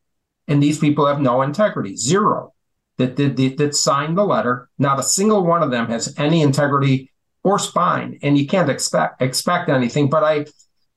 And 0.47 0.61
these 0.61 0.79
people 0.79 1.07
have 1.07 1.19
no 1.19 1.41
integrity, 1.41 1.95
zero 1.95 2.53
that 2.97 3.15
did 3.15 3.37
that, 3.37 3.57
that 3.57 3.75
signed 3.75 4.17
the 4.17 4.25
letter. 4.25 4.69
Not 4.77 4.99
a 4.99 5.03
single 5.03 5.45
one 5.45 5.63
of 5.63 5.71
them 5.71 5.87
has 5.87 6.13
any 6.17 6.41
integrity 6.41 7.11
or 7.43 7.59
spine, 7.59 8.19
and 8.21 8.37
you 8.37 8.47
can't 8.47 8.69
expect 8.69 9.21
expect 9.21 9.69
anything. 9.69 10.09
But 10.09 10.23
I 10.23 10.45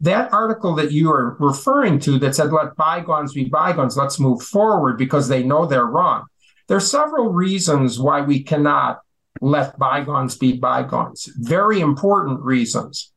that 0.01 0.32
article 0.32 0.74
that 0.76 0.92
you 0.92 1.11
are 1.12 1.36
referring 1.38 1.98
to 2.01 2.18
that 2.18 2.34
said 2.34 2.53
let 2.53 2.76
bygones 2.76 3.34
be 3.34 3.44
bygones, 3.44 3.96
let's 3.96 4.18
move 4.18 4.42
forward 4.42 4.96
because 4.96 5.28
they 5.28 5.42
know 5.42 5.66
they're 5.66 5.84
wrong. 5.84 6.24
There 6.68 6.76
are 6.76 6.80
several 6.80 7.32
reasons 7.32 7.98
why 7.98 8.22
we 8.22 8.42
cannot 8.42 9.01
let 9.40 9.78
bygones 9.78 10.36
be 10.36 10.53
bygones. 10.53 11.28
Very 11.36 11.80
important 11.80 12.40
reasons. 12.40 13.12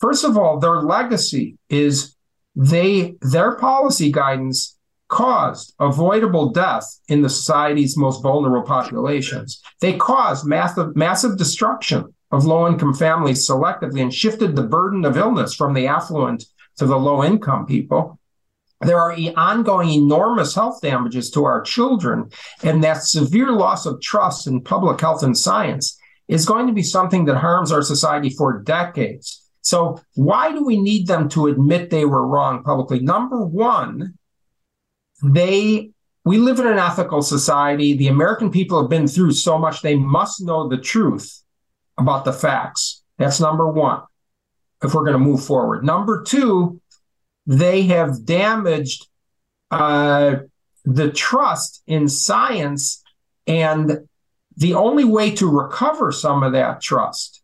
First 0.00 0.24
of 0.24 0.36
all, 0.36 0.58
their 0.58 0.82
legacy 0.82 1.58
is 1.68 2.16
they 2.54 3.16
their 3.20 3.56
policy 3.56 4.12
guidance 4.12 4.76
caused 5.12 5.74
avoidable 5.78 6.48
death 6.52 6.86
in 7.06 7.20
the 7.20 7.28
society's 7.28 7.98
most 7.98 8.22
vulnerable 8.22 8.66
populations. 8.66 9.60
They 9.82 9.92
caused 9.92 10.46
massive, 10.46 10.96
massive 10.96 11.36
destruction 11.36 12.14
of 12.30 12.46
low 12.46 12.66
income 12.66 12.94
families 12.94 13.46
selectively 13.46 14.00
and 14.00 14.12
shifted 14.12 14.56
the 14.56 14.62
burden 14.62 15.04
of 15.04 15.18
illness 15.18 15.54
from 15.54 15.74
the 15.74 15.86
affluent 15.86 16.44
to 16.78 16.86
the 16.86 16.96
low 16.96 17.22
income 17.22 17.66
people. 17.66 18.18
There 18.80 18.98
are 18.98 19.14
ongoing 19.36 19.90
enormous 19.90 20.54
health 20.54 20.80
damages 20.80 21.30
to 21.32 21.44
our 21.44 21.60
children, 21.60 22.30
and 22.62 22.82
that 22.82 23.04
severe 23.04 23.52
loss 23.52 23.84
of 23.84 24.00
trust 24.00 24.46
in 24.46 24.62
public 24.62 24.98
health 24.98 25.22
and 25.22 25.36
science 25.36 25.98
is 26.26 26.46
going 26.46 26.66
to 26.68 26.72
be 26.72 26.82
something 26.82 27.26
that 27.26 27.36
harms 27.36 27.70
our 27.70 27.82
society 27.82 28.30
for 28.30 28.62
decades. 28.62 29.42
So, 29.60 30.00
why 30.14 30.52
do 30.52 30.64
we 30.64 30.80
need 30.80 31.06
them 31.06 31.28
to 31.30 31.48
admit 31.48 31.90
they 31.90 32.06
were 32.06 32.26
wrong 32.26 32.64
publicly? 32.64 32.98
Number 33.00 33.44
one, 33.44 34.14
they 35.22 35.90
we 36.24 36.38
live 36.38 36.60
in 36.60 36.66
an 36.66 36.78
ethical 36.78 37.22
society. 37.22 37.96
The 37.96 38.08
American 38.08 38.50
people 38.50 38.80
have 38.80 38.90
been 38.90 39.08
through 39.08 39.32
so 39.32 39.58
much, 39.58 39.82
they 39.82 39.96
must 39.96 40.40
know 40.40 40.68
the 40.68 40.76
truth 40.76 41.42
about 41.98 42.24
the 42.24 42.32
facts. 42.32 43.02
That's 43.18 43.40
number 43.40 43.68
one, 43.68 44.02
if 44.82 44.94
we're 44.94 45.04
going 45.04 45.14
to 45.14 45.18
move 45.18 45.44
forward. 45.44 45.84
Number 45.84 46.22
two, 46.22 46.80
they 47.46 47.82
have 47.82 48.24
damaged 48.24 49.06
uh, 49.70 50.36
the 50.84 51.10
trust 51.10 51.82
in 51.86 52.08
science. 52.08 53.02
And 53.46 54.06
the 54.56 54.74
only 54.74 55.04
way 55.04 55.32
to 55.32 55.48
recover 55.48 56.12
some 56.12 56.42
of 56.42 56.52
that 56.52 56.80
trust 56.80 57.42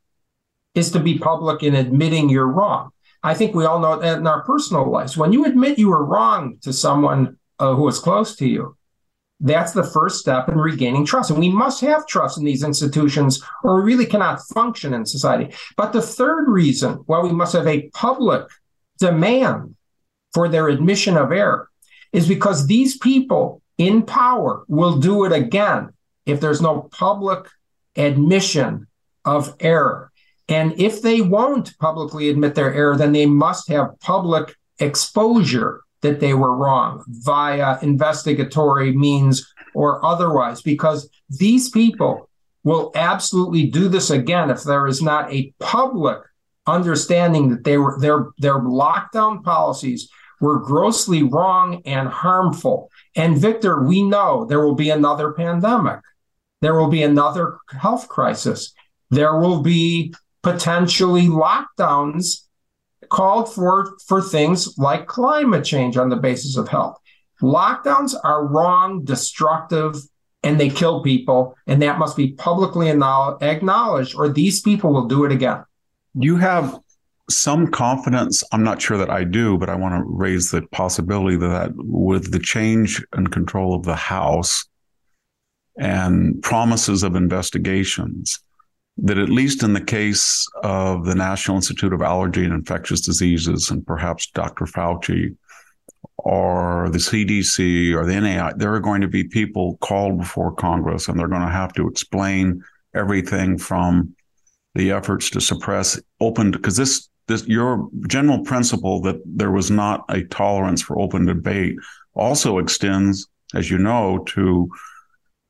is 0.75 0.93
to 0.93 1.01
be 1.01 1.19
public 1.19 1.63
in 1.63 1.75
admitting 1.75 2.29
you're 2.29 2.47
wrong. 2.47 2.91
I 3.23 3.35
think 3.35 3.55
we 3.55 3.65
all 3.65 3.81
know 3.81 3.99
that 3.99 4.19
in 4.19 4.27
our 4.29 4.45
personal 4.45 4.89
lives. 4.91 5.17
When 5.17 5.33
you 5.33 5.45
admit 5.45 5.79
you 5.79 5.89
were 5.89 6.05
wrong 6.05 6.59
to 6.63 6.73
someone 6.73 7.38
uh, 7.59 7.75
who 7.75 7.89
is 7.89 7.99
close 7.99 8.37
to 8.37 8.49
you. 8.49 8.77
That's 9.41 9.73
the 9.73 9.85
first 9.85 10.19
step 10.19 10.49
in 10.49 10.59
regaining 10.59 11.07
trust. 11.07 11.31
And 11.31 11.39
we 11.39 11.49
must 11.49 11.81
have 11.83 12.07
trust 12.07 12.39
in 12.39 12.45
these 12.45 12.65
institutions, 12.65 13.43
or 13.63 13.77
we 13.77 13.93
really 13.93 14.07
cannot 14.07 14.43
function 14.53 14.95
in 14.95 15.07
society. 15.07 15.55
But 15.77 15.93
the 15.93 16.03
third 16.03 16.49
reason 16.49 16.95
why 17.07 17.21
we 17.21 17.31
must 17.31 17.53
have 17.53 17.67
a 17.67 17.89
public 17.91 18.49
demand 18.99 19.77
for 20.35 20.49
their 20.49 20.69
admission 20.69 21.17
of 21.17 21.31
error 21.31 21.71
is 22.13 22.27
because 22.27 22.67
these 22.67 22.99
people 22.99 23.63
in 23.77 24.03
power 24.03 24.65
will 24.67 24.99
do 24.99 25.25
it 25.25 25.33
again 25.33 25.91
if 26.27 26.41
there's 26.41 26.61
no 26.61 26.89
public 26.91 27.47
admission 27.97 28.89
of 29.25 29.55
error. 29.61 30.11
And 30.49 30.81
if 30.81 31.03
they 31.03 31.21
won't 31.21 31.79
publicly 31.79 32.29
admit 32.29 32.55
their 32.55 32.73
error, 32.73 32.97
then 32.97 33.13
they 33.13 33.27
must 33.27 33.69
have 33.69 33.99
public 34.01 34.57
exposure 34.79 35.83
that 36.03 36.21
they 36.21 36.35
were 36.35 36.57
wrong 36.57 37.05
via 37.09 37.79
investigatory 37.83 38.93
means 38.93 39.53
or 39.75 40.05
otherwise, 40.05 40.63
because 40.63 41.09
these 41.29 41.71
people 41.71 42.29
will 42.65 42.91
absolutely 42.95 43.67
do 43.67 43.89
this 43.89 44.11
again 44.11 44.51
if 44.51 44.63
there 44.63 44.87
is 44.87 45.03
not 45.03 45.33
a 45.33 45.53
public 45.59 46.19
understanding 46.67 47.49
that 47.49 47.65
they 47.65 47.79
were 47.79 47.99
their 47.99 48.27
their 48.39 48.59
lockdown 48.59 49.43
policies 49.43 50.09
were 50.41 50.61
grossly 50.61 51.23
wrong 51.23 51.83
and 51.85 52.09
harmful. 52.09 52.91
And 53.17 53.39
Victor, 53.39 53.83
we 53.83 54.03
know 54.03 54.45
there 54.45 54.65
will 54.65 54.75
be 54.75 54.91
another 54.91 55.33
pandemic. 55.33 56.01
There 56.61 56.75
will 56.75 56.89
be 56.89 57.03
another 57.03 57.59
health 57.71 58.09
crisis. 58.09 58.73
There 59.11 59.39
will 59.39 59.63
be 59.63 60.15
potentially 60.43 61.27
lockdowns 61.27 62.48
called 63.09 63.53
for 63.53 63.97
for 64.07 64.23
things 64.23 64.77
like 64.79 65.07
climate 65.07 65.65
change 65.65 65.97
on 65.97 66.09
the 66.09 66.17
basis 66.17 66.57
of 66.57 66.69
health. 66.69 66.99
Lockdowns 67.43 68.15
are 68.25 68.47
wrong, 68.47 69.05
destructive, 69.05 69.97
and 70.43 70.59
they 70.59 70.69
kill 70.69 71.03
people, 71.03 71.57
and 71.67 71.81
that 71.83 71.99
must 71.99 72.17
be 72.17 72.33
publicly 72.33 72.89
acknowledged, 72.89 74.15
or 74.17 74.29
these 74.29 74.61
people 74.61 74.93
will 74.93 75.07
do 75.07 75.25
it 75.25 75.33
again. 75.33 75.65
You 76.15 76.37
have 76.37 76.79
some 77.31 77.67
confidence. 77.69 78.43
I'm 78.53 78.65
not 78.65 78.81
sure 78.81 78.97
that 78.97 79.11
I 79.11 79.25
do, 79.25 79.59
but 79.59 79.69
I 79.69 79.77
want 79.77 79.95
to 79.95 80.03
raise 80.09 80.51
the 80.51 80.63
possibility 80.73 81.37
that 81.37 81.73
with 81.75 82.33
the 82.33 82.39
change 82.39 83.05
and 83.13 83.31
control 83.31 83.75
of 83.75 83.85
the 83.85 83.97
House 83.97 84.65
and 85.79 86.43
promises 86.43 87.03
of 87.03 87.15
investigations, 87.15 88.41
that 88.99 89.19
at 89.19 89.29
least 89.29 89.63
in 89.63 89.73
the 89.73 89.81
case 89.81 90.47
of 90.63 91.05
the 91.05 91.15
National 91.15 91.57
Institute 91.57 91.93
of 91.93 92.03
Allergy 92.03 92.45
and 92.45 92.53
Infectious 92.53 93.01
Diseases 93.01 93.71
and 93.71 93.87
perhaps 93.87 94.27
Dr. 94.31 94.65
Fauci 94.65 95.37
or 96.19 96.89
the 96.91 96.99
CDC 96.99 97.95
or 97.95 98.05
the 98.05 98.21
NAI, 98.21 98.53
there 98.57 98.75
are 98.75 98.81
going 98.81 99.01
to 99.01 99.09
be 99.09 99.25
people 99.25 99.77
called 99.81 100.19
before 100.19 100.53
Congress 100.53 101.09
and 101.09 101.19
they're 101.19 101.29
going 101.29 101.43
to 101.43 101.49
have 101.49 101.73
to 101.75 101.89
explain 101.89 102.63
everything 102.95 103.57
from 103.57 104.15
the 104.75 104.91
efforts 104.91 105.31
to 105.31 105.41
suppress 105.41 106.01
open 106.21 106.51
because 106.51 106.77
this 106.77 107.09
this 107.27 107.47
your 107.47 107.89
general 108.07 108.41
principle 108.41 109.01
that 109.03 109.17
there 109.27 109.51
was 109.51 109.71
not 109.71 110.05
a 110.09 110.23
tolerance 110.25 110.81
for 110.81 110.99
open 110.99 111.27
debate 111.27 111.77
also 112.15 112.59
extends 112.59 113.29
as 113.55 113.71
you 113.71 113.79
know 113.79 114.19
to 114.27 114.71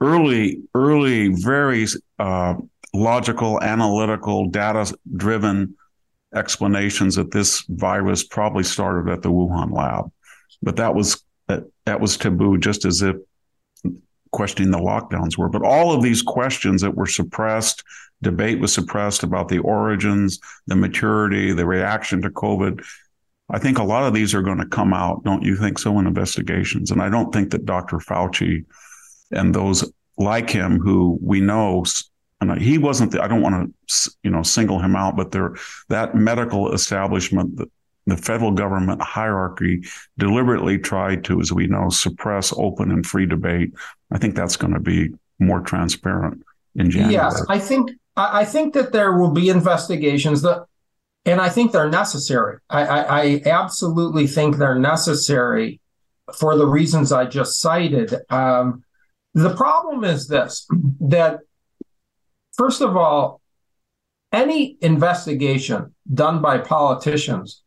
early, 0.00 0.62
early, 0.74 1.28
very 1.28 1.86
uh, 2.18 2.54
logical, 2.94 3.60
analytical, 3.62 4.48
data 4.48 4.92
driven 5.16 5.74
explanations 6.34 7.16
that 7.16 7.30
this 7.30 7.64
virus 7.68 8.24
probably 8.24 8.64
started 8.64 9.10
at 9.10 9.22
the 9.22 9.30
Wuhan 9.30 9.72
lab. 9.72 10.10
But 10.62 10.76
that 10.76 10.94
was 10.94 11.22
that, 11.46 11.64
that 11.86 12.00
was 12.00 12.16
taboo, 12.16 12.58
just 12.58 12.84
as 12.84 13.02
if 13.02 13.16
questioning 14.30 14.70
the 14.70 14.78
lockdowns 14.78 15.38
were. 15.38 15.48
But 15.48 15.62
all 15.62 15.92
of 15.92 16.02
these 16.02 16.22
questions 16.22 16.82
that 16.82 16.94
were 16.94 17.06
suppressed, 17.06 17.82
debate 18.22 18.60
was 18.60 18.72
suppressed 18.72 19.22
about 19.22 19.48
the 19.48 19.58
origins, 19.58 20.38
the 20.66 20.76
maturity, 20.76 21.52
the 21.52 21.66
reaction 21.66 22.20
to 22.22 22.30
COVID. 22.30 22.84
I 23.50 23.58
think 23.58 23.78
a 23.78 23.84
lot 23.84 24.06
of 24.06 24.12
these 24.12 24.34
are 24.34 24.42
going 24.42 24.58
to 24.58 24.66
come 24.66 24.92
out, 24.92 25.24
don't 25.24 25.42
you 25.42 25.56
think 25.56 25.78
so, 25.78 25.98
in 25.98 26.06
investigations? 26.06 26.90
And 26.90 27.00
I 27.00 27.08
don't 27.08 27.32
think 27.32 27.50
that 27.52 27.64
Dr. 27.64 27.96
Fauci 27.96 28.66
and 29.30 29.54
those 29.54 29.90
like 30.18 30.50
him 30.50 30.80
who 30.80 31.18
we 31.22 31.40
know 31.40 31.84
and 32.40 32.60
he 32.60 32.78
wasn't 32.78 33.12
the, 33.12 33.22
I 33.22 33.28
don't 33.28 33.42
want 33.42 33.74
to 33.88 34.10
you 34.22 34.30
know 34.30 34.42
single 34.42 34.78
him 34.78 34.96
out 34.96 35.16
but 35.16 35.32
there 35.32 35.56
that 35.88 36.14
medical 36.14 36.72
establishment 36.72 37.56
the, 37.56 37.70
the 38.06 38.16
federal 38.16 38.52
government 38.52 39.02
hierarchy 39.02 39.84
deliberately 40.16 40.78
tried 40.78 41.24
to 41.24 41.40
as 41.40 41.52
we 41.52 41.66
know 41.66 41.88
suppress 41.90 42.54
open 42.56 42.90
and 42.90 43.04
free 43.04 43.26
debate. 43.26 43.72
I 44.10 44.18
think 44.18 44.34
that's 44.34 44.56
going 44.56 44.72
to 44.72 44.80
be 44.80 45.10
more 45.38 45.60
transparent 45.60 46.42
in 46.74 46.90
January. 46.90 47.14
Yes 47.14 47.44
I 47.48 47.58
think 47.58 47.92
I 48.16 48.44
think 48.44 48.74
that 48.74 48.92
there 48.92 49.12
will 49.16 49.30
be 49.30 49.48
investigations 49.48 50.42
that 50.42 50.66
and 51.24 51.40
I 51.40 51.50
think 51.50 51.72
they're 51.72 51.90
necessary. 51.90 52.58
I, 52.70 52.86
I, 52.86 53.20
I 53.22 53.42
absolutely 53.44 54.26
think 54.26 54.56
they're 54.56 54.78
necessary 54.78 55.80
for 56.34 56.56
the 56.56 56.66
reasons 56.66 57.12
I 57.12 57.26
just 57.26 57.60
cited. 57.60 58.14
Um, 58.30 58.82
the 59.34 59.54
problem 59.54 60.04
is 60.04 60.26
this 60.28 60.66
that, 61.00 61.40
first 62.58 62.82
of 62.82 62.96
all, 62.96 63.40
any 64.32 64.76
investigation 64.82 65.94
done 66.12 66.42
by 66.42 66.58
politicians 66.58 67.62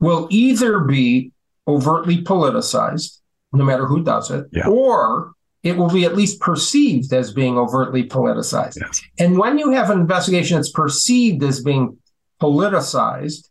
will 0.00 0.26
either 0.30 0.80
be 0.80 1.32
overtly 1.66 2.22
politicized, 2.22 3.18
no 3.52 3.64
matter 3.64 3.84
who 3.84 4.02
does 4.02 4.30
it, 4.30 4.46
yeah. 4.52 4.66
or 4.68 5.32
it 5.62 5.76
will 5.76 5.90
be 5.90 6.04
at 6.04 6.16
least 6.16 6.40
perceived 6.40 7.12
as 7.12 7.32
being 7.32 7.58
overtly 7.58 8.04
politicized. 8.04 8.78
Yes. 8.80 9.02
And 9.18 9.36
when 9.36 9.58
you 9.58 9.72
have 9.72 9.90
an 9.90 10.00
investigation 10.00 10.56
that's 10.56 10.70
perceived 10.70 11.42
as 11.42 11.62
being 11.62 11.98
politicized, 12.40 13.48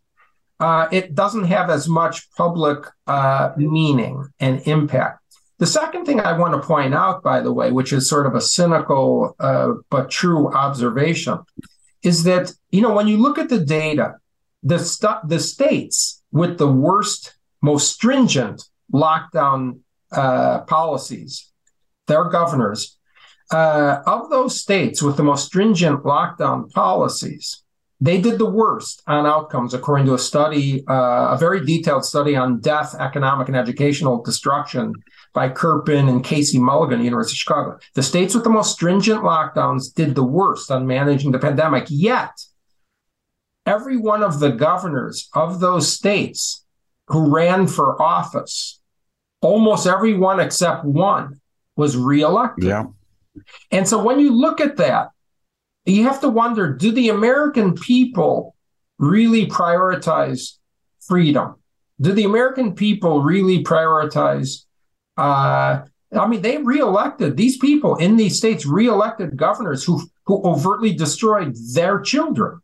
uh, 0.58 0.88
it 0.90 1.14
doesn't 1.14 1.44
have 1.44 1.70
as 1.70 1.86
much 1.88 2.28
public 2.32 2.84
uh, 3.06 3.52
meaning 3.56 4.26
and 4.40 4.60
impact. 4.66 5.20
The 5.58 5.66
second 5.66 6.04
thing 6.04 6.20
I 6.20 6.38
want 6.38 6.54
to 6.54 6.66
point 6.66 6.94
out, 6.94 7.22
by 7.22 7.40
the 7.40 7.52
way, 7.52 7.72
which 7.72 7.92
is 7.92 8.08
sort 8.08 8.26
of 8.26 8.34
a 8.34 8.40
cynical 8.40 9.34
uh, 9.40 9.72
but 9.90 10.10
true 10.10 10.52
observation, 10.52 11.38
is 12.02 12.22
that 12.24 12.52
you 12.70 12.80
know 12.80 12.94
when 12.94 13.08
you 13.08 13.16
look 13.16 13.38
at 13.38 13.48
the 13.48 13.58
data, 13.58 14.14
the 14.62 14.78
st- 14.78 15.28
the 15.28 15.40
states 15.40 16.22
with 16.30 16.58
the 16.58 16.70
worst, 16.70 17.34
most 17.60 17.92
stringent 17.92 18.62
lockdown 18.92 19.80
uh, 20.12 20.60
policies, 20.60 21.50
their 22.06 22.24
governors, 22.24 22.96
uh, 23.50 24.02
of 24.06 24.30
those 24.30 24.60
states 24.60 25.02
with 25.02 25.16
the 25.16 25.24
most 25.24 25.46
stringent 25.46 26.04
lockdown 26.04 26.70
policies, 26.70 27.64
they 28.00 28.20
did 28.20 28.38
the 28.38 28.48
worst 28.48 29.02
on 29.08 29.26
outcomes, 29.26 29.74
according 29.74 30.06
to 30.06 30.14
a 30.14 30.18
study, 30.18 30.86
uh, 30.86 31.34
a 31.34 31.36
very 31.36 31.66
detailed 31.66 32.04
study 32.04 32.36
on 32.36 32.60
death, 32.60 32.94
economic, 32.94 33.48
and 33.48 33.56
educational 33.56 34.22
destruction 34.22 34.94
by 35.32 35.48
Kerpen 35.48 36.08
and 36.08 36.24
Casey 36.24 36.58
Mulligan, 36.58 37.02
University 37.02 37.34
of 37.34 37.38
Chicago. 37.38 37.78
The 37.94 38.02
states 38.02 38.34
with 38.34 38.44
the 38.44 38.50
most 38.50 38.72
stringent 38.72 39.22
lockdowns 39.22 39.92
did 39.94 40.14
the 40.14 40.24
worst 40.24 40.70
on 40.70 40.86
managing 40.86 41.32
the 41.32 41.38
pandemic. 41.38 41.86
Yet, 41.88 42.32
every 43.66 43.96
one 43.96 44.22
of 44.22 44.40
the 44.40 44.50
governors 44.50 45.28
of 45.34 45.60
those 45.60 45.92
states 45.92 46.64
who 47.08 47.32
ran 47.34 47.66
for 47.66 48.00
office, 48.00 48.80
almost 49.40 49.86
every 49.86 50.14
one 50.14 50.40
except 50.40 50.84
one, 50.84 51.40
was 51.76 51.96
reelected. 51.96 52.64
Yeah. 52.64 52.84
And 53.70 53.86
so 53.86 54.02
when 54.02 54.18
you 54.18 54.34
look 54.34 54.60
at 54.60 54.76
that, 54.78 55.10
you 55.84 56.04
have 56.04 56.20
to 56.20 56.28
wonder 56.28 56.72
do 56.72 56.90
the 56.90 57.08
American 57.08 57.74
people 57.74 58.54
really 58.98 59.46
prioritize 59.46 60.58
freedom? 61.00 61.54
Do 62.00 62.12
the 62.12 62.24
American 62.24 62.74
people 62.74 63.22
really 63.22 63.64
prioritize 63.64 64.64
uh, 65.18 65.84
I 66.12 66.26
mean, 66.26 66.40
they 66.40 66.58
reelected 66.58 67.36
these 67.36 67.58
people 67.58 67.96
in 67.96 68.16
these 68.16 68.38
states, 68.38 68.64
reelected 68.64 69.36
governors 69.36 69.84
who 69.84 70.02
who 70.24 70.42
overtly 70.44 70.92
destroyed 70.92 71.56
their 71.74 72.00
children. 72.00 72.60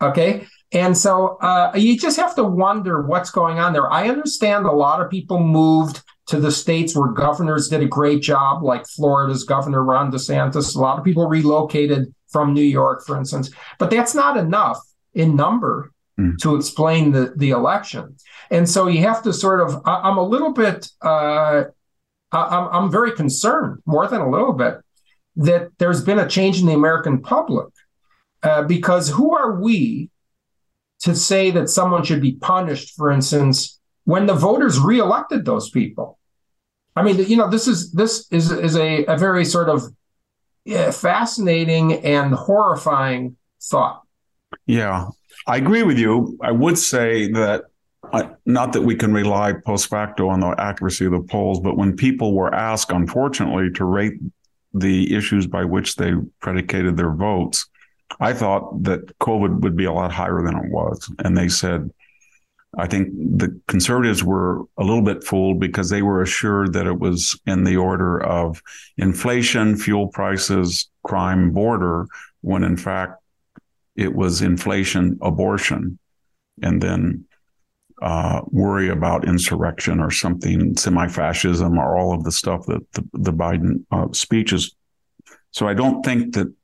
Okay, 0.00 0.46
and 0.72 0.96
so 0.96 1.38
uh, 1.40 1.72
you 1.74 1.98
just 1.98 2.16
have 2.16 2.34
to 2.36 2.44
wonder 2.44 3.02
what's 3.02 3.30
going 3.30 3.58
on 3.58 3.72
there. 3.72 3.90
I 3.90 4.08
understand 4.08 4.66
a 4.66 4.72
lot 4.72 5.00
of 5.00 5.10
people 5.10 5.40
moved 5.40 6.02
to 6.26 6.40
the 6.40 6.52
states 6.52 6.94
where 6.96 7.10
governors 7.10 7.68
did 7.68 7.82
a 7.82 7.86
great 7.86 8.22
job, 8.22 8.62
like 8.62 8.86
Florida's 8.86 9.44
governor 9.44 9.82
Ron 9.82 10.12
DeSantis. 10.12 10.76
A 10.76 10.78
lot 10.78 10.98
of 10.98 11.04
people 11.04 11.28
relocated 11.28 12.12
from 12.28 12.52
New 12.52 12.62
York, 12.62 13.04
for 13.06 13.16
instance, 13.16 13.50
but 13.78 13.90
that's 13.90 14.14
not 14.14 14.36
enough 14.36 14.78
in 15.14 15.36
number 15.36 15.92
mm. 16.18 16.36
to 16.38 16.56
explain 16.56 17.12
the, 17.12 17.32
the 17.36 17.50
election. 17.50 18.16
And 18.50 18.68
so 18.68 18.86
you 18.88 19.02
have 19.02 19.22
to 19.22 19.32
sort 19.32 19.60
of, 19.60 19.82
I, 19.84 20.08
am 20.08 20.18
a 20.18 20.22
little 20.22 20.52
bit, 20.52 20.88
uh, 21.02 21.64
I, 22.32 22.68
I'm 22.72 22.90
very 22.90 23.12
concerned, 23.12 23.82
more 23.86 24.06
than 24.06 24.20
a 24.20 24.30
little 24.30 24.52
bit, 24.52 24.80
that 25.36 25.70
there's 25.78 26.02
been 26.02 26.18
a 26.18 26.28
change 26.28 26.60
in 26.60 26.66
the 26.66 26.74
American 26.74 27.20
public. 27.20 27.68
Uh, 28.42 28.62
because 28.62 29.08
who 29.08 29.34
are 29.34 29.60
we 29.60 30.10
to 31.00 31.14
say 31.14 31.50
that 31.50 31.68
someone 31.68 32.04
should 32.04 32.22
be 32.22 32.32
punished, 32.32 32.94
for 32.94 33.10
instance, 33.10 33.80
when 34.04 34.26
the 34.26 34.34
voters 34.34 34.78
reelected 34.78 35.44
those 35.44 35.70
people? 35.70 36.18
I 36.94 37.02
mean, 37.02 37.18
you 37.26 37.36
know, 37.36 37.48
this 37.48 37.68
is 37.68 37.92
this 37.92 38.26
is 38.32 38.50
is 38.50 38.76
a, 38.76 39.04
a 39.04 39.16
very 39.16 39.44
sort 39.44 39.68
of 39.68 39.82
fascinating 40.94 41.94
and 42.04 42.34
horrifying 42.34 43.36
thought. 43.60 44.02
Yeah, 44.66 45.08
I 45.46 45.56
agree 45.56 45.82
with 45.82 45.98
you. 45.98 46.38
I 46.42 46.52
would 46.52 46.78
say 46.78 47.30
that 47.32 47.64
I, 48.12 48.30
not 48.46 48.72
that 48.72 48.82
we 48.82 48.94
can 48.94 49.12
rely 49.12 49.52
post 49.52 49.88
facto 49.88 50.28
on 50.28 50.40
the 50.40 50.54
accuracy 50.58 51.04
of 51.04 51.12
the 51.12 51.20
polls, 51.20 51.60
but 51.60 51.76
when 51.76 51.96
people 51.96 52.34
were 52.34 52.54
asked, 52.54 52.90
unfortunately, 52.90 53.70
to 53.72 53.84
rate 53.84 54.14
the 54.72 55.14
issues 55.14 55.46
by 55.46 55.64
which 55.64 55.96
they 55.96 56.12
predicated 56.40 56.96
their 56.96 57.12
votes, 57.12 57.66
I 58.20 58.32
thought 58.32 58.82
that 58.84 59.18
COVID 59.18 59.60
would 59.60 59.76
be 59.76 59.84
a 59.84 59.92
lot 59.92 60.12
higher 60.12 60.42
than 60.42 60.56
it 60.56 60.70
was. 60.70 61.10
And 61.18 61.36
they 61.36 61.48
said, 61.48 61.90
I 62.76 62.86
think 62.86 63.08
the 63.12 63.58
conservatives 63.66 64.22
were 64.22 64.62
a 64.76 64.84
little 64.84 65.02
bit 65.02 65.24
fooled 65.24 65.58
because 65.58 65.90
they 65.90 66.02
were 66.02 66.22
assured 66.22 66.74
that 66.74 66.86
it 66.86 66.98
was 66.98 67.38
in 67.46 67.64
the 67.64 67.76
order 67.76 68.22
of 68.22 68.62
inflation, 68.98 69.76
fuel 69.76 70.08
prices, 70.08 70.88
crime, 71.02 71.50
border, 71.52 72.06
when 72.42 72.62
in 72.62 72.76
fact 72.76 73.22
it 73.98 74.14
was 74.14 74.42
inflation, 74.42 75.18
abortion, 75.20 75.98
and 76.62 76.80
then 76.80 77.24
uh, 78.00 78.42
worry 78.46 78.88
about 78.90 79.26
insurrection 79.26 79.98
or 79.98 80.12
something, 80.12 80.76
semi-fascism, 80.76 81.76
or 81.76 81.98
all 81.98 82.14
of 82.14 82.22
the 82.22 82.30
stuff 82.30 82.64
that 82.66 82.80
the, 82.92 83.04
the 83.12 83.32
Biden 83.32 83.84
uh, 83.90 84.06
speeches. 84.12 84.76
So 85.50 85.66
I 85.66 85.74
don't 85.74 86.04
think 86.04 86.34
that 86.34 86.54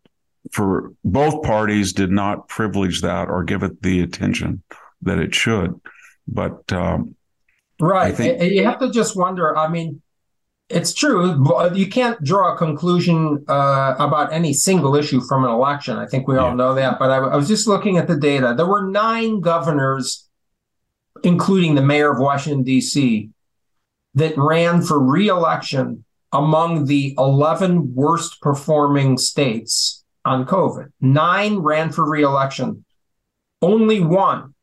for 0.52 0.92
both 1.02 1.42
parties 1.42 1.92
did 1.92 2.12
not 2.12 2.46
privilege 2.46 3.00
that 3.00 3.28
or 3.28 3.42
give 3.42 3.64
it 3.64 3.82
the 3.82 4.00
attention 4.02 4.62
that 5.02 5.18
it 5.18 5.34
should. 5.34 5.80
But 6.28 6.72
um, 6.72 7.16
right, 7.80 8.14
think- 8.14 8.40
you 8.42 8.62
have 8.62 8.78
to 8.78 8.90
just 8.92 9.16
wonder. 9.16 9.58
I 9.58 9.68
mean, 9.68 10.02
it's 10.74 10.92
true. 10.92 11.40
You 11.72 11.86
can't 11.86 12.22
draw 12.24 12.52
a 12.52 12.58
conclusion 12.58 13.44
uh, 13.46 13.94
about 13.98 14.32
any 14.32 14.52
single 14.52 14.96
issue 14.96 15.20
from 15.20 15.44
an 15.44 15.50
election. 15.50 15.96
I 15.96 16.06
think 16.06 16.26
we 16.26 16.36
all 16.36 16.48
yeah. 16.48 16.54
know 16.54 16.74
that. 16.74 16.98
But 16.98 17.12
I, 17.12 17.18
I, 17.18 17.36
was 17.36 17.46
just 17.46 17.68
looking 17.68 17.96
at 17.96 18.08
the 18.08 18.16
data. 18.16 18.54
There 18.56 18.66
were 18.66 18.90
nine 18.90 19.40
governors, 19.40 20.28
including 21.22 21.76
the 21.76 21.82
mayor 21.82 22.10
of 22.10 22.18
Washington, 22.18 22.64
D.C., 22.64 23.30
that 24.14 24.36
ran 24.36 24.82
for 24.82 25.00
reelection 25.00 26.04
among 26.32 26.86
the 26.86 27.14
11 27.18 27.94
worst 27.94 28.40
performing 28.40 29.16
states 29.16 30.04
on 30.24 30.44
COVID. 30.44 30.90
Nine 31.00 31.58
ran 31.58 31.92
for 31.92 32.08
reelection. 32.08 32.84
Only 33.62 34.00
one 34.00 34.54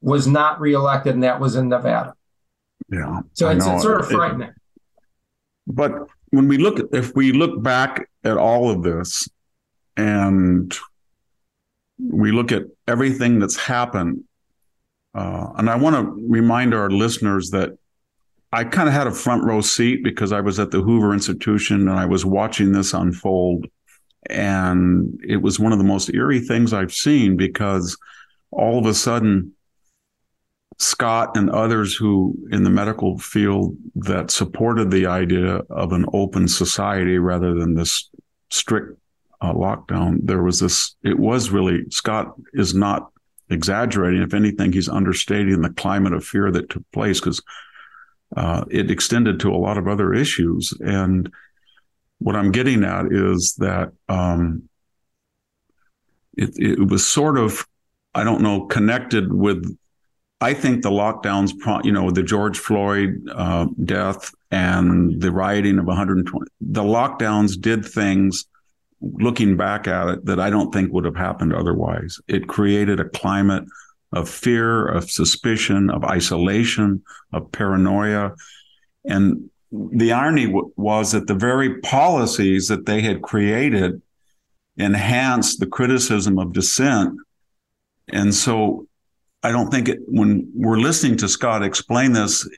was 0.00 0.28
not 0.28 0.60
reelected, 0.60 1.14
and 1.14 1.24
that 1.24 1.40
was 1.40 1.56
in 1.56 1.68
Nevada. 1.68 2.14
Yeah. 2.88 3.22
So 3.32 3.48
it's, 3.48 3.66
it's, 3.66 3.82
sort 3.82 4.00
of 4.00 4.08
frightening. 4.08 4.50
It, 4.50 4.54
but 5.66 5.92
when 6.30 6.48
we 6.48 6.58
look, 6.58 6.80
if 6.92 7.14
we 7.14 7.32
look 7.32 7.62
back 7.62 8.08
at 8.24 8.36
all 8.36 8.70
of 8.70 8.82
this 8.82 9.28
and 9.96 10.76
we 11.98 12.30
look 12.32 12.52
at 12.52 12.64
everything 12.86 13.38
that's 13.38 13.56
happened, 13.56 14.24
uh, 15.14 15.52
and 15.56 15.70
I 15.70 15.76
want 15.76 15.96
to 15.96 16.26
remind 16.28 16.74
our 16.74 16.90
listeners 16.90 17.50
that 17.50 17.70
I 18.52 18.64
kind 18.64 18.88
of 18.88 18.94
had 18.94 19.06
a 19.06 19.12
front 19.12 19.44
row 19.44 19.60
seat 19.60 20.04
because 20.04 20.32
I 20.32 20.40
was 20.40 20.58
at 20.60 20.70
the 20.70 20.80
Hoover 20.80 21.12
Institution 21.12 21.88
and 21.88 21.98
I 21.98 22.06
was 22.06 22.24
watching 22.24 22.72
this 22.72 22.92
unfold. 22.94 23.66
And 24.28 25.20
it 25.26 25.36
was 25.36 25.58
one 25.58 25.72
of 25.72 25.78
the 25.78 25.84
most 25.84 26.12
eerie 26.12 26.40
things 26.40 26.72
I've 26.72 26.92
seen 26.92 27.36
because 27.36 27.96
all 28.50 28.78
of 28.78 28.86
a 28.86 28.94
sudden, 28.94 29.52
Scott 30.78 31.36
and 31.36 31.48
others 31.50 31.94
who 31.94 32.36
in 32.50 32.62
the 32.62 32.70
medical 32.70 33.18
field 33.18 33.76
that 33.94 34.30
supported 34.30 34.90
the 34.90 35.06
idea 35.06 35.62
of 35.70 35.92
an 35.92 36.04
open 36.12 36.48
society 36.48 37.18
rather 37.18 37.54
than 37.54 37.74
this 37.74 38.10
strict 38.50 38.98
uh, 39.40 39.52
lockdown, 39.52 40.18
there 40.22 40.42
was 40.42 40.60
this, 40.60 40.94
it 41.02 41.18
was 41.18 41.50
really, 41.50 41.84
Scott 41.90 42.34
is 42.52 42.74
not 42.74 43.10
exaggerating. 43.48 44.22
If 44.22 44.34
anything, 44.34 44.72
he's 44.72 44.88
understating 44.88 45.62
the 45.62 45.70
climate 45.70 46.12
of 46.12 46.24
fear 46.24 46.50
that 46.50 46.68
took 46.68 46.84
place 46.92 47.20
because 47.20 47.42
uh, 48.36 48.64
it 48.70 48.90
extended 48.90 49.40
to 49.40 49.52
a 49.52 49.56
lot 49.56 49.78
of 49.78 49.88
other 49.88 50.12
issues. 50.12 50.74
And 50.80 51.32
what 52.18 52.36
I'm 52.36 52.52
getting 52.52 52.84
at 52.84 53.06
is 53.12 53.54
that 53.58 53.92
um, 54.08 54.68
it, 56.36 56.50
it 56.58 56.88
was 56.88 57.06
sort 57.06 57.38
of, 57.38 57.66
I 58.14 58.24
don't 58.24 58.42
know, 58.42 58.66
connected 58.66 59.32
with 59.32 59.76
I 60.40 60.52
think 60.52 60.82
the 60.82 60.90
lockdowns, 60.90 61.52
you 61.84 61.92
know, 61.92 62.10
the 62.10 62.22
George 62.22 62.58
Floyd 62.58 63.26
uh, 63.34 63.66
death 63.84 64.34
and 64.50 65.20
the 65.20 65.32
rioting 65.32 65.78
of 65.78 65.86
120, 65.86 66.46
the 66.60 66.82
lockdowns 66.82 67.58
did 67.58 67.84
things, 67.86 68.44
looking 69.00 69.56
back 69.56 69.88
at 69.88 70.08
it, 70.08 70.24
that 70.26 70.38
I 70.38 70.50
don't 70.50 70.72
think 70.72 70.92
would 70.92 71.06
have 71.06 71.16
happened 71.16 71.54
otherwise. 71.54 72.18
It 72.28 72.48
created 72.48 73.00
a 73.00 73.08
climate 73.08 73.64
of 74.12 74.28
fear, 74.28 74.86
of 74.86 75.10
suspicion, 75.10 75.88
of 75.90 76.04
isolation, 76.04 77.02
of 77.32 77.50
paranoia. 77.50 78.32
And 79.06 79.50
the 79.72 80.12
irony 80.12 80.46
w- 80.46 80.70
was 80.76 81.12
that 81.12 81.28
the 81.28 81.34
very 81.34 81.80
policies 81.80 82.68
that 82.68 82.86
they 82.86 83.00
had 83.00 83.22
created 83.22 84.02
enhanced 84.76 85.60
the 85.60 85.66
criticism 85.66 86.38
of 86.38 86.52
dissent. 86.52 87.14
And 88.08 88.34
so 88.34 88.86
I 89.46 89.52
don't 89.52 89.70
think 89.70 89.88
it, 89.88 90.00
when 90.08 90.50
we're 90.56 90.80
listening 90.80 91.16
to 91.18 91.28
Scott 91.28 91.62
explain 91.62 92.10
this, 92.10 92.48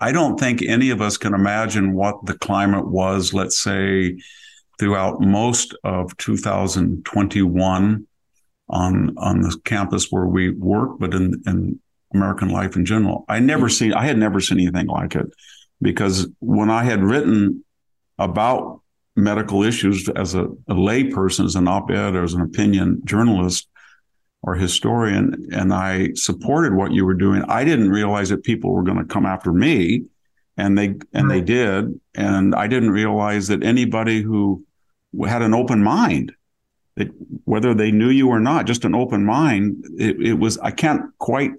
I 0.00 0.12
don't 0.12 0.40
think 0.40 0.62
any 0.62 0.88
of 0.88 1.02
us 1.02 1.18
can 1.18 1.34
imagine 1.34 1.92
what 1.92 2.24
the 2.24 2.38
climate 2.38 2.86
was, 2.86 3.34
let's 3.34 3.62
say, 3.62 4.18
throughout 4.78 5.20
most 5.20 5.76
of 5.84 6.16
2021 6.16 8.06
on 8.68 9.18
on 9.18 9.40
the 9.42 9.60
campus 9.66 10.10
where 10.10 10.24
we 10.24 10.52
work, 10.52 10.98
but 10.98 11.12
in, 11.12 11.42
in 11.46 11.78
American 12.14 12.48
life 12.48 12.76
in 12.76 12.86
general. 12.86 13.26
I 13.28 13.38
never 13.40 13.68
seen 13.68 13.92
I 13.92 14.06
had 14.06 14.16
never 14.16 14.40
seen 14.40 14.58
anything 14.58 14.86
like 14.86 15.16
it 15.16 15.26
because 15.82 16.26
when 16.38 16.70
I 16.70 16.82
had 16.84 17.04
written 17.04 17.62
about 18.18 18.80
medical 19.16 19.62
issues 19.62 20.08
as 20.08 20.34
a, 20.34 20.44
a 20.44 20.74
layperson, 20.74 21.44
as 21.44 21.56
an 21.56 21.68
op-ed 21.68 22.14
or 22.14 22.24
as 22.24 22.32
an 22.32 22.40
opinion 22.40 23.02
journalist, 23.04 23.68
or 24.42 24.54
historian 24.54 25.48
and 25.52 25.72
I 25.72 26.12
supported 26.14 26.74
what 26.74 26.92
you 26.92 27.04
were 27.04 27.14
doing, 27.14 27.42
I 27.48 27.64
didn't 27.64 27.90
realize 27.90 28.28
that 28.28 28.44
people 28.44 28.72
were 28.72 28.84
going 28.84 28.98
to 28.98 29.04
come 29.04 29.26
after 29.26 29.52
me 29.52 30.04
and 30.56 30.76
they 30.76 30.94
and 31.12 31.30
they 31.30 31.40
did 31.40 32.00
and 32.14 32.54
I 32.54 32.66
didn't 32.66 32.90
realize 32.90 33.48
that 33.48 33.62
anybody 33.62 34.22
who 34.22 34.64
had 35.26 35.42
an 35.42 35.54
open 35.54 35.82
mind 35.82 36.32
that 36.96 37.08
whether 37.44 37.74
they 37.74 37.90
knew 37.90 38.08
you 38.08 38.28
or 38.28 38.40
not 38.40 38.66
just 38.66 38.84
an 38.84 38.94
open 38.94 39.24
mind 39.24 39.84
it, 39.98 40.20
it 40.20 40.34
was 40.34 40.58
I 40.58 40.70
can't 40.70 41.02
quite 41.18 41.52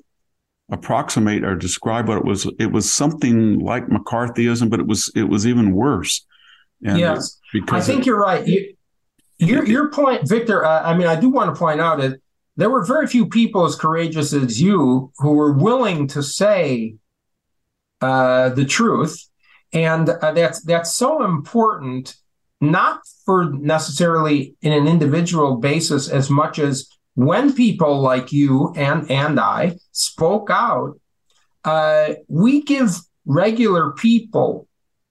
approximate 0.71 1.43
or 1.43 1.55
describe 1.55 2.07
what 2.07 2.17
it 2.17 2.25
was 2.25 2.49
it 2.59 2.71
was 2.71 2.91
something 2.91 3.59
like 3.59 3.87
McCarthyism 3.87 4.69
but 4.69 4.79
it 4.79 4.87
was 4.87 5.11
it 5.15 5.23
was 5.23 5.45
even 5.45 5.73
worse. 5.73 6.25
And 6.83 6.97
yes 6.97 7.39
I 7.69 7.81
think 7.81 8.01
it, 8.01 8.05
you're 8.07 8.19
right. 8.19 8.45
You, 8.45 8.75
your 9.37 9.65
your 9.65 9.91
point 9.91 10.27
Victor 10.27 10.65
uh, 10.65 10.81
I 10.81 10.97
mean 10.97 11.07
I 11.07 11.19
do 11.19 11.29
want 11.29 11.53
to 11.53 11.59
point 11.59 11.79
out 11.79 11.99
that 11.99 12.19
there 12.57 12.71
were 12.71 12.83
very 12.83 13.07
few 13.07 13.27
people 13.27 13.65
as 13.65 13.75
courageous 13.75 14.33
as 14.33 14.59
you 14.59 15.13
who 15.19 15.31
were 15.31 15.53
willing 15.53 16.07
to 16.07 16.23
say 16.23 16.95
uh, 18.01 18.49
the 18.49 18.65
truth, 18.65 19.29
and 19.71 20.09
uh, 20.09 20.31
that's 20.31 20.61
that's 20.63 20.95
so 20.95 21.23
important, 21.23 22.15
not 22.59 23.01
for 23.25 23.51
necessarily 23.51 24.55
in 24.61 24.73
an 24.73 24.87
individual 24.87 25.57
basis 25.57 26.09
as 26.09 26.29
much 26.31 26.57
as 26.57 26.89
when 27.13 27.53
people 27.53 28.01
like 28.01 28.31
you 28.31 28.73
and 28.75 29.09
and 29.09 29.39
I 29.39 29.77
spoke 29.91 30.49
out, 30.51 30.99
uh, 31.63 32.13
we 32.27 32.63
give 32.63 32.97
regular 33.25 33.91
people 33.91 34.67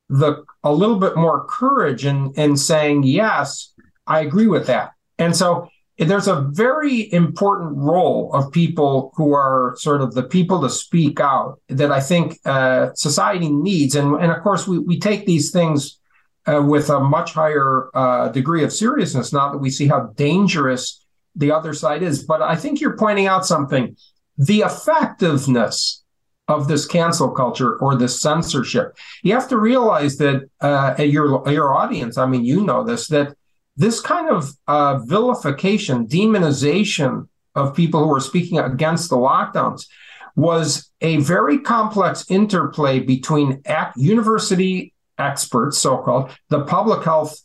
the 0.09 0.45
a 0.65 0.73
little 0.73 0.99
bit 0.99 1.17
more 1.17 1.47
courage 1.47 2.05
in 2.05 2.33
in 2.35 2.57
saying 2.57 3.05
yes, 3.05 3.73
I 4.05 4.21
agree 4.21 4.49
with 4.49 4.67
that, 4.67 4.93
and 5.17 5.35
so 5.37 5.69
there's 5.99 6.29
a 6.29 6.43
very 6.53 7.11
important 7.13 7.77
role 7.77 8.31
of 8.35 8.53
people 8.53 9.13
who 9.17 9.33
are 9.33 9.75
sort 9.79 10.03
of 10.03 10.15
the 10.15 10.23
people 10.23 10.61
to 10.61 10.69
speak 10.69 11.21
out 11.21 11.61
that 11.69 11.91
I 11.91 12.01
think 12.01 12.39
uh, 12.45 12.91
society 12.95 13.49
needs. 13.49 13.95
And, 13.95 14.15
and 14.21 14.31
of 14.31 14.43
course, 14.43 14.69
we, 14.69 14.79
we 14.79 14.99
take 14.99 15.25
these 15.25 15.51
things 15.51 15.99
uh, 16.47 16.63
with 16.63 16.91
a 16.91 17.01
much 17.01 17.33
higher 17.33 17.91
uh, 17.95 18.29
degree 18.29 18.63
of 18.63 18.73
seriousness 18.73 19.33
now 19.33 19.51
that 19.51 19.59
we 19.59 19.71
see 19.71 19.87
how 19.87 20.13
dangerous 20.17 21.05
the 21.35 21.51
other 21.51 21.73
side 21.73 22.03
is. 22.03 22.25
But 22.25 22.43
I 22.43 22.57
think 22.57 22.81
you're 22.81 22.97
pointing 22.97 23.27
out 23.27 23.47
something 23.47 23.97
the 24.37 24.61
effectiveness 24.61 26.05
of 26.49 26.69
this 26.69 26.87
cancel 26.87 27.31
culture 27.31 27.77
or 27.79 27.97
this 27.97 28.21
censorship. 28.21 28.97
You 29.23 29.33
have 29.33 29.49
to 29.49 29.59
realize 29.59 30.17
that 30.19 30.49
uh, 30.61 30.95
your 30.99 31.43
your 31.51 31.75
audience, 31.75 32.19
I 32.19 32.27
mean, 32.27 32.45
you 32.45 32.65
know 32.65 32.85
this, 32.85 33.09
that 33.09 33.36
this 33.77 34.01
kind 34.01 34.29
of 34.29 34.53
uh, 34.67 34.99
vilification, 34.99 36.07
demonization 36.07 37.29
of 37.55 37.75
people 37.75 38.05
who 38.05 38.15
are 38.15 38.21
speaking 38.21 38.59
against 38.59 39.11
the 39.11 39.17
lockdowns 39.17 39.87
was 40.35 40.91
a 41.01 41.17
very 41.19 41.59
complex 41.59 42.31
interplay 42.31 43.01
between 43.01 43.63
university 43.97 44.93
experts, 45.19 45.79
so 45.79 45.99
called, 45.99 46.31
the 46.51 46.63
public 46.65 47.03
health 47.05 47.41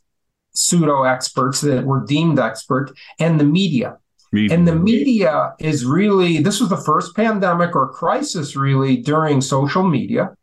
pseudo 0.53 1.03
experts 1.03 1.61
that 1.61 1.85
were 1.85 2.05
deemed 2.05 2.39
expert, 2.39 2.91
and 3.19 3.39
the 3.39 3.45
media. 3.45 3.97
media. 4.33 4.55
And 4.57 4.67
the 4.67 4.75
media 4.75 5.53
is 5.59 5.85
really, 5.85 6.39
this 6.39 6.59
was 6.59 6.69
the 6.69 6.77
first 6.77 7.15
pandemic 7.15 7.75
or 7.75 7.89
crisis 7.89 8.55
really 8.57 8.97
during 8.97 9.39
social 9.39 9.83
media 9.83 10.35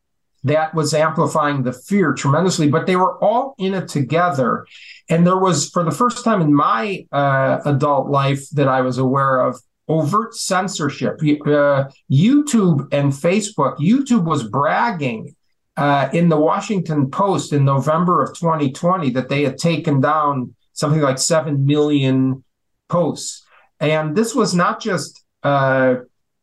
that 0.45 0.75
was 0.75 0.95
amplifying 0.95 1.63
the 1.63 1.73
fear 1.73 2.13
tremendously, 2.13 2.69
but 2.69 2.87
they 2.87 2.97
were 2.97 3.23
all 3.23 3.55
in 3.59 3.75
it 3.75 3.89
together. 3.89 4.67
And 5.09 5.27
there 5.27 5.39
was, 5.39 5.71
for 5.71 5.85
the 5.85 5.91
first 5.91 6.25
time 6.25 6.41
in 6.41 6.55
my 6.55 7.07
uh, 7.13 7.59
adult 7.65 8.09
life 8.09 8.49
that 8.51 8.69
I 8.69 8.81
was 8.83 8.99
aware 8.99 9.41
of, 9.41 9.61
overt 9.89 10.35
censorship. 10.35 11.15
Uh, 11.21 11.89
YouTube 12.11 12.93
and 12.93 13.13
Facebook, 13.13 13.79
YouTube 13.79 14.25
was 14.25 14.47
bragging 14.47 15.35
uh, 15.77 16.09
in 16.13 16.29
the 16.29 16.37
Washington 16.37 17.11
Post 17.11 17.53
in 17.53 17.65
November 17.65 18.23
of 18.23 18.37
2020 18.37 19.11
that 19.11 19.29
they 19.29 19.45
had 19.45 19.59
taken 19.59 20.01
down 20.01 20.55
something 20.73 21.01
like 21.01 21.19
7 21.19 21.65
million 21.65 22.45
posts. 22.89 23.45
And 23.81 24.17
this 24.17 24.35
was 24.35 24.55
not 24.55 24.81
just 24.81 25.25
uh, 25.43 25.97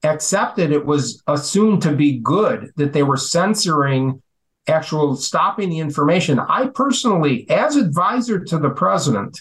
accepted, 0.06 0.72
it 0.72 0.86
was 0.86 1.22
assumed 1.28 1.82
to 1.82 1.91
be 1.91 2.20
good 2.20 2.72
that 2.78 2.93
they 2.93 3.03
were 3.03 3.18
censoring 3.18 4.22
actual 4.68 5.16
stopping 5.16 5.70
the 5.70 5.80
information. 5.80 6.39
I 6.39 6.68
personally, 6.68 7.49
as 7.49 7.76
advisor 7.76 8.39
to 8.45 8.58
the 8.58 8.70
president, 8.70 9.39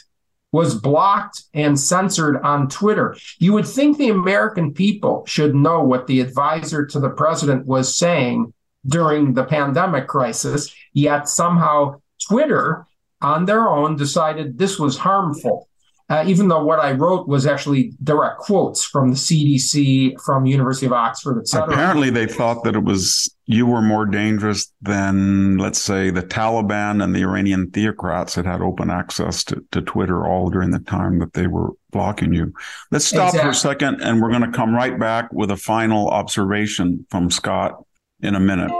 was 0.53 0.75
blocked 0.75 1.43
and 1.53 1.79
censored 1.79 2.37
on 2.43 2.69
Twitter. 2.69 3.17
You 3.39 3.53
would 3.55 3.67
think 3.67 3.99
the 3.99 4.11
American 4.11 4.73
people 4.73 5.25
should 5.27 5.55
know 5.55 5.83
what 5.83 6.07
the 6.07 6.21
advisor 6.21 6.87
to 6.87 7.01
the 7.01 7.11
president 7.11 7.67
was 7.67 7.97
saying 7.97 8.53
during 8.87 9.35
the 9.35 9.45
pandemic 9.45 10.07
crisis, 10.07 10.75
yet 10.93 11.29
somehow 11.29 12.01
Twitter 12.29 12.87
on 13.21 13.47
their 13.47 13.69
own 13.69 13.97
decided 13.97 14.59
this 14.59 14.79
was 14.79 14.99
harmful 14.99 15.69
uh, 16.11 16.25
even 16.27 16.49
though 16.49 16.63
what 16.63 16.81
I 16.81 16.93
wrote 16.93 17.27
was 17.27 17.47
actually 17.47 17.93
direct 18.03 18.39
quotes 18.39 18.85
from 18.85 19.11
the 19.11 19.17
CDC, 19.17 20.21
from 20.21 20.45
University 20.45 20.87
of 20.87 20.93
Oxford, 20.93 21.39
et 21.39 21.49
cetera. 21.49 21.73
Apparently, 21.73 22.11
they 22.11 22.27
thought 22.27 22.63
that 22.65 22.75
it 22.75 22.85
was 22.85 23.35
you 23.47 23.67
were 23.67 23.81
more 23.81 24.05
dangerous 24.05 24.73
than, 24.83 25.59
let's 25.59 25.81
say, 25.81 26.11
the 26.11 26.23
Taliban 26.23 27.03
and 27.03 27.15
the 27.15 27.23
Iranian 27.23 27.71
theocrats 27.71 28.35
that 28.35 28.45
had 28.45 28.61
open 28.61 28.91
access 28.91 29.45
to, 29.45 29.65
to 29.73 29.81
Twitter 29.83 30.27
all 30.27 30.51
during 30.51 30.71
the 30.71 30.79
time 30.79 31.19
that 31.19 31.33
they 31.33 31.47
were 31.47 31.71
blocking 31.91 32.33
you. 32.33 32.53
Let's 32.91 33.07
stop 33.07 33.29
exactly. 33.29 33.41
for 33.41 33.51
a 33.51 33.55
second, 33.55 34.03
and 34.03 34.21
we're 34.21 34.31
going 34.31 34.51
to 34.51 34.57
come 34.57 34.75
right 34.75 34.99
back 34.99 35.33
with 35.33 35.51
a 35.51 35.57
final 35.57 36.09
observation 36.09 37.07
from 37.11 37.31
Scott 37.31 37.83
in 38.21 38.35
a 38.35 38.41
minute. 38.41 38.73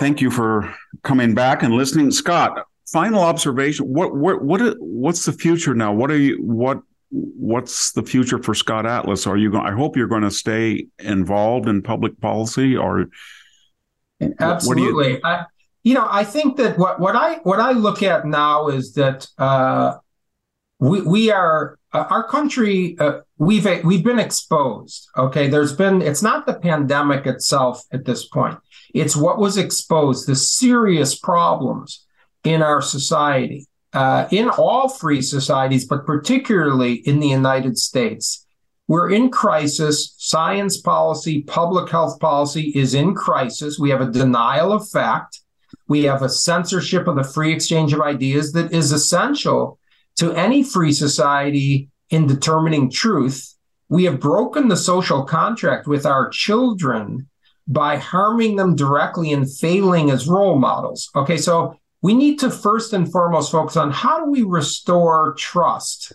Thank 0.00 0.22
you 0.22 0.30
for 0.30 0.74
coming 1.02 1.34
back 1.34 1.62
and 1.62 1.74
listening, 1.74 2.10
Scott. 2.10 2.66
Final 2.90 3.22
observation: 3.22 3.86
what 3.86 4.16
what 4.16 4.42
what 4.42 4.76
what's 4.80 5.26
the 5.26 5.32
future 5.32 5.74
now? 5.74 5.92
What 5.92 6.10
are 6.10 6.16
you 6.16 6.36
what 6.42 6.80
what's 7.10 7.92
the 7.92 8.02
future 8.02 8.42
for 8.42 8.54
Scott 8.54 8.86
Atlas? 8.86 9.26
Are 9.26 9.36
you 9.36 9.50
going? 9.50 9.66
I 9.66 9.72
hope 9.72 9.98
you're 9.98 10.08
going 10.08 10.22
to 10.22 10.30
stay 10.30 10.86
involved 11.00 11.68
in 11.68 11.82
public 11.82 12.18
policy, 12.18 12.74
or 12.78 13.08
absolutely. 14.40 15.12
You, 15.12 15.20
I, 15.22 15.44
you 15.84 15.92
know, 15.92 16.08
I 16.10 16.24
think 16.24 16.56
that 16.56 16.78
what 16.78 16.98
what 16.98 17.14
I 17.14 17.34
what 17.42 17.60
I 17.60 17.72
look 17.72 18.02
at 18.02 18.26
now 18.26 18.68
is 18.68 18.94
that 18.94 19.28
uh, 19.36 19.98
we 20.78 21.02
we 21.02 21.30
are 21.30 21.78
uh, 21.92 22.06
our 22.08 22.26
country 22.26 22.96
uh, 22.98 23.20
we've 23.36 23.66
we've 23.84 24.02
been 24.02 24.18
exposed. 24.18 25.10
Okay, 25.14 25.46
there's 25.48 25.74
been 25.74 26.00
it's 26.00 26.22
not 26.22 26.46
the 26.46 26.54
pandemic 26.54 27.26
itself 27.26 27.84
at 27.92 28.06
this 28.06 28.26
point. 28.26 28.58
It's 28.94 29.16
what 29.16 29.38
was 29.38 29.56
exposed, 29.56 30.26
the 30.26 30.36
serious 30.36 31.18
problems 31.18 32.04
in 32.44 32.62
our 32.62 32.82
society, 32.82 33.66
uh, 33.92 34.26
in 34.30 34.48
all 34.48 34.88
free 34.88 35.22
societies, 35.22 35.86
but 35.86 36.06
particularly 36.06 36.94
in 36.94 37.20
the 37.20 37.28
United 37.28 37.78
States. 37.78 38.46
We're 38.88 39.10
in 39.10 39.30
crisis. 39.30 40.14
Science 40.18 40.80
policy, 40.80 41.42
public 41.42 41.90
health 41.90 42.18
policy 42.18 42.72
is 42.74 42.94
in 42.94 43.14
crisis. 43.14 43.78
We 43.78 43.90
have 43.90 44.00
a 44.00 44.10
denial 44.10 44.72
of 44.72 44.88
fact. 44.88 45.40
We 45.86 46.04
have 46.04 46.22
a 46.22 46.28
censorship 46.28 47.06
of 47.06 47.14
the 47.14 47.22
free 47.22 47.52
exchange 47.52 47.92
of 47.92 48.00
ideas 48.00 48.52
that 48.52 48.72
is 48.72 48.90
essential 48.90 49.78
to 50.16 50.32
any 50.32 50.64
free 50.64 50.92
society 50.92 51.88
in 52.10 52.26
determining 52.26 52.90
truth. 52.90 53.54
We 53.88 54.04
have 54.04 54.18
broken 54.18 54.66
the 54.66 54.76
social 54.76 55.22
contract 55.22 55.86
with 55.86 56.04
our 56.04 56.28
children 56.28 57.28
by 57.66 57.96
harming 57.96 58.56
them 58.56 58.74
directly 58.74 59.32
and 59.32 59.50
failing 59.50 60.10
as 60.10 60.28
role 60.28 60.58
models. 60.58 61.08
Okay, 61.14 61.36
so 61.36 61.76
we 62.02 62.14
need 62.14 62.38
to 62.40 62.50
first 62.50 62.92
and 62.92 63.10
foremost 63.10 63.52
focus 63.52 63.76
on 63.76 63.90
how 63.90 64.24
do 64.24 64.30
we 64.30 64.42
restore 64.42 65.34
trust 65.38 66.12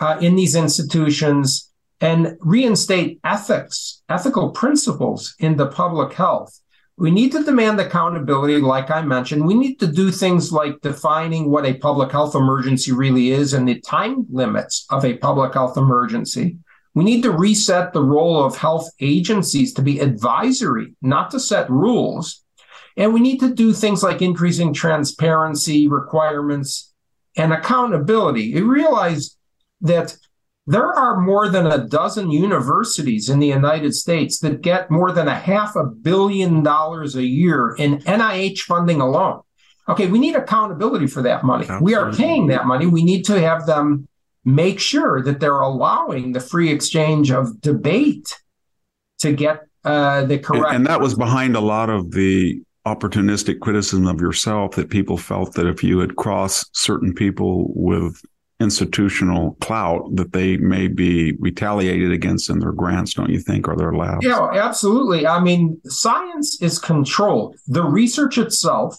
uh, 0.00 0.18
in 0.20 0.34
these 0.34 0.54
institutions 0.54 1.70
and 2.00 2.36
reinstate 2.40 3.20
ethics, 3.22 4.02
ethical 4.08 4.50
principles 4.50 5.34
into 5.38 5.64
public 5.66 6.12
health. 6.12 6.58
We 6.98 7.10
need 7.10 7.32
to 7.32 7.44
demand 7.44 7.80
accountability, 7.80 8.60
like 8.60 8.90
I 8.90 9.02
mentioned. 9.02 9.46
We 9.46 9.54
need 9.54 9.76
to 9.80 9.86
do 9.86 10.10
things 10.10 10.52
like 10.52 10.80
defining 10.82 11.50
what 11.50 11.64
a 11.64 11.74
public 11.74 12.10
health 12.10 12.34
emergency 12.34 12.92
really 12.92 13.30
is 13.30 13.54
and 13.54 13.66
the 13.66 13.80
time 13.80 14.26
limits 14.30 14.84
of 14.90 15.04
a 15.04 15.16
public 15.16 15.54
health 15.54 15.76
emergency. 15.76 16.58
We 16.94 17.04
need 17.04 17.22
to 17.22 17.30
reset 17.30 17.92
the 17.92 18.02
role 18.02 18.42
of 18.42 18.56
health 18.56 18.90
agencies 19.00 19.72
to 19.74 19.82
be 19.82 20.00
advisory, 20.00 20.94
not 21.00 21.30
to 21.30 21.40
set 21.40 21.70
rules. 21.70 22.44
And 22.96 23.14
we 23.14 23.20
need 23.20 23.40
to 23.40 23.54
do 23.54 23.72
things 23.72 24.02
like 24.02 24.20
increasing 24.20 24.74
transparency 24.74 25.88
requirements 25.88 26.92
and 27.36 27.52
accountability. 27.52 28.54
We 28.54 28.60
realize 28.60 29.38
that 29.80 30.16
there 30.66 30.92
are 30.92 31.20
more 31.20 31.48
than 31.48 31.66
a 31.66 31.88
dozen 31.88 32.30
universities 32.30 33.28
in 33.28 33.40
the 33.40 33.48
United 33.48 33.94
States 33.94 34.38
that 34.40 34.60
get 34.60 34.90
more 34.90 35.10
than 35.10 35.26
a 35.28 35.34
half 35.34 35.74
a 35.74 35.84
billion 35.84 36.62
dollars 36.62 37.16
a 37.16 37.24
year 37.24 37.74
in 37.78 37.98
NIH 38.00 38.60
funding 38.60 39.00
alone. 39.00 39.40
Okay, 39.88 40.06
we 40.06 40.20
need 40.20 40.36
accountability 40.36 41.08
for 41.08 41.22
that 41.22 41.42
money. 41.42 41.64
Absolutely. 41.64 41.84
We 41.84 41.94
are 41.94 42.12
paying 42.12 42.46
that 42.48 42.66
money. 42.66 42.86
We 42.86 43.02
need 43.02 43.24
to 43.24 43.40
have 43.40 43.66
them 43.66 44.06
make 44.44 44.80
sure 44.80 45.22
that 45.22 45.40
they're 45.40 45.60
allowing 45.60 46.32
the 46.32 46.40
free 46.40 46.70
exchange 46.70 47.30
of 47.30 47.60
debate 47.60 48.36
to 49.20 49.32
get 49.32 49.66
uh, 49.84 50.24
the 50.24 50.38
correct. 50.38 50.66
And, 50.66 50.76
and 50.76 50.86
that 50.86 51.00
was 51.00 51.14
behind 51.14 51.56
a 51.56 51.60
lot 51.60 51.90
of 51.90 52.12
the 52.12 52.62
opportunistic 52.86 53.60
criticism 53.60 54.06
of 54.06 54.20
yourself 54.20 54.74
that 54.74 54.90
people 54.90 55.16
felt 55.16 55.54
that 55.54 55.66
if 55.66 55.84
you 55.84 56.00
had 56.00 56.16
crossed 56.16 56.76
certain 56.76 57.14
people 57.14 57.72
with 57.74 58.20
institutional 58.58 59.56
clout 59.60 60.04
that 60.14 60.32
they 60.32 60.56
may 60.56 60.86
be 60.86 61.32
retaliated 61.40 62.12
against 62.12 62.48
in 62.48 62.60
their 62.60 62.70
grants 62.70 63.14
don't 63.14 63.30
you 63.30 63.40
think 63.40 63.66
or 63.66 63.76
their 63.76 63.92
labs 63.92 64.24
yeah 64.24 64.50
absolutely 64.52 65.26
i 65.26 65.40
mean 65.40 65.80
science 65.84 66.62
is 66.62 66.78
controlled 66.78 67.56
the 67.66 67.82
research 67.82 68.38
itself 68.38 68.96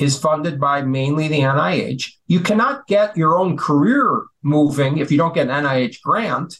is 0.00 0.18
funded 0.18 0.58
by 0.58 0.82
mainly 0.82 1.28
the 1.28 1.40
NIH. 1.40 2.12
You 2.26 2.40
cannot 2.40 2.86
get 2.86 3.16
your 3.16 3.38
own 3.38 3.56
career 3.56 4.24
moving 4.42 4.98
if 4.98 5.10
you 5.10 5.18
don't 5.18 5.34
get 5.34 5.48
an 5.48 5.64
NIH 5.64 6.00
grant. 6.02 6.56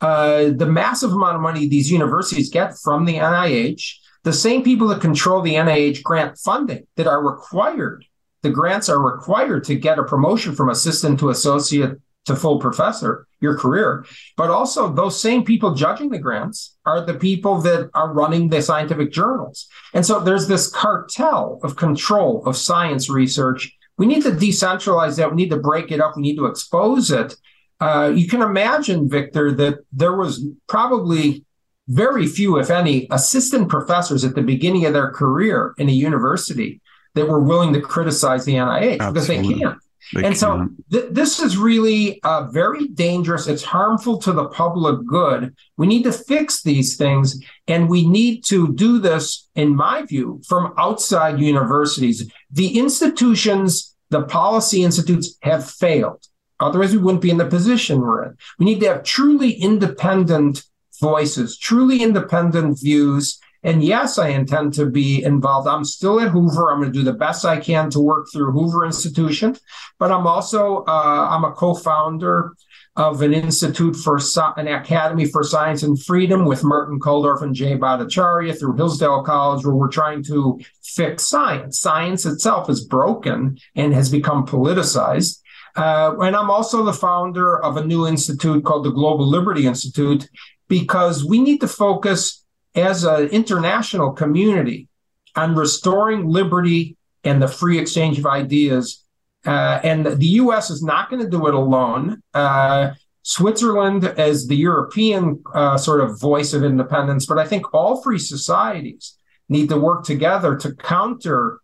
Uh, 0.00 0.50
the 0.54 0.66
massive 0.66 1.12
amount 1.12 1.36
of 1.36 1.42
money 1.42 1.68
these 1.68 1.90
universities 1.90 2.50
get 2.50 2.76
from 2.76 3.04
the 3.04 3.14
NIH, 3.14 3.94
the 4.24 4.32
same 4.32 4.62
people 4.62 4.88
that 4.88 5.00
control 5.00 5.40
the 5.42 5.54
NIH 5.54 6.02
grant 6.02 6.38
funding 6.38 6.86
that 6.96 7.06
are 7.06 7.24
required, 7.24 8.04
the 8.42 8.50
grants 8.50 8.88
are 8.88 9.00
required 9.00 9.64
to 9.64 9.76
get 9.76 9.98
a 9.98 10.04
promotion 10.04 10.54
from 10.54 10.68
assistant 10.68 11.20
to 11.20 11.30
associate 11.30 11.92
to 12.26 12.36
full 12.36 12.58
professor, 12.58 13.26
your 13.40 13.56
career. 13.58 14.04
But 14.36 14.50
also, 14.50 14.92
those 14.92 15.20
same 15.20 15.44
people 15.44 15.74
judging 15.74 16.10
the 16.10 16.18
grants 16.18 16.76
are 16.86 17.04
the 17.04 17.14
people 17.14 17.60
that 17.62 17.90
are 17.94 18.12
running 18.12 18.48
the 18.48 18.62
scientific 18.62 19.12
journals. 19.12 19.66
And 19.92 20.06
so 20.06 20.20
there's 20.20 20.46
this 20.46 20.68
cartel 20.68 21.58
of 21.62 21.76
control 21.76 22.42
of 22.46 22.56
science 22.56 23.08
research. 23.08 23.76
We 23.98 24.06
need 24.06 24.22
to 24.22 24.30
decentralize 24.30 25.16
that. 25.16 25.30
We 25.30 25.36
need 25.36 25.50
to 25.50 25.56
break 25.56 25.90
it 25.90 26.00
up. 26.00 26.16
We 26.16 26.22
need 26.22 26.36
to 26.36 26.46
expose 26.46 27.10
it. 27.10 27.36
Uh, 27.80 28.12
you 28.14 28.28
can 28.28 28.42
imagine, 28.42 29.08
Victor, 29.08 29.52
that 29.52 29.80
there 29.92 30.14
was 30.16 30.46
probably 30.68 31.44
very 31.88 32.26
few, 32.28 32.58
if 32.58 32.70
any, 32.70 33.08
assistant 33.10 33.68
professors 33.68 34.24
at 34.24 34.36
the 34.36 34.42
beginning 34.42 34.86
of 34.86 34.92
their 34.92 35.10
career 35.10 35.74
in 35.78 35.88
a 35.88 35.92
university 35.92 36.80
that 37.14 37.26
were 37.26 37.40
willing 37.40 37.72
to 37.72 37.80
criticize 37.80 38.44
the 38.44 38.54
NIH 38.54 39.00
Absolutely. 39.00 39.12
because 39.12 39.26
they 39.26 39.58
can't. 39.58 39.78
They 40.12 40.24
and 40.24 40.36
so 40.36 40.68
th- 40.90 41.10
this 41.10 41.40
is 41.40 41.56
really 41.56 42.22
uh, 42.22 42.48
very 42.48 42.88
dangerous. 42.88 43.46
It's 43.46 43.62
harmful 43.62 44.18
to 44.18 44.32
the 44.32 44.48
public 44.48 45.06
good. 45.06 45.56
We 45.76 45.86
need 45.86 46.02
to 46.04 46.12
fix 46.12 46.62
these 46.62 46.96
things, 46.96 47.42
and 47.66 47.88
we 47.88 48.06
need 48.06 48.44
to 48.46 48.72
do 48.74 48.98
this, 48.98 49.48
in 49.54 49.74
my 49.74 50.02
view, 50.02 50.42
from 50.46 50.74
outside 50.76 51.40
universities. 51.40 52.30
The 52.50 52.78
institutions, 52.78 53.96
the 54.10 54.22
policy 54.22 54.84
institutes 54.84 55.36
have 55.42 55.68
failed. 55.68 56.22
Otherwise, 56.60 56.92
we 56.92 56.98
wouldn't 56.98 57.22
be 57.22 57.30
in 57.30 57.38
the 57.38 57.46
position 57.46 58.00
we're 58.00 58.24
in. 58.24 58.36
We 58.58 58.66
need 58.66 58.80
to 58.80 58.88
have 58.88 59.04
truly 59.04 59.52
independent 59.52 60.62
voices, 61.00 61.58
truly 61.58 62.02
independent 62.02 62.78
views, 62.80 63.40
and 63.62 63.82
yes, 63.84 64.18
I 64.18 64.28
intend 64.28 64.74
to 64.74 64.86
be 64.86 65.22
involved. 65.22 65.68
I'm 65.68 65.84
still 65.84 66.20
at 66.20 66.30
Hoover. 66.30 66.70
I'm 66.70 66.80
going 66.80 66.92
to 66.92 66.98
do 66.98 67.04
the 67.04 67.12
best 67.12 67.44
I 67.44 67.58
can 67.60 67.90
to 67.90 68.00
work 68.00 68.26
through 68.32 68.52
Hoover 68.52 68.84
Institution, 68.84 69.56
but 69.98 70.10
I'm 70.10 70.26
also 70.26 70.84
uh, 70.88 71.28
I'm 71.30 71.44
a 71.44 71.52
co-founder 71.52 72.54
of 72.96 73.22
an 73.22 73.32
institute 73.32 73.96
for 73.96 74.20
an 74.58 74.68
academy 74.68 75.24
for 75.24 75.42
science 75.42 75.82
and 75.82 76.02
freedom 76.02 76.44
with 76.44 76.62
Martin 76.62 77.00
Kulldorff 77.00 77.40
and 77.40 77.54
Jay 77.54 77.76
Bhattacharya 77.76 78.58
through 78.58 78.76
Hillsdale 78.76 79.22
College, 79.22 79.64
where 79.64 79.74
we're 79.74 79.88
trying 79.88 80.22
to 80.24 80.60
fix 80.82 81.26
science. 81.26 81.80
Science 81.80 82.26
itself 82.26 82.68
is 82.68 82.84
broken 82.84 83.56
and 83.74 83.94
has 83.94 84.10
become 84.10 84.46
politicized. 84.46 85.40
Uh, 85.74 86.14
and 86.20 86.36
I'm 86.36 86.50
also 86.50 86.84
the 86.84 86.92
founder 86.92 87.62
of 87.64 87.78
a 87.78 87.84
new 87.84 88.06
institute 88.06 88.62
called 88.62 88.84
the 88.84 88.90
Global 88.90 89.26
Liberty 89.26 89.66
Institute 89.66 90.28
because 90.68 91.24
we 91.24 91.40
need 91.40 91.62
to 91.62 91.68
focus 91.68 92.41
as 92.74 93.04
an 93.04 93.28
international 93.28 94.12
community 94.12 94.88
on 95.36 95.54
restoring 95.54 96.28
liberty 96.28 96.96
and 97.24 97.40
the 97.40 97.48
free 97.48 97.78
exchange 97.78 98.18
of 98.18 98.26
ideas. 98.26 99.04
Uh, 99.44 99.80
and 99.82 100.06
the 100.06 100.26
U.S. 100.26 100.70
is 100.70 100.82
not 100.82 101.10
going 101.10 101.22
to 101.22 101.28
do 101.28 101.46
it 101.46 101.54
alone. 101.54 102.22
Uh, 102.32 102.92
Switzerland 103.22 104.04
as 104.04 104.46
the 104.46 104.56
European 104.56 105.42
uh, 105.54 105.76
sort 105.78 106.00
of 106.00 106.20
voice 106.20 106.52
of 106.52 106.64
independence, 106.64 107.26
but 107.26 107.38
I 107.38 107.46
think 107.46 107.72
all 107.72 108.02
free 108.02 108.18
societies 108.18 109.16
need 109.48 109.68
to 109.68 109.78
work 109.78 110.04
together 110.04 110.56
to 110.56 110.74
counter 110.74 111.60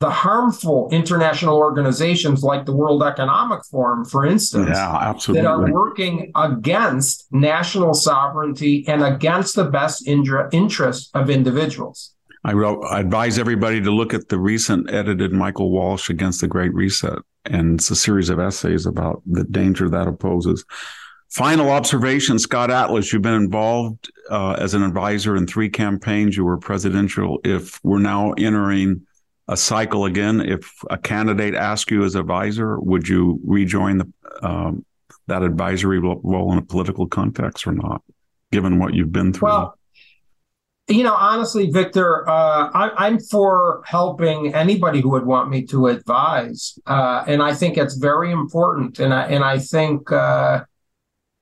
the 0.00 0.10
harmful 0.10 0.88
international 0.90 1.58
organizations 1.58 2.42
like 2.42 2.64
the 2.64 2.74
World 2.74 3.02
Economic 3.02 3.62
Forum, 3.66 4.06
for 4.06 4.24
instance, 4.24 4.70
yeah, 4.72 4.96
absolutely. 4.96 5.42
that 5.42 5.48
are 5.48 5.70
working 5.70 6.32
against 6.34 7.26
national 7.32 7.92
sovereignty 7.92 8.82
and 8.88 9.04
against 9.04 9.56
the 9.56 9.64
best 9.64 10.08
interest 10.08 11.10
of 11.14 11.28
individuals. 11.28 12.14
I, 12.44 12.54
wrote, 12.54 12.82
I 12.84 13.00
advise 13.00 13.38
everybody 13.38 13.82
to 13.82 13.90
look 13.90 14.14
at 14.14 14.28
the 14.28 14.38
recent 14.38 14.90
edited 14.90 15.32
Michael 15.32 15.70
Walsh 15.70 16.08
against 16.08 16.40
the 16.40 16.48
Great 16.48 16.72
Reset, 16.72 17.18
and 17.44 17.78
it's 17.78 17.90
a 17.90 17.96
series 17.96 18.30
of 18.30 18.38
essays 18.38 18.86
about 18.86 19.22
the 19.26 19.44
danger 19.44 19.90
that 19.90 20.08
opposes. 20.08 20.64
Final 21.28 21.68
observation, 21.68 22.38
Scott 22.38 22.70
Atlas, 22.70 23.12
you've 23.12 23.20
been 23.20 23.34
involved 23.34 24.10
uh, 24.30 24.52
as 24.52 24.72
an 24.72 24.82
advisor 24.82 25.36
in 25.36 25.46
three 25.46 25.68
campaigns. 25.68 26.38
You 26.38 26.46
were 26.46 26.56
presidential. 26.56 27.38
If 27.44 27.78
we're 27.84 27.98
now 27.98 28.32
entering 28.32 29.06
a 29.50 29.56
cycle 29.56 30.04
again? 30.06 30.40
If 30.40 30.72
a 30.88 30.96
candidate 30.96 31.54
asks 31.54 31.90
you 31.90 32.04
as 32.04 32.14
advisor, 32.14 32.78
would 32.80 33.08
you 33.08 33.40
rejoin 33.44 33.98
the 33.98 34.12
um, 34.42 34.84
that 35.26 35.42
advisory 35.42 35.98
role 35.98 36.52
in 36.52 36.58
a 36.58 36.62
political 36.62 37.06
context 37.06 37.66
or 37.66 37.72
not, 37.72 38.02
given 38.52 38.78
what 38.78 38.94
you've 38.94 39.12
been 39.12 39.32
through? 39.32 39.48
Well, 39.48 39.78
you 40.88 41.04
know, 41.04 41.14
honestly, 41.14 41.70
Victor, 41.70 42.28
uh, 42.28 42.70
I, 42.72 43.06
am 43.06 43.20
for 43.20 43.82
helping 43.86 44.54
anybody 44.54 45.00
who 45.00 45.10
would 45.10 45.26
want 45.26 45.50
me 45.50 45.64
to 45.66 45.86
advise, 45.88 46.78
uh, 46.86 47.24
and 47.26 47.42
I 47.42 47.54
think 47.54 47.76
it's 47.76 47.94
very 47.94 48.32
important. 48.32 48.98
And 48.98 49.12
I 49.12 49.26
and 49.26 49.44
I 49.44 49.58
think 49.58 50.10
uh, 50.10 50.64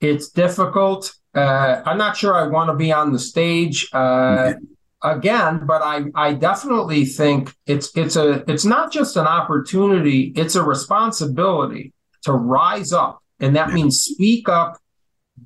It's 0.00 0.30
difficult. 0.30 1.12
Uh, 1.34 1.82
I'm 1.84 1.98
not 1.98 2.16
sure 2.16 2.34
I 2.34 2.46
want 2.46 2.70
to 2.70 2.76
be 2.76 2.92
on 2.92 3.12
the 3.12 3.18
stage 3.18 3.88
uh, 3.92 4.54
again, 5.02 5.66
but 5.66 5.82
I, 5.82 6.04
I 6.14 6.34
definitely 6.34 7.04
think 7.04 7.54
it's 7.66 7.96
it's 7.96 8.16
a 8.16 8.44
it's 8.50 8.64
not 8.64 8.92
just 8.92 9.16
an 9.16 9.26
opportunity; 9.26 10.32
it's 10.36 10.54
a 10.54 10.62
responsibility 10.62 11.92
to 12.22 12.32
rise 12.32 12.92
up, 12.92 13.22
and 13.40 13.56
that 13.56 13.72
means 13.72 14.00
speak 14.00 14.48
up, 14.48 14.78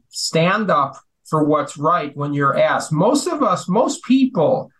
stand 0.08 0.70
up 0.70 0.96
for 1.24 1.44
what's 1.44 1.76
right 1.76 2.16
when 2.16 2.34
you're 2.34 2.58
asked. 2.58 2.92
Most 2.92 3.26
of 3.26 3.42
us, 3.42 3.68
most 3.68 4.04
people 4.04 4.70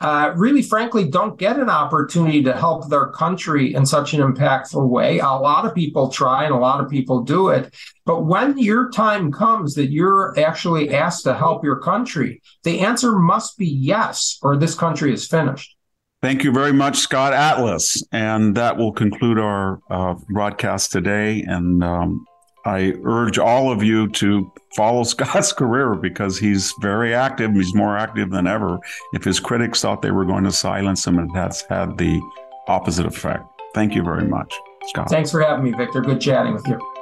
uh, 0.00 0.32
really, 0.36 0.60
frankly, 0.60 1.08
don't 1.08 1.38
get 1.38 1.58
an 1.58 1.70
opportunity 1.70 2.42
to 2.42 2.52
help 2.52 2.88
their 2.88 3.06
country 3.08 3.74
in 3.74 3.86
such 3.86 4.12
an 4.12 4.20
impactful 4.20 4.88
way. 4.88 5.18
A 5.18 5.26
lot 5.26 5.64
of 5.64 5.74
people 5.74 6.08
try 6.08 6.44
and 6.44 6.52
a 6.52 6.58
lot 6.58 6.82
of 6.82 6.90
people 6.90 7.22
do 7.22 7.48
it. 7.48 7.74
But 8.04 8.24
when 8.24 8.58
your 8.58 8.90
time 8.90 9.32
comes 9.32 9.74
that 9.74 9.90
you're 9.90 10.38
actually 10.38 10.94
asked 10.94 11.24
to 11.24 11.34
help 11.34 11.64
your 11.64 11.78
country, 11.78 12.42
the 12.64 12.80
answer 12.80 13.18
must 13.18 13.56
be 13.56 13.66
yes, 13.66 14.38
or 14.42 14.56
this 14.56 14.74
country 14.74 15.12
is 15.12 15.26
finished. 15.26 15.76
Thank 16.20 16.42
you 16.42 16.52
very 16.52 16.72
much, 16.72 16.98
Scott 16.98 17.32
Atlas. 17.32 18.02
And 18.10 18.56
that 18.56 18.76
will 18.76 18.92
conclude 18.92 19.38
our 19.38 19.80
uh, 19.90 20.14
broadcast 20.28 20.90
today. 20.90 21.42
And 21.46 21.84
um, 21.84 22.26
I 22.66 22.94
urge 23.04 23.38
all 23.38 23.70
of 23.70 23.82
you 23.82 24.08
to 24.08 24.50
follow 24.74 25.02
Scott's 25.04 25.52
career 25.52 25.94
because 25.94 26.38
he's 26.38 26.72
very 26.80 27.14
active. 27.14 27.52
He's 27.52 27.74
more 27.74 27.96
active 27.96 28.30
than 28.30 28.46
ever. 28.46 28.78
If 29.12 29.24
his 29.24 29.40
critics 29.40 29.82
thought 29.82 30.02
they 30.02 30.10
were 30.10 30.24
going 30.24 30.44
to 30.44 30.52
silence 30.52 31.06
him, 31.06 31.18
it 31.18 31.30
has 31.34 31.62
had 31.68 31.98
the 31.98 32.20
opposite 32.68 33.06
effect. 33.06 33.44
Thank 33.74 33.94
you 33.94 34.02
very 34.02 34.26
much, 34.26 34.54
Scott. 34.88 35.10
Thanks 35.10 35.30
for 35.30 35.40
having 35.40 35.64
me, 35.64 35.72
Victor. 35.72 36.00
Good 36.00 36.20
chatting 36.20 36.54
with 36.54 36.66
you. 36.66 36.93